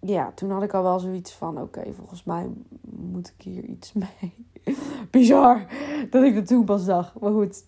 ja, 0.00 0.32
toen 0.34 0.50
had 0.50 0.62
ik 0.62 0.74
al 0.74 0.82
wel 0.82 1.00
zoiets 1.00 1.32
van: 1.32 1.60
oké, 1.60 1.92
volgens 1.96 2.24
mij 2.24 2.50
moet 2.90 3.32
ik 3.36 3.44
hier 3.44 3.64
iets 3.64 3.92
mee. 4.20 4.46
Bizar 5.10 5.66
dat 6.10 6.22
ik 6.22 6.34
dat 6.34 6.46
toen 6.46 6.64
pas 6.64 6.84
dacht. 6.84 7.20
Maar 7.20 7.32
goed, 7.32 7.64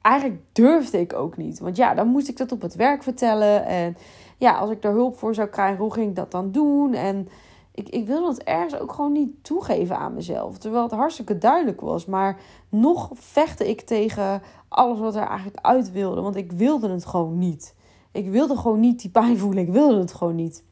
eigenlijk 0.00 0.40
durfde 0.52 1.00
ik 1.00 1.12
ook 1.12 1.36
niet. 1.36 1.58
Want 1.58 1.76
ja, 1.76 1.94
dan 1.94 2.08
moest 2.08 2.28
ik 2.28 2.36
dat 2.36 2.52
op 2.52 2.62
het 2.62 2.74
werk 2.74 3.02
vertellen. 3.02 3.64
En 3.64 3.96
ja, 4.38 4.58
als 4.58 4.70
ik 4.70 4.82
daar 4.82 4.92
hulp 4.92 5.18
voor 5.18 5.34
zou 5.34 5.48
krijgen, 5.48 5.82
hoe 5.82 5.92
ging 5.92 6.08
ik 6.08 6.16
dat 6.16 6.30
dan 6.30 6.50
doen? 6.50 6.94
En 6.94 7.28
ik, 7.74 7.88
ik 7.88 8.06
wilde 8.06 8.28
het 8.28 8.42
ergens 8.42 8.78
ook 8.78 8.92
gewoon 8.92 9.12
niet 9.12 9.44
toegeven 9.44 9.98
aan 9.98 10.14
mezelf. 10.14 10.58
Terwijl 10.58 10.82
het 10.82 10.92
hartstikke 10.92 11.38
duidelijk 11.38 11.80
was. 11.80 12.06
Maar 12.06 12.40
nog 12.68 13.10
vechtte 13.12 13.68
ik 13.68 13.80
tegen 13.80 14.42
alles 14.68 14.98
wat 14.98 15.14
er 15.14 15.26
eigenlijk 15.26 15.66
uit 15.66 15.92
wilde. 15.92 16.20
Want 16.20 16.36
ik 16.36 16.52
wilde 16.52 16.88
het 16.88 17.06
gewoon 17.06 17.38
niet. 17.38 17.74
Ik 18.12 18.30
wilde 18.30 18.56
gewoon 18.56 18.80
niet 18.80 19.00
die 19.00 19.10
pijn 19.10 19.38
voelen. 19.38 19.62
Ik 19.62 19.72
wilde 19.72 19.98
het 19.98 20.14
gewoon 20.14 20.34
niet 20.34 20.64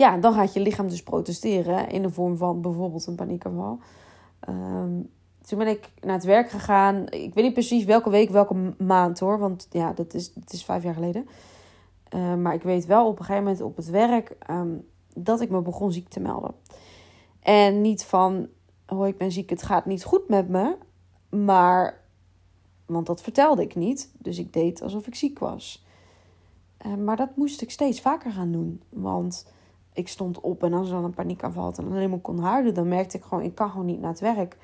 ja, 0.00 0.16
dan 0.16 0.32
gaat 0.32 0.52
je 0.52 0.60
lichaam 0.60 0.88
dus 0.88 1.02
protesteren 1.02 1.88
in 1.88 2.02
de 2.02 2.10
vorm 2.10 2.36
van 2.36 2.60
bijvoorbeeld 2.60 3.06
een 3.06 3.14
paniekaanval. 3.14 3.78
Um, 4.48 5.10
toen 5.42 5.58
ben 5.58 5.68
ik 5.68 5.90
naar 6.00 6.14
het 6.14 6.24
werk 6.24 6.50
gegaan. 6.50 6.96
Ik 7.10 7.34
weet 7.34 7.44
niet 7.44 7.52
precies 7.52 7.84
welke 7.84 8.10
week, 8.10 8.30
welke 8.30 8.74
maand 8.78 9.18
hoor. 9.18 9.38
Want 9.38 9.66
ja, 9.70 9.92
dat 9.92 10.14
is, 10.14 10.32
dat 10.32 10.52
is 10.52 10.64
vijf 10.64 10.82
jaar 10.82 10.94
geleden. 10.94 11.28
Uh, 12.14 12.34
maar 12.34 12.54
ik 12.54 12.62
weet 12.62 12.86
wel 12.86 13.06
op 13.06 13.18
een 13.18 13.24
gegeven 13.24 13.42
moment 13.42 13.62
op 13.62 13.76
het 13.76 13.90
werk 13.90 14.36
um, 14.50 14.86
dat 15.14 15.40
ik 15.40 15.50
me 15.50 15.62
begon 15.62 15.92
ziek 15.92 16.08
te 16.08 16.20
melden. 16.20 16.54
En 17.40 17.80
niet 17.80 18.04
van, 18.04 18.48
oh 18.86 19.06
ik 19.06 19.18
ben 19.18 19.32
ziek, 19.32 19.50
het 19.50 19.62
gaat 19.62 19.86
niet 19.86 20.04
goed 20.04 20.28
met 20.28 20.48
me. 20.48 20.76
Maar, 21.28 22.00
want 22.86 23.06
dat 23.06 23.22
vertelde 23.22 23.62
ik 23.62 23.74
niet. 23.74 24.10
Dus 24.18 24.38
ik 24.38 24.52
deed 24.52 24.82
alsof 24.82 25.06
ik 25.06 25.14
ziek 25.14 25.38
was. 25.38 25.84
Maar 26.98 27.16
dat 27.16 27.36
moest 27.36 27.62
ik 27.62 27.70
steeds 27.70 28.00
vaker 28.00 28.32
gaan 28.32 28.52
doen. 28.52 28.82
Want 28.88 29.44
ik 29.92 30.08
stond 30.08 30.40
op 30.40 30.62
en 30.62 30.72
als 30.72 30.88
er 30.88 30.94
dan 30.94 31.04
een 31.04 31.14
paniekaanval 31.14 31.72
en 31.76 31.90
alleen 31.90 32.10
maar 32.10 32.18
kon 32.18 32.38
huilen, 32.38 32.74
dan 32.74 32.88
merkte 32.88 33.16
ik 33.16 33.22
gewoon, 33.22 33.44
ik 33.44 33.54
kan 33.54 33.70
gewoon 33.70 33.86
niet 33.86 34.00
naar 34.00 34.10
het 34.10 34.20
werk. 34.20 34.56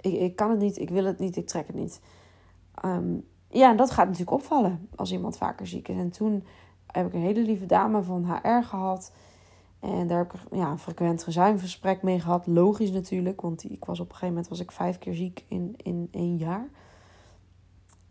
Ik, 0.00 0.12
ik 0.12 0.36
kan 0.36 0.50
het 0.50 0.58
niet, 0.58 0.78
ik 0.78 0.90
wil 0.90 1.04
het 1.04 1.18
niet, 1.18 1.36
ik 1.36 1.46
trek 1.46 1.66
het 1.66 1.76
niet. 1.76 2.00
Um, 2.84 3.24
ja, 3.48 3.70
en 3.70 3.76
dat 3.76 3.90
gaat 3.90 4.06
natuurlijk 4.06 4.36
opvallen 4.36 4.88
als 4.96 5.12
iemand 5.12 5.36
vaker 5.36 5.66
ziek 5.66 5.88
is. 5.88 5.96
En 5.96 6.10
toen 6.10 6.44
heb 6.86 7.06
ik 7.06 7.12
een 7.12 7.20
hele 7.20 7.40
lieve 7.40 7.66
dame 7.66 8.02
van 8.02 8.26
HR 8.26 8.62
gehad. 8.62 9.12
En 9.80 10.06
daar 10.06 10.18
heb 10.18 10.32
ik 10.32 10.40
ja, 10.52 10.70
een 10.70 10.78
frequent 10.78 11.24
gesprek 11.60 12.02
mee 12.02 12.20
gehad. 12.20 12.46
Logisch 12.46 12.90
natuurlijk, 12.90 13.40
want 13.40 13.64
ik 13.64 13.84
was 13.84 14.00
op 14.00 14.06
een 14.06 14.12
gegeven 14.12 14.34
moment 14.34 14.48
was 14.48 14.60
ik 14.60 14.72
vijf 14.72 14.98
keer 14.98 15.14
ziek 15.14 15.44
in, 15.48 15.74
in 15.76 16.08
één 16.10 16.36
jaar. 16.36 16.68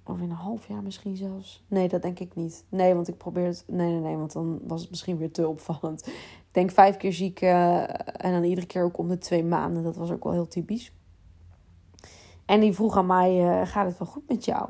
Of 0.03 0.17
in 0.17 0.29
een 0.29 0.35
half 0.35 0.67
jaar 0.67 0.83
misschien 0.83 1.15
zelfs. 1.15 1.63
Nee, 1.67 1.87
dat 1.87 2.01
denk 2.01 2.19
ik 2.19 2.35
niet. 2.35 2.65
Nee, 2.69 2.93
want 2.93 3.07
ik 3.07 3.17
probeer 3.17 3.45
het. 3.45 3.63
Nee, 3.67 3.91
nee, 3.91 3.99
nee, 3.99 4.17
want 4.17 4.33
dan 4.33 4.59
was 4.67 4.81
het 4.81 4.89
misschien 4.89 5.17
weer 5.17 5.31
te 5.31 5.47
opvallend. 5.47 6.07
Ik 6.07 6.47
denk 6.51 6.71
vijf 6.71 6.97
keer 6.97 7.13
ziek 7.13 7.41
uh, 7.41 7.79
en 8.23 8.31
dan 8.31 8.43
iedere 8.43 8.67
keer 8.67 8.83
ook 8.83 8.97
om 8.97 9.07
de 9.07 9.17
twee 9.17 9.43
maanden. 9.43 9.83
Dat 9.83 9.95
was 9.95 10.11
ook 10.11 10.23
wel 10.23 10.33
heel 10.33 10.47
typisch. 10.47 10.93
En 12.45 12.59
die 12.59 12.73
vroeg 12.73 12.97
aan 12.97 13.05
mij: 13.05 13.59
uh, 13.61 13.67
Gaat 13.67 13.87
het 13.87 13.97
wel 13.97 14.07
goed 14.07 14.27
met 14.27 14.45
jou? 14.45 14.69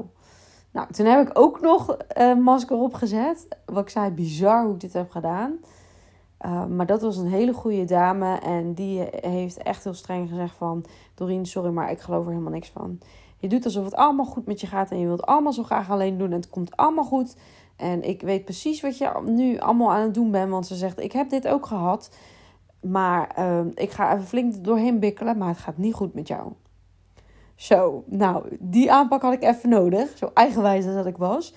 Nou, 0.71 0.91
toen 0.91 1.05
heb 1.05 1.27
ik 1.27 1.39
ook 1.39 1.61
nog 1.61 1.97
een 2.07 2.41
masker 2.41 2.77
opgezet. 2.77 3.47
Wat 3.65 3.83
ik 3.83 3.89
zei, 3.89 4.11
bizar 4.11 4.63
hoe 4.63 4.73
ik 4.73 4.79
dit 4.79 4.93
heb 4.93 5.09
gedaan. 5.09 5.59
Maar 6.69 6.85
dat 6.85 7.01
was 7.01 7.17
een 7.17 7.27
hele 7.27 7.53
goede 7.53 7.85
dame. 7.85 8.39
En 8.39 8.73
die 8.73 9.07
heeft 9.11 9.57
echt 9.57 9.83
heel 9.83 9.93
streng 9.93 10.29
gezegd 10.29 10.55
van... 10.55 10.85
Doreen, 11.13 11.45
sorry, 11.45 11.71
maar 11.71 11.91
ik 11.91 11.99
geloof 11.99 12.23
er 12.23 12.31
helemaal 12.31 12.51
niks 12.51 12.69
van. 12.69 12.99
Je 13.41 13.47
doet 13.47 13.65
alsof 13.65 13.86
het 13.86 13.95
allemaal 13.95 14.25
goed 14.25 14.45
met 14.45 14.62
je 14.62 14.67
gaat 14.67 14.91
en 14.91 14.99
je 14.99 15.06
wilt 15.06 15.25
allemaal 15.25 15.54
zo 15.54 15.63
graag 15.63 15.89
alleen 15.89 16.17
doen 16.17 16.32
en 16.32 16.39
het 16.39 16.49
komt 16.49 16.77
allemaal 16.77 17.04
goed. 17.04 17.36
En 17.75 18.04
ik 18.04 18.21
weet 18.21 18.43
precies 18.43 18.82
wat 18.82 18.97
je 18.97 19.21
nu 19.25 19.60
allemaal 19.60 19.91
aan 19.91 20.01
het 20.01 20.13
doen 20.13 20.32
bent, 20.32 20.49
want 20.49 20.67
ze 20.67 20.75
zegt: 20.75 20.99
Ik 20.99 21.12
heb 21.12 21.30
dit 21.30 21.47
ook 21.47 21.65
gehad, 21.65 22.12
maar 22.82 23.36
uh, 23.39 23.60
ik 23.75 23.91
ga 23.91 24.13
even 24.13 24.27
flink 24.27 24.63
doorheen 24.63 24.99
bikkelen, 24.99 25.38
maar 25.38 25.47
het 25.47 25.58
gaat 25.58 25.77
niet 25.77 25.93
goed 25.93 26.13
met 26.13 26.27
jou. 26.27 26.51
Zo, 27.56 28.04
nou, 28.06 28.58
die 28.60 28.91
aanpak 28.91 29.21
had 29.21 29.34
ik 29.34 29.43
even 29.43 29.69
nodig, 29.69 30.17
zo 30.17 30.32
eigenwijs 30.34 30.86
als 30.86 30.95
dat 30.95 31.06
ik 31.06 31.17
was. 31.17 31.54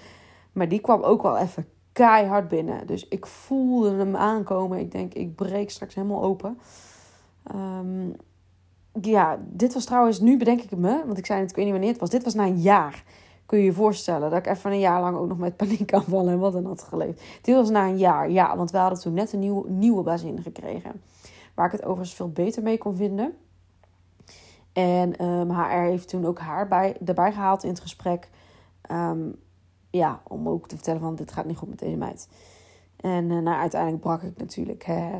Maar 0.53 0.69
die 0.69 0.81
kwam 0.81 1.03
ook 1.03 1.23
wel 1.23 1.37
even 1.37 1.67
keihard 1.93 2.49
binnen. 2.49 2.87
Dus 2.87 3.09
ik 3.09 3.27
voelde 3.27 3.95
hem 3.95 4.17
aankomen. 4.17 4.79
Ik 4.79 4.93
denk, 4.93 5.15
ik 5.15 5.35
breek 5.35 5.71
straks 5.71 5.95
helemaal 5.95 6.23
open. 6.23 6.59
Um, 7.55 8.17
ja, 9.01 9.39
dit 9.49 9.75
was 9.75 9.85
trouwens, 9.85 10.21
nu 10.21 10.37
bedenk 10.37 10.61
ik 10.61 10.71
het 10.71 10.79
me, 10.79 11.03
want 11.07 11.19
ik 11.19 11.27
zei 11.27 11.41
het, 11.41 11.51
ik 11.51 11.57
weet 11.57 11.65
niet 11.65 11.75
wanneer 11.75 11.93
het 11.93 12.01
was. 12.01 12.11
Dit 12.11 12.25
was 12.25 12.35
na 12.35 12.47
een 12.47 12.61
jaar. 12.61 13.05
Kun 13.47 13.59
je 13.59 13.65
je 13.65 13.73
voorstellen 13.73 14.31
dat 14.31 14.39
ik 14.39 14.47
even 14.47 14.71
een 14.71 14.79
jaar 14.79 15.01
lang 15.01 15.17
ook 15.17 15.29
nog 15.29 15.39
met 15.39 15.57
paniekaanvallen 15.57 16.33
en 16.33 16.39
wat 16.39 16.53
dan 16.53 16.65
had 16.67 16.83
geleefd. 16.83 17.23
Dit 17.43 17.55
was 17.55 17.71
na 17.71 17.87
een 17.87 17.99
jaar, 17.99 18.31
ja, 18.31 18.57
want 18.57 18.71
we 18.71 18.79
hadden 18.79 19.01
toen 19.01 19.15
net 19.15 19.33
een 19.33 19.39
nieuwe, 19.39 19.71
nieuwe 19.71 20.03
bazin 20.03 20.43
gekregen. 20.43 21.03
Waar 21.55 21.67
ik 21.67 21.73
het 21.73 21.85
overigens 21.85 22.15
veel 22.15 22.31
beter 22.31 22.63
mee 22.63 22.79
kon 22.79 22.97
vinden. 22.97 23.35
En 24.73 25.25
um, 25.25 25.51
ehm, 25.51 25.61
HR 25.61 25.89
heeft 25.89 26.09
toen 26.09 26.27
ook 26.27 26.39
haar 26.39 26.69
bij, 26.69 26.97
erbij 27.05 27.33
gehaald 27.33 27.63
in 27.63 27.69
het 27.69 27.81
gesprek. 27.81 28.29
Ehm, 28.81 29.29
ja, 29.91 30.21
om 30.29 30.49
ook 30.49 30.69
te 30.69 30.75
vertellen 30.75 31.01
van 31.01 31.15
dit 31.15 31.33
gaat 31.33 31.45
niet 31.45 31.57
goed 31.57 31.69
met 31.69 31.79
deze 31.79 31.97
meid. 31.97 32.29
En 32.97 33.31
uh, 33.31 33.43
nou, 33.43 33.61
uiteindelijk 33.61 34.03
brak 34.03 34.23
ik 34.23 34.37
natuurlijk. 34.37 34.85
Hè. 34.85 35.11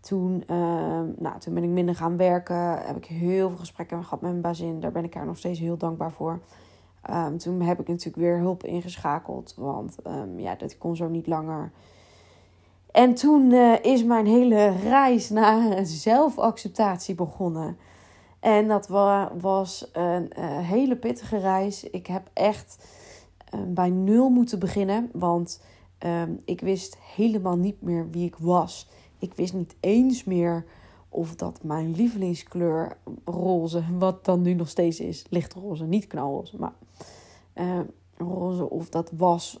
Toen, 0.00 0.44
ehm, 0.46 1.06
nou, 1.16 1.38
toen 1.38 1.54
ben 1.54 1.62
ik 1.62 1.68
minder 1.68 1.94
gaan 1.94 2.16
werken. 2.16 2.86
Heb 2.86 2.96
ik 2.96 3.04
heel 3.04 3.48
veel 3.48 3.58
gesprekken 3.58 4.04
gehad 4.04 4.20
met 4.20 4.30
mijn 4.30 4.42
bazin. 4.42 4.80
Daar 4.80 4.92
ben 4.92 5.04
ik 5.04 5.14
haar 5.14 5.26
nog 5.26 5.38
steeds 5.38 5.58
heel 5.58 5.76
dankbaar 5.76 6.12
voor. 6.12 6.40
Um, 7.10 7.38
toen 7.38 7.60
heb 7.60 7.80
ik 7.80 7.88
natuurlijk 7.88 8.16
weer 8.16 8.38
hulp 8.38 8.64
ingeschakeld. 8.64 9.54
Want 9.56 9.96
um, 10.06 10.40
ja, 10.40 10.54
dat 10.54 10.78
kon 10.78 10.96
zo 10.96 11.08
niet 11.08 11.26
langer. 11.26 11.72
En 12.90 13.14
toen 13.14 13.50
uh, 13.50 13.74
is 13.82 14.04
mijn 14.04 14.26
hele 14.26 14.68
reis 14.68 15.30
naar 15.30 15.86
zelfacceptatie 15.86 17.14
begonnen. 17.14 17.76
En 18.40 18.68
dat 18.68 18.88
wa 18.88 19.32
was 19.40 19.90
een 19.92 20.32
uh, 20.38 20.58
hele 20.58 20.96
pittige 20.96 21.38
reis. 21.38 21.90
Ik 21.90 22.06
heb 22.06 22.30
echt 22.32 22.84
bij 23.66 23.90
nul 23.90 24.28
moeten 24.28 24.58
beginnen. 24.58 25.10
Want 25.12 25.62
ik 26.44 26.60
wist 26.60 26.96
helemaal 27.14 27.56
niet 27.56 27.82
meer 27.82 28.10
wie 28.10 28.26
ik 28.26 28.36
was. 28.38 28.88
Ik 29.20 29.34
wist 29.34 29.54
niet 29.54 29.76
eens 29.80 30.24
meer 30.24 30.64
of 31.08 31.34
dat 31.34 31.62
mijn 31.62 31.94
lievelingskleur 31.94 32.96
roze, 33.24 33.84
wat 33.98 34.24
dan 34.24 34.42
nu 34.42 34.54
nog 34.54 34.68
steeds 34.68 35.00
is, 35.00 35.24
lichtroze, 35.28 35.84
niet 35.84 36.06
knalroze, 36.06 36.56
maar 36.58 36.74
uh, 37.54 37.80
roze, 38.16 38.70
of 38.70 38.88
dat 38.88 39.10
was 39.16 39.60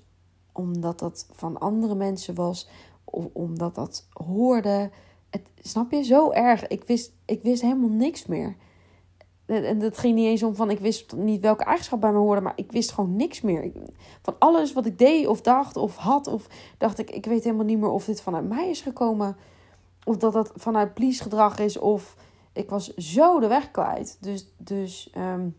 omdat 0.52 0.98
dat 0.98 1.26
van 1.30 1.58
andere 1.58 1.94
mensen 1.94 2.34
was, 2.34 2.68
of 3.04 3.24
omdat 3.32 3.74
dat 3.74 4.06
hoorde. 4.12 4.90
Het, 5.30 5.42
snap 5.62 5.90
je, 5.90 6.02
zo 6.02 6.30
erg. 6.30 6.66
Ik 6.66 6.84
wist, 6.84 7.12
ik 7.24 7.42
wist 7.42 7.62
helemaal 7.62 7.88
niks 7.88 8.26
meer. 8.26 8.56
En 9.50 9.78
dat 9.78 9.98
ging 9.98 10.14
niet 10.14 10.26
eens 10.26 10.42
om 10.42 10.54
van 10.54 10.70
ik 10.70 10.80
wist 10.80 11.16
niet 11.16 11.40
welke 11.40 11.64
eigenschap 11.64 12.00
bij 12.00 12.12
me 12.12 12.18
hoorde, 12.18 12.40
maar 12.40 12.52
ik 12.56 12.72
wist 12.72 12.92
gewoon 12.92 13.16
niks 13.16 13.40
meer. 13.40 13.72
Van 14.22 14.34
alles 14.38 14.72
wat 14.72 14.86
ik 14.86 14.98
deed 14.98 15.26
of 15.26 15.40
dacht 15.40 15.76
of 15.76 15.96
had, 15.96 16.26
of 16.26 16.46
dacht 16.78 16.98
ik, 16.98 17.10
ik 17.10 17.26
weet 17.26 17.44
helemaal 17.44 17.64
niet 17.64 17.78
meer 17.78 17.90
of 17.90 18.04
dit 18.04 18.22
vanuit 18.22 18.48
mij 18.48 18.70
is 18.70 18.80
gekomen. 18.80 19.36
Of 20.04 20.16
dat 20.16 20.32
dat 20.32 20.52
vanuit 20.54 20.94
please 20.94 21.22
gedrag 21.22 21.58
is. 21.58 21.78
Of 21.78 22.16
ik 22.52 22.70
was 22.70 22.94
zo 22.94 23.40
de 23.40 23.46
weg 23.46 23.70
kwijt. 23.70 24.18
Dus, 24.20 24.54
dus 24.56 25.12
um, 25.16 25.56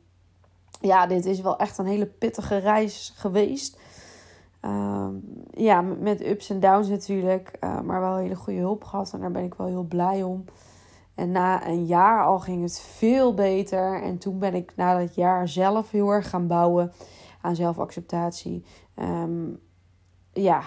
ja, 0.82 1.08
dit 1.08 1.26
is 1.26 1.42
wel 1.42 1.58
echt 1.58 1.78
een 1.78 1.86
hele 1.86 2.06
pittige 2.06 2.58
reis 2.58 3.14
geweest. 3.16 3.80
Um, 4.66 5.24
ja, 5.52 5.82
met 5.82 6.26
ups 6.26 6.50
en 6.50 6.60
downs 6.60 6.88
natuurlijk. 6.88 7.58
Uh, 7.64 7.82
maar 7.82 8.02
wel 8.02 8.16
hele 8.16 8.36
goede 8.36 8.60
hulp 8.60 8.84
gehad. 8.84 9.14
En 9.14 9.20
daar 9.20 9.32
ben 9.32 9.44
ik 9.44 9.54
wel 9.54 9.68
heel 9.68 9.84
blij 9.84 10.24
om. 10.24 10.46
En 11.16 11.32
na 11.32 11.68
een 11.68 11.86
jaar 11.86 12.26
al 12.26 12.40
ging 12.40 12.62
het 12.62 12.80
veel 12.80 13.34
beter. 13.34 14.02
En 14.02 14.18
toen 14.18 14.40
ben 14.40 14.54
ik 14.54 14.74
na 14.76 15.00
dat 15.00 15.16
jaar 15.16 15.48
zelf 15.48 15.92
heel 15.92 16.10
erg 16.10 16.30
gaan 16.30 16.48
bouwen 16.48 16.92
aan 17.42 17.56
zelfacceptatie. 17.56 18.66
Um, 18.96 19.60
ja, 20.34 20.62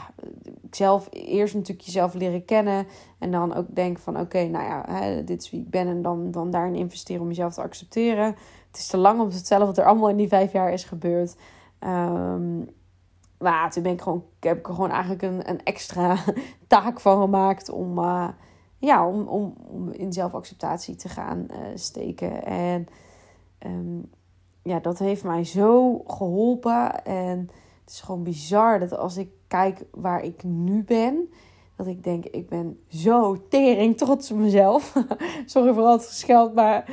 zelf 0.70 1.09
eerst 1.11 1.54
natuurlijk 1.54 1.87
jezelf 1.87 2.14
leren 2.14 2.44
kennen. 2.44 2.87
En 3.18 3.30
dan 3.30 3.54
ook 3.54 3.66
denken 3.74 4.02
van 4.02 4.20
oké, 4.20 4.44
nou 4.44 4.64
ja, 4.64 4.85
hè, 4.88 5.24
dit 5.24 5.42
is 5.42 5.50
wie 5.50 5.61
ik 5.61 5.70
ben. 5.70 5.87
En 5.87 6.02
dan, 6.02 6.30
dan 6.30 6.50
daarin 6.50 6.74
investeren 6.74 7.22
om 7.22 7.28
jezelf 7.28 7.54
te 7.54 7.62
accepteren. 7.62 8.26
Het 8.66 8.76
is 8.78 8.87
te 8.87 8.96
lang 8.96 9.20
om 9.20 9.28
te 9.28 9.37
vertellen 9.37 9.66
wat 9.66 9.78
er 9.78 9.85
allemaal 9.85 10.09
in 10.09 10.16
die 10.16 10.28
vijf 10.28 10.52
jaar 10.52 10.72
is 10.72 10.85
gebeurd. 10.85 11.37
Um, 11.80 12.68
maar 13.38 13.70
toen 13.70 13.83
ben 13.83 13.92
ik 13.92 14.00
gewoon, 14.00 14.24
heb 14.40 14.59
ik 14.59 14.68
er 14.68 14.74
gewoon 14.74 14.90
eigenlijk 14.90 15.22
een, 15.22 15.48
een 15.48 15.62
extra 15.62 16.16
taak 16.66 17.00
van 17.00 17.20
gemaakt 17.20 17.70
om, 17.70 17.98
uh, 17.98 18.28
ja, 18.85 19.09
om, 19.09 19.27
om, 19.29 19.90
in 19.90 20.12
zelfacceptatie 20.12 20.97
te 20.97 21.09
gaan 21.09 21.47
uh, 21.51 21.57
steken. 21.75 22.44
En 22.44 22.87
um, 23.66 24.11
ja, 24.62 24.79
dat 24.81 24.99
heeft 24.99 25.25
mij 25.25 25.44
zo 25.44 25.99
geholpen. 26.07 27.05
En 27.05 27.38
het 27.81 27.90
is 27.90 28.01
gewoon 28.01 28.23
bizar 28.23 28.79
dat 28.81 28.97
als 28.97 29.16
ik 29.16 29.31
kijk 29.49 29.85
waar 29.90 30.25
ik 30.25 30.42
nu 30.42 30.83
ben. 30.83 31.29
Dat 31.77 31.87
ik 31.87 32.05
denk, 32.05 32.25
ik 32.25 32.49
ben 32.49 32.79
zo 32.88 33.49
tering 33.49 33.97
trots 33.97 34.31
op 34.31 34.38
mezelf. 34.38 34.97
Sorry 35.47 35.73
voor 35.73 35.83
al 35.83 35.92
het 35.92 36.07
gescheld, 36.07 36.55
maar... 36.55 36.85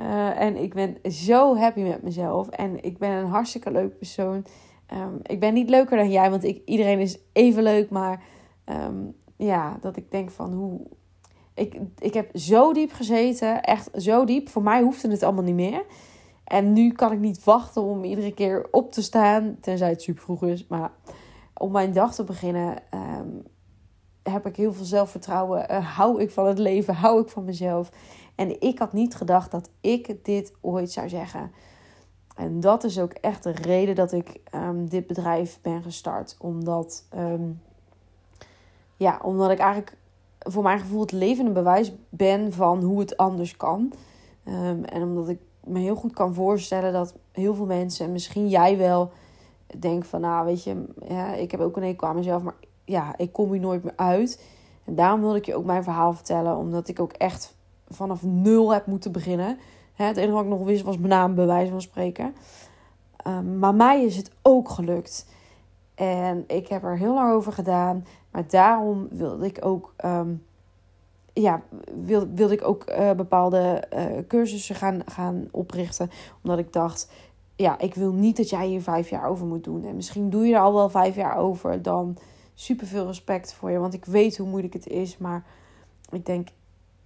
Uh, 0.00 0.40
en 0.40 0.56
ik 0.56 0.74
ben 0.74 1.12
zo 1.12 1.56
happy 1.56 1.80
met 1.80 2.02
mezelf. 2.02 2.48
En 2.48 2.84
ik 2.84 2.98
ben 2.98 3.10
een 3.10 3.26
hartstikke 3.26 3.70
leuk 3.70 3.98
persoon. 3.98 4.44
Um, 4.92 5.20
ik 5.22 5.40
ben 5.40 5.54
niet 5.54 5.68
leuker 5.68 5.96
dan 5.96 6.10
jij, 6.10 6.30
want 6.30 6.44
ik, 6.44 6.62
iedereen 6.64 6.98
is 6.98 7.18
even 7.32 7.62
leuk. 7.62 7.90
Maar 7.90 8.22
um, 8.64 9.14
ja, 9.36 9.78
dat 9.80 9.96
ik 9.96 10.10
denk 10.10 10.30
van 10.30 10.52
hoe... 10.52 10.80
Ik, 11.54 11.80
ik 11.98 12.14
heb 12.14 12.36
zo 12.36 12.72
diep 12.72 12.92
gezeten, 12.92 13.62
echt 13.62 13.88
zo 13.94 14.24
diep. 14.24 14.48
Voor 14.48 14.62
mij 14.62 14.82
hoefde 14.82 15.10
het 15.10 15.22
allemaal 15.22 15.44
niet 15.44 15.54
meer. 15.54 15.84
En 16.44 16.72
nu 16.72 16.92
kan 16.92 17.12
ik 17.12 17.18
niet 17.18 17.44
wachten 17.44 17.82
om 17.82 18.04
iedere 18.04 18.34
keer 18.34 18.68
op 18.70 18.92
te 18.92 19.02
staan. 19.02 19.56
Tenzij 19.60 19.88
het 19.88 20.02
super 20.02 20.22
vroeg 20.22 20.42
is. 20.42 20.66
Maar 20.66 20.90
om 21.54 21.72
mijn 21.72 21.92
dag 21.92 22.14
te 22.14 22.24
beginnen, 22.24 22.82
um, 22.94 23.42
heb 24.22 24.46
ik 24.46 24.56
heel 24.56 24.72
veel 24.72 24.84
zelfvertrouwen. 24.84 25.66
Uh, 25.70 25.96
hou 25.96 26.22
ik 26.22 26.30
van 26.30 26.46
het 26.46 26.58
leven, 26.58 26.94
hou 26.94 27.20
ik 27.20 27.28
van 27.28 27.44
mezelf. 27.44 27.90
En 28.34 28.60
ik 28.60 28.78
had 28.78 28.92
niet 28.92 29.14
gedacht 29.14 29.50
dat 29.50 29.70
ik 29.80 30.24
dit 30.24 30.54
ooit 30.60 30.92
zou 30.92 31.08
zeggen. 31.08 31.52
En 32.36 32.60
dat 32.60 32.84
is 32.84 32.98
ook 32.98 33.12
echt 33.12 33.42
de 33.42 33.52
reden 33.52 33.94
dat 33.94 34.12
ik 34.12 34.40
um, 34.54 34.88
dit 34.88 35.06
bedrijf 35.06 35.58
ben 35.62 35.82
gestart. 35.82 36.36
Omdat, 36.38 37.06
um, 37.16 37.62
ja, 38.96 39.20
omdat 39.22 39.50
ik 39.50 39.58
eigenlijk 39.58 39.96
voor 40.42 40.62
mijn 40.62 40.78
gevoel 40.78 41.00
het 41.00 41.12
levende 41.12 41.50
bewijs 41.50 41.92
ben 42.08 42.52
van 42.52 42.82
hoe 42.82 43.00
het 43.00 43.16
anders 43.16 43.56
kan. 43.56 43.92
en 44.84 45.02
omdat 45.02 45.28
ik 45.28 45.38
me 45.64 45.78
heel 45.78 45.94
goed 45.94 46.12
kan 46.12 46.34
voorstellen 46.34 46.92
dat 46.92 47.14
heel 47.32 47.54
veel 47.54 47.66
mensen, 47.66 48.06
en 48.06 48.12
misschien 48.12 48.48
jij 48.48 48.78
wel, 48.78 49.10
denk 49.78 50.04
van, 50.04 50.20
nou 50.20 50.46
weet 50.46 50.64
je, 50.64 50.84
ja, 51.08 51.34
ik 51.34 51.50
heb 51.50 51.60
ook 51.60 51.76
een 51.76 51.82
hekel 51.82 52.08
aan 52.08 52.16
mezelf, 52.16 52.42
maar 52.42 52.54
ja, 52.84 53.14
ik 53.16 53.32
kom 53.32 53.52
hier 53.52 53.60
nooit 53.60 53.82
meer 53.82 53.96
uit. 53.96 54.42
En 54.84 54.94
daarom 54.94 55.20
wilde 55.20 55.36
ik 55.36 55.46
je 55.46 55.54
ook 55.54 55.64
mijn 55.64 55.82
verhaal 55.82 56.12
vertellen, 56.12 56.56
omdat 56.56 56.88
ik 56.88 57.00
ook 57.00 57.12
echt 57.12 57.56
vanaf 57.88 58.22
nul 58.22 58.72
heb 58.72 58.86
moeten 58.86 59.12
beginnen. 59.12 59.58
Hè, 59.94 60.04
het 60.04 60.16
enige 60.16 60.32
wat 60.32 60.44
ik 60.44 60.50
nog 60.50 60.64
wist 60.64 60.84
was 60.84 60.96
mijn 60.96 61.08
naam, 61.08 61.34
bij 61.34 61.46
wijze 61.46 61.70
van 61.70 61.80
spreken. 61.80 62.34
Um, 63.26 63.58
maar 63.58 63.74
mij 63.74 64.04
is 64.04 64.16
het 64.16 64.30
ook 64.42 64.68
gelukt. 64.68 65.26
En 65.94 66.44
ik 66.46 66.68
heb 66.68 66.84
er 66.84 66.98
heel 66.98 67.14
lang 67.14 67.32
over 67.32 67.52
gedaan. 67.52 68.04
Maar 68.32 68.44
daarom 68.48 69.08
wilde 69.10 69.46
ik 69.46 69.64
ook, 69.64 69.94
um, 70.04 70.42
ja, 71.32 71.62
wil, 72.04 72.28
wilde 72.34 72.54
ik 72.54 72.66
ook 72.66 72.90
uh, 72.90 73.10
bepaalde 73.12 73.84
uh, 73.94 74.04
cursussen 74.28 74.74
gaan, 74.74 75.02
gaan 75.06 75.48
oprichten. 75.50 76.10
Omdat 76.42 76.58
ik 76.58 76.72
dacht, 76.72 77.10
ja, 77.56 77.78
ik 77.78 77.94
wil 77.94 78.12
niet 78.12 78.36
dat 78.36 78.50
jij 78.50 78.66
hier 78.66 78.82
vijf 78.82 79.10
jaar 79.10 79.28
over 79.28 79.46
moet 79.46 79.64
doen. 79.64 79.84
En 79.84 79.96
misschien 79.96 80.30
doe 80.30 80.46
je 80.46 80.54
er 80.54 80.60
al 80.60 80.74
wel 80.74 80.90
vijf 80.90 81.16
jaar 81.16 81.36
over. 81.36 81.82
Dan 81.82 82.16
super 82.54 82.86
veel 82.86 83.06
respect 83.06 83.52
voor 83.52 83.70
je. 83.70 83.78
Want 83.78 83.94
ik 83.94 84.04
weet 84.04 84.36
hoe 84.36 84.48
moeilijk 84.48 84.74
het 84.74 84.86
is. 84.86 85.18
Maar 85.18 85.44
ik 86.10 86.26
denk, 86.26 86.48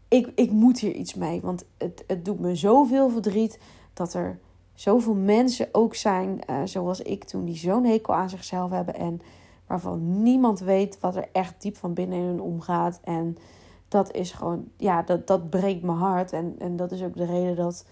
ik, 0.08 0.32
ik 0.34 0.50
moet 0.50 0.78
hier 0.78 0.92
iets 0.92 1.14
mee. 1.14 1.40
Want 1.40 1.64
het, 1.78 2.04
het 2.06 2.24
doet 2.24 2.40
me 2.40 2.54
zoveel 2.54 3.10
verdriet 3.10 3.58
dat 3.92 4.14
er 4.14 4.38
zoveel 4.74 5.14
mensen 5.14 5.68
ook 5.72 5.94
zijn, 5.94 6.40
uh, 6.50 6.56
zoals 6.64 7.00
ik 7.00 7.24
toen, 7.24 7.44
die 7.44 7.56
zo'n 7.56 7.84
hekel 7.84 8.14
aan 8.14 8.30
zichzelf 8.30 8.70
hebben. 8.70 8.94
En 8.94 9.20
waarvan 9.66 10.22
niemand 10.22 10.60
weet 10.60 11.00
wat 11.00 11.16
er 11.16 11.28
echt 11.32 11.62
diep 11.62 11.76
van 11.76 11.94
binnen 11.94 12.18
in 12.18 12.24
hun 12.24 12.40
omgaat. 12.40 13.00
En 13.04 13.36
dat 13.88 14.12
is 14.12 14.32
gewoon, 14.32 14.64
ja, 14.76 15.02
dat, 15.02 15.26
dat 15.26 15.50
breekt 15.50 15.82
mijn 15.82 15.98
hart. 15.98 16.32
En, 16.32 16.54
en 16.58 16.76
dat 16.76 16.92
is 16.92 17.02
ook 17.02 17.16
de 17.16 17.26
reden 17.26 17.56
dat 17.56 17.84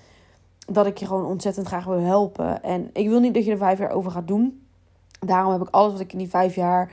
dat 0.67 0.87
ik 0.87 0.99
je 0.99 1.07
gewoon 1.07 1.27
ontzettend 1.27 1.67
graag 1.67 1.85
wil 1.85 2.01
helpen. 2.01 2.63
En 2.63 2.91
ik 2.93 3.09
wil 3.09 3.21
niet 3.21 3.35
dat 3.35 3.45
je 3.45 3.51
er 3.51 3.59
vijf 3.59 3.79
jaar 3.79 3.91
over 3.91 4.11
gaat 4.11 4.29
doen. 4.29 4.63
Daarom 5.21 5.53
heb 5.53 5.61
ik 5.61 5.69
alles 5.71 5.93
wat 5.93 6.01
ik 6.01 6.13
in 6.13 6.19
die 6.19 6.29
vijf 6.29 6.55
jaar 6.55 6.93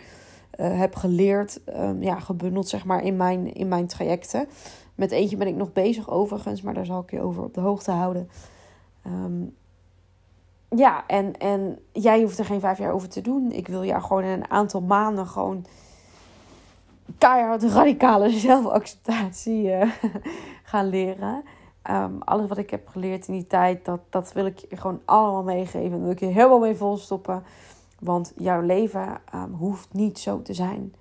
uh, 0.60 0.80
heb 0.80 0.96
geleerd, 0.96 1.60
um, 1.78 2.04
ja, 2.04 2.20
gebundeld 2.20 2.68
zeg 2.68 2.86
maar 2.86 3.04
in 3.04 3.18
mijn, 3.18 3.54
in 3.54 3.68
mijn 3.68 3.88
trajecten. 3.88 4.48
Met 4.96 5.12
eentje 5.12 5.38
ben 5.38 5.48
ik 5.48 5.56
nog 5.56 5.74
bezig 5.74 6.10
overigens, 6.10 6.62
maar 6.62 6.74
daar 6.74 6.86
zal 6.86 7.02
ik 7.02 7.12
je 7.12 7.22
over 7.22 7.44
op 7.44 7.54
de 7.54 7.62
hoogte 7.62 7.92
houden. 7.92 8.30
Um, 9.08 9.56
ja, 10.76 11.04
en, 11.08 11.38
en 11.38 11.80
jij 11.92 12.22
hoeft 12.22 12.40
er 12.40 12.46
geen 12.46 12.60
vijf 12.60 12.78
jaar 12.78 12.94
over 12.94 13.10
te 13.10 13.22
doen. 13.22 13.52
Ik 13.52 13.68
wil 13.68 13.86
jou 13.86 14.02
gewoon 14.02 14.24
in 14.24 14.30
een 14.30 14.50
aantal 14.50 14.82
maanden 14.82 15.28
gewoon 15.28 15.66
keihard 17.18 17.64
radicale 17.64 18.30
zelfacceptatie 18.50 19.64
uh, 19.64 19.92
gaan 20.64 20.90
leren. 20.90 21.44
Um, 21.90 22.22
alles 22.22 22.48
wat 22.48 22.58
ik 22.58 22.70
heb 22.70 22.88
geleerd 22.88 23.28
in 23.28 23.34
die 23.34 23.48
tijd, 23.48 23.86
dat, 23.86 24.00
dat 24.10 24.34
wil 24.34 24.46
ik 24.46 24.60
je 24.70 24.78
gewoon 24.78 25.02
allemaal 25.06 25.44
meegeven. 25.44 25.90
Daar 25.90 26.02
wil 26.02 26.12
ik 26.12 26.20
je 26.20 26.26
helemaal 26.26 26.60
mee 26.60 26.76
volstoppen. 26.76 27.44
Want 28.00 28.34
jouw 28.38 28.62
leven 28.62 29.22
um, 29.36 29.54
hoeft 29.54 29.94
niet 29.94 30.20
zo 30.20 30.42
te 30.42 30.54
zijn. 30.54 30.94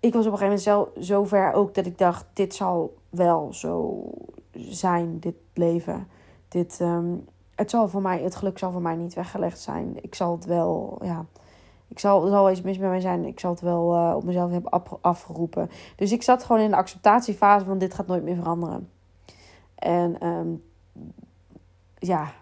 Ik 0.00 0.12
was 0.12 0.26
op 0.26 0.32
een 0.32 0.38
gegeven 0.38 0.44
moment 0.44 0.62
zelf 0.62 1.06
zo 1.06 1.24
ver 1.24 1.52
ook 1.52 1.74
dat 1.74 1.86
ik 1.86 1.98
dacht: 1.98 2.26
dit 2.32 2.54
zal 2.54 2.96
wel 3.10 3.48
zo 3.52 4.04
zijn, 4.52 5.18
dit 5.20 5.34
leven. 5.54 6.08
Dit, 6.48 6.78
um, 6.80 7.24
het, 7.54 7.70
zal 7.70 7.88
voor 7.88 8.02
mij, 8.02 8.22
het 8.22 8.36
geluk 8.36 8.58
zal 8.58 8.72
voor 8.72 8.82
mij 8.82 8.96
niet 8.96 9.14
weggelegd 9.14 9.60
zijn. 9.60 9.96
Ik 10.02 10.14
zal 10.14 10.32
het 10.32 10.44
wel, 10.44 10.98
ja. 11.02 11.24
Ik 11.88 11.98
zal, 11.98 12.24
er 12.24 12.30
zal 12.30 12.50
iets 12.50 12.62
mis 12.62 12.78
met 12.78 12.88
mij 12.88 13.00
zijn. 13.00 13.24
Ik 13.24 13.40
zal 13.40 13.50
het 13.50 13.60
wel 13.60 13.94
uh, 13.94 14.16
op 14.16 14.24
mezelf 14.24 14.50
hebben 14.50 15.00
afgeroepen. 15.00 15.70
Dus 15.96 16.12
ik 16.12 16.22
zat 16.22 16.44
gewoon 16.44 16.62
in 16.62 16.70
de 16.70 16.76
acceptatiefase 16.76 17.64
van 17.64 17.78
dit 17.78 17.94
gaat 17.94 18.06
nooit 18.06 18.22
meer 18.22 18.36
veranderen. 18.36 18.90
En 19.74 20.26
um, 20.26 20.62
ja, 21.98 22.32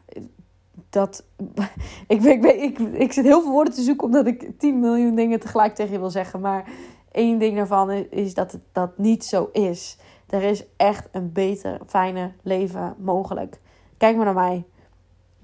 dat. 0.90 1.24
ik, 2.06 2.22
ik, 2.22 2.44
ik, 2.44 2.78
ik 2.78 3.12
zit 3.12 3.24
heel 3.24 3.42
veel 3.42 3.50
woorden 3.50 3.74
te 3.74 3.82
zoeken 3.82 4.06
omdat 4.06 4.26
ik 4.26 4.58
10 4.58 4.80
miljoen 4.80 5.14
dingen 5.14 5.40
tegelijk 5.40 5.74
tegen 5.74 5.92
je 5.92 5.98
wil 5.98 6.10
zeggen. 6.10 6.40
Maar 6.40 6.70
één 7.10 7.38
ding 7.38 7.56
daarvan 7.56 7.90
is 7.90 8.34
dat 8.34 8.52
het 8.52 8.62
dat 8.72 8.98
niet 8.98 9.24
zo 9.24 9.48
is. 9.52 9.98
Er 10.28 10.42
is 10.42 10.64
echt 10.76 11.08
een 11.12 11.32
beter, 11.32 11.80
fijner 11.86 12.34
leven 12.42 12.94
mogelijk. 12.98 13.60
Kijk 13.96 14.16
maar 14.16 14.24
naar 14.24 14.34
mij. 14.34 14.64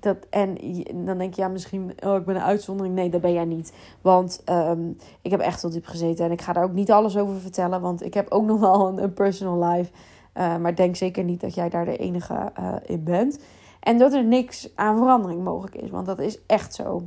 Dat, 0.00 0.16
en 0.30 0.56
dan 1.04 1.18
denk 1.18 1.34
je, 1.34 1.42
ja, 1.42 1.48
misschien, 1.48 1.92
oh, 2.04 2.16
ik 2.16 2.24
ben 2.24 2.36
een 2.36 2.42
uitzondering. 2.42 2.94
Nee, 2.94 3.10
dat 3.10 3.20
ben 3.20 3.32
jij 3.32 3.44
niet. 3.44 3.72
Want 4.00 4.42
um, 4.50 4.96
ik 5.22 5.30
heb 5.30 5.40
echt 5.40 5.62
wel 5.62 5.70
diep 5.70 5.86
gezeten. 5.86 6.24
En 6.24 6.30
ik 6.30 6.42
ga 6.42 6.52
daar 6.52 6.64
ook 6.64 6.72
niet 6.72 6.90
alles 6.90 7.16
over 7.16 7.40
vertellen. 7.40 7.80
Want 7.80 8.04
ik 8.04 8.14
heb 8.14 8.30
ook 8.30 8.44
nog 8.52 8.60
wel 8.60 8.98
een, 8.98 9.12
personal 9.12 9.68
life. 9.68 9.92
Uh, 10.34 10.56
maar 10.56 10.74
denk 10.74 10.96
zeker 10.96 11.24
niet 11.24 11.40
dat 11.40 11.54
jij 11.54 11.68
daar 11.68 11.84
de 11.84 11.96
enige 11.96 12.52
uh, 12.60 12.74
in 12.86 13.04
bent. 13.04 13.40
En 13.80 13.98
dat 13.98 14.12
er 14.12 14.24
niks 14.24 14.70
aan 14.74 14.96
verandering 14.96 15.44
mogelijk 15.44 15.74
is. 15.74 15.90
Want 15.90 16.06
dat 16.06 16.18
is 16.18 16.38
echt 16.46 16.74
zo. 16.74 17.02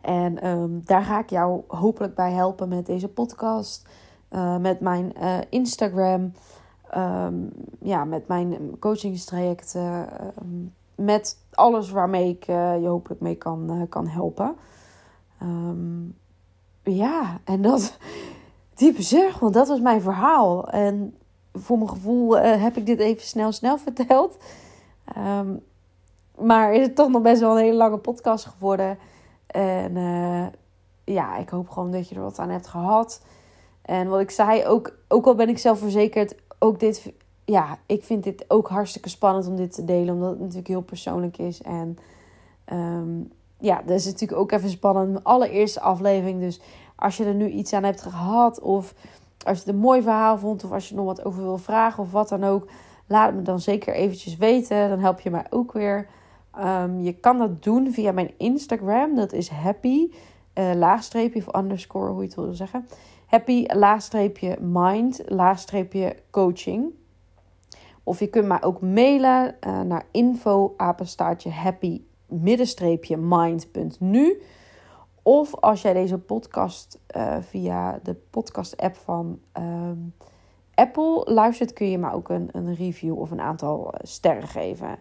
En 0.00 0.46
um, 0.46 0.80
daar 0.84 1.02
ga 1.02 1.18
ik 1.18 1.30
jou 1.30 1.62
hopelijk 1.66 2.14
bij 2.14 2.32
helpen 2.32 2.68
met 2.68 2.86
deze 2.86 3.08
podcast. 3.08 3.88
Uh, 4.30 4.56
met 4.56 4.80
mijn 4.80 5.12
Instagram. 5.48 6.32
Um, 6.96 7.52
ja, 7.80 8.04
met 8.04 8.28
mijn 8.28 8.78
coachingstrajecten. 8.78 10.08
Met 11.04 11.36
alles 11.52 11.90
waarmee 11.90 12.28
ik 12.28 12.44
je 12.44 12.86
hopelijk 12.86 13.20
mee 13.20 13.34
kan, 13.34 13.86
kan 13.88 14.06
helpen. 14.06 14.56
Um, 15.42 16.18
ja, 16.82 17.40
en 17.44 17.62
dat 17.62 17.98
diepe 18.74 19.02
zucht, 19.02 19.40
want 19.40 19.54
dat 19.54 19.68
was 19.68 19.80
mijn 19.80 20.00
verhaal. 20.00 20.68
En 20.68 21.16
voor 21.52 21.76
mijn 21.76 21.90
gevoel 21.90 22.38
uh, 22.38 22.62
heb 22.62 22.76
ik 22.76 22.86
dit 22.86 22.98
even 22.98 23.22
snel, 23.26 23.52
snel 23.52 23.78
verteld. 23.88 24.36
Um, 25.16 25.60
maar 26.38 26.74
is 26.74 26.86
het 26.86 26.96
toch 26.96 27.08
nog 27.08 27.22
best 27.22 27.40
wel 27.40 27.50
een 27.50 27.64
hele 27.64 27.76
lange 27.76 27.98
podcast 27.98 28.46
geworden. 28.46 28.98
En 29.46 29.96
ja, 31.04 31.36
ik 31.36 31.48
hoop 31.48 31.68
gewoon 31.68 31.90
dat 31.90 32.08
je 32.08 32.14
er 32.14 32.20
wat 32.22 32.38
aan 32.38 32.50
hebt 32.50 32.66
gehad. 32.66 33.22
En 33.82 34.08
wat 34.08 34.20
ik 34.20 34.30
zei, 34.30 34.66
ook, 34.66 34.96
ook 35.08 35.26
al 35.26 35.34
ben 35.34 35.48
ik 35.48 35.58
zelfverzekerd, 35.58 36.34
ook 36.58 36.80
dit, 36.80 37.12
ja, 37.50 37.78
ik 37.86 38.04
vind 38.04 38.24
dit 38.24 38.44
ook 38.48 38.68
hartstikke 38.68 39.08
spannend 39.08 39.46
om 39.46 39.56
dit 39.56 39.74
te 39.74 39.84
delen, 39.84 40.14
omdat 40.14 40.30
het 40.30 40.38
natuurlijk 40.38 40.68
heel 40.68 40.80
persoonlijk 40.80 41.38
is. 41.38 41.62
En 41.62 41.98
um, 42.72 43.32
ja, 43.58 43.82
dat 43.86 43.96
is 43.96 44.04
natuurlijk 44.04 44.40
ook 44.40 44.52
even 44.52 44.70
spannend. 44.70 45.10
Mijn 45.10 45.24
allereerste 45.24 45.80
aflevering. 45.80 46.40
Dus 46.40 46.60
als 46.96 47.16
je 47.16 47.24
er 47.24 47.34
nu 47.34 47.48
iets 47.48 47.72
aan 47.72 47.84
hebt 47.84 48.02
gehad, 48.02 48.60
of 48.60 48.94
als 49.44 49.58
je 49.58 49.64
het 49.64 49.74
een 49.74 49.80
mooi 49.80 50.02
verhaal 50.02 50.38
vond, 50.38 50.64
of 50.64 50.72
als 50.72 50.88
je 50.88 50.94
nog 50.94 51.04
wat 51.04 51.24
over 51.24 51.42
wil 51.42 51.58
vragen, 51.58 52.02
of 52.02 52.12
wat 52.12 52.28
dan 52.28 52.44
ook, 52.44 52.68
laat 53.06 53.26
het 53.26 53.36
me 53.36 53.42
dan 53.42 53.60
zeker 53.60 53.94
eventjes 53.94 54.36
weten. 54.36 54.88
Dan 54.88 54.98
help 54.98 55.20
je 55.20 55.30
mij 55.30 55.46
ook 55.50 55.72
weer. 55.72 56.08
Um, 56.58 57.00
je 57.00 57.12
kan 57.12 57.38
dat 57.38 57.62
doen 57.62 57.92
via 57.92 58.12
mijn 58.12 58.30
Instagram. 58.36 59.14
Dat 59.14 59.32
is 59.32 59.48
happy, 59.48 60.10
uh, 60.54 60.72
laagstreepje 60.74 61.42
of 61.46 61.56
underscore, 61.56 62.10
hoe 62.10 62.20
je 62.20 62.26
het 62.26 62.34
wil 62.34 62.54
zeggen. 62.54 62.88
Happy, 63.26 63.64
laagstreepje 63.66 64.58
mind, 64.60 65.22
laagstreepje 65.26 66.16
coaching. 66.30 66.98
Of 68.10 68.18
je 68.18 68.26
kunt 68.26 68.46
mij 68.46 68.62
ook 68.62 68.80
mailen 68.80 69.56
uh, 69.66 69.80
naar 69.80 70.04
info, 70.10 70.74
happy, 71.50 72.02
mind.nu. 73.18 74.42
Of 75.22 75.54
als 75.54 75.82
jij 75.82 75.92
deze 75.92 76.18
podcast 76.18 76.98
uh, 77.16 77.36
via 77.40 78.00
de 78.02 78.14
podcast-app 78.30 78.96
van 78.96 79.40
um, 79.58 80.14
Apple 80.74 81.22
luistert, 81.24 81.72
kun 81.72 81.90
je 81.90 81.98
me 81.98 82.12
ook 82.12 82.28
een, 82.28 82.48
een 82.52 82.74
review 82.74 83.18
of 83.18 83.30
een 83.30 83.40
aantal 83.40 83.94
sterren 84.02 84.48
geven. 84.48 84.98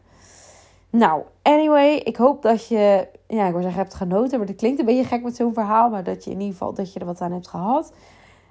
Nou, 0.89 1.23
anyway, 1.41 1.95
ik 1.95 2.15
hoop 2.15 2.41
dat 2.41 2.67
je, 2.67 3.07
ja, 3.27 3.45
ik 3.45 3.51
wil 3.51 3.61
zeggen, 3.61 3.81
hebt 3.81 3.93
genoten. 3.93 4.37
Maar 4.37 4.47
dat 4.47 4.55
klinkt 4.55 4.79
een 4.79 4.85
beetje 4.85 5.03
gek 5.03 5.23
met 5.23 5.35
zo'n 5.35 5.53
verhaal. 5.53 5.89
Maar 5.89 6.03
dat 6.03 6.23
je 6.23 6.31
in 6.31 6.39
ieder 6.39 6.51
geval, 6.51 6.73
dat 6.73 6.93
je 6.93 6.99
er 6.99 7.05
wat 7.05 7.21
aan 7.21 7.31
hebt 7.31 7.47
gehad. 7.47 7.93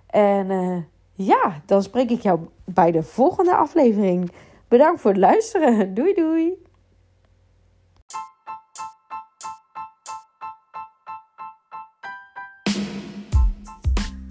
En 0.06 0.48
ja, 1.12 1.60
dan 1.66 1.82
spreek 1.82 2.10
ik 2.10 2.20
jou 2.20 2.40
bij 2.64 2.90
de 2.90 3.02
volgende 3.02 3.56
aflevering. 3.56 4.30
Bedankt 4.68 5.00
voor 5.00 5.10
het 5.10 5.20
luisteren. 5.20 5.94
Doei 5.98 6.14
doei. 6.14 6.66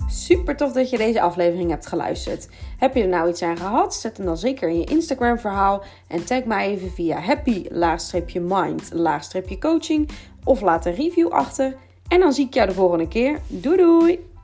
Super 0.08 0.56
tof 0.56 0.72
dat 0.72 0.90
je 0.90 0.98
deze 0.98 1.22
aflevering 1.22 1.70
hebt 1.70 1.88
geluisterd. 1.88 2.50
Heb 2.78 2.96
je 2.96 3.02
er 3.02 3.08
nou 3.08 3.30
iets 3.30 3.42
aan 3.42 3.58
gehad? 3.58 3.96
Zet 3.96 4.18
hem 4.18 4.26
dan 4.26 4.38
zeker 4.38 4.70
in 4.70 4.80
je 4.80 4.86
Instagram 4.86 5.40
verhaal 5.40 5.84
en 6.08 6.26
tag 6.26 6.44
mij 6.44 6.68
even 6.68 6.92
via 6.92 7.20
happy-mind-coaching 7.20 10.10
of 10.44 10.62
laat 10.62 10.86
een 10.86 10.96
review 10.96 11.28
achter. 11.28 11.76
En 12.08 12.20
dan 12.20 12.34
zie 12.34 12.46
ik 12.46 12.54
jou 12.54 12.68
de 12.68 12.74
volgende 12.74 13.08
keer. 13.08 13.40
Doei 13.48 13.78
doei! 13.78 14.36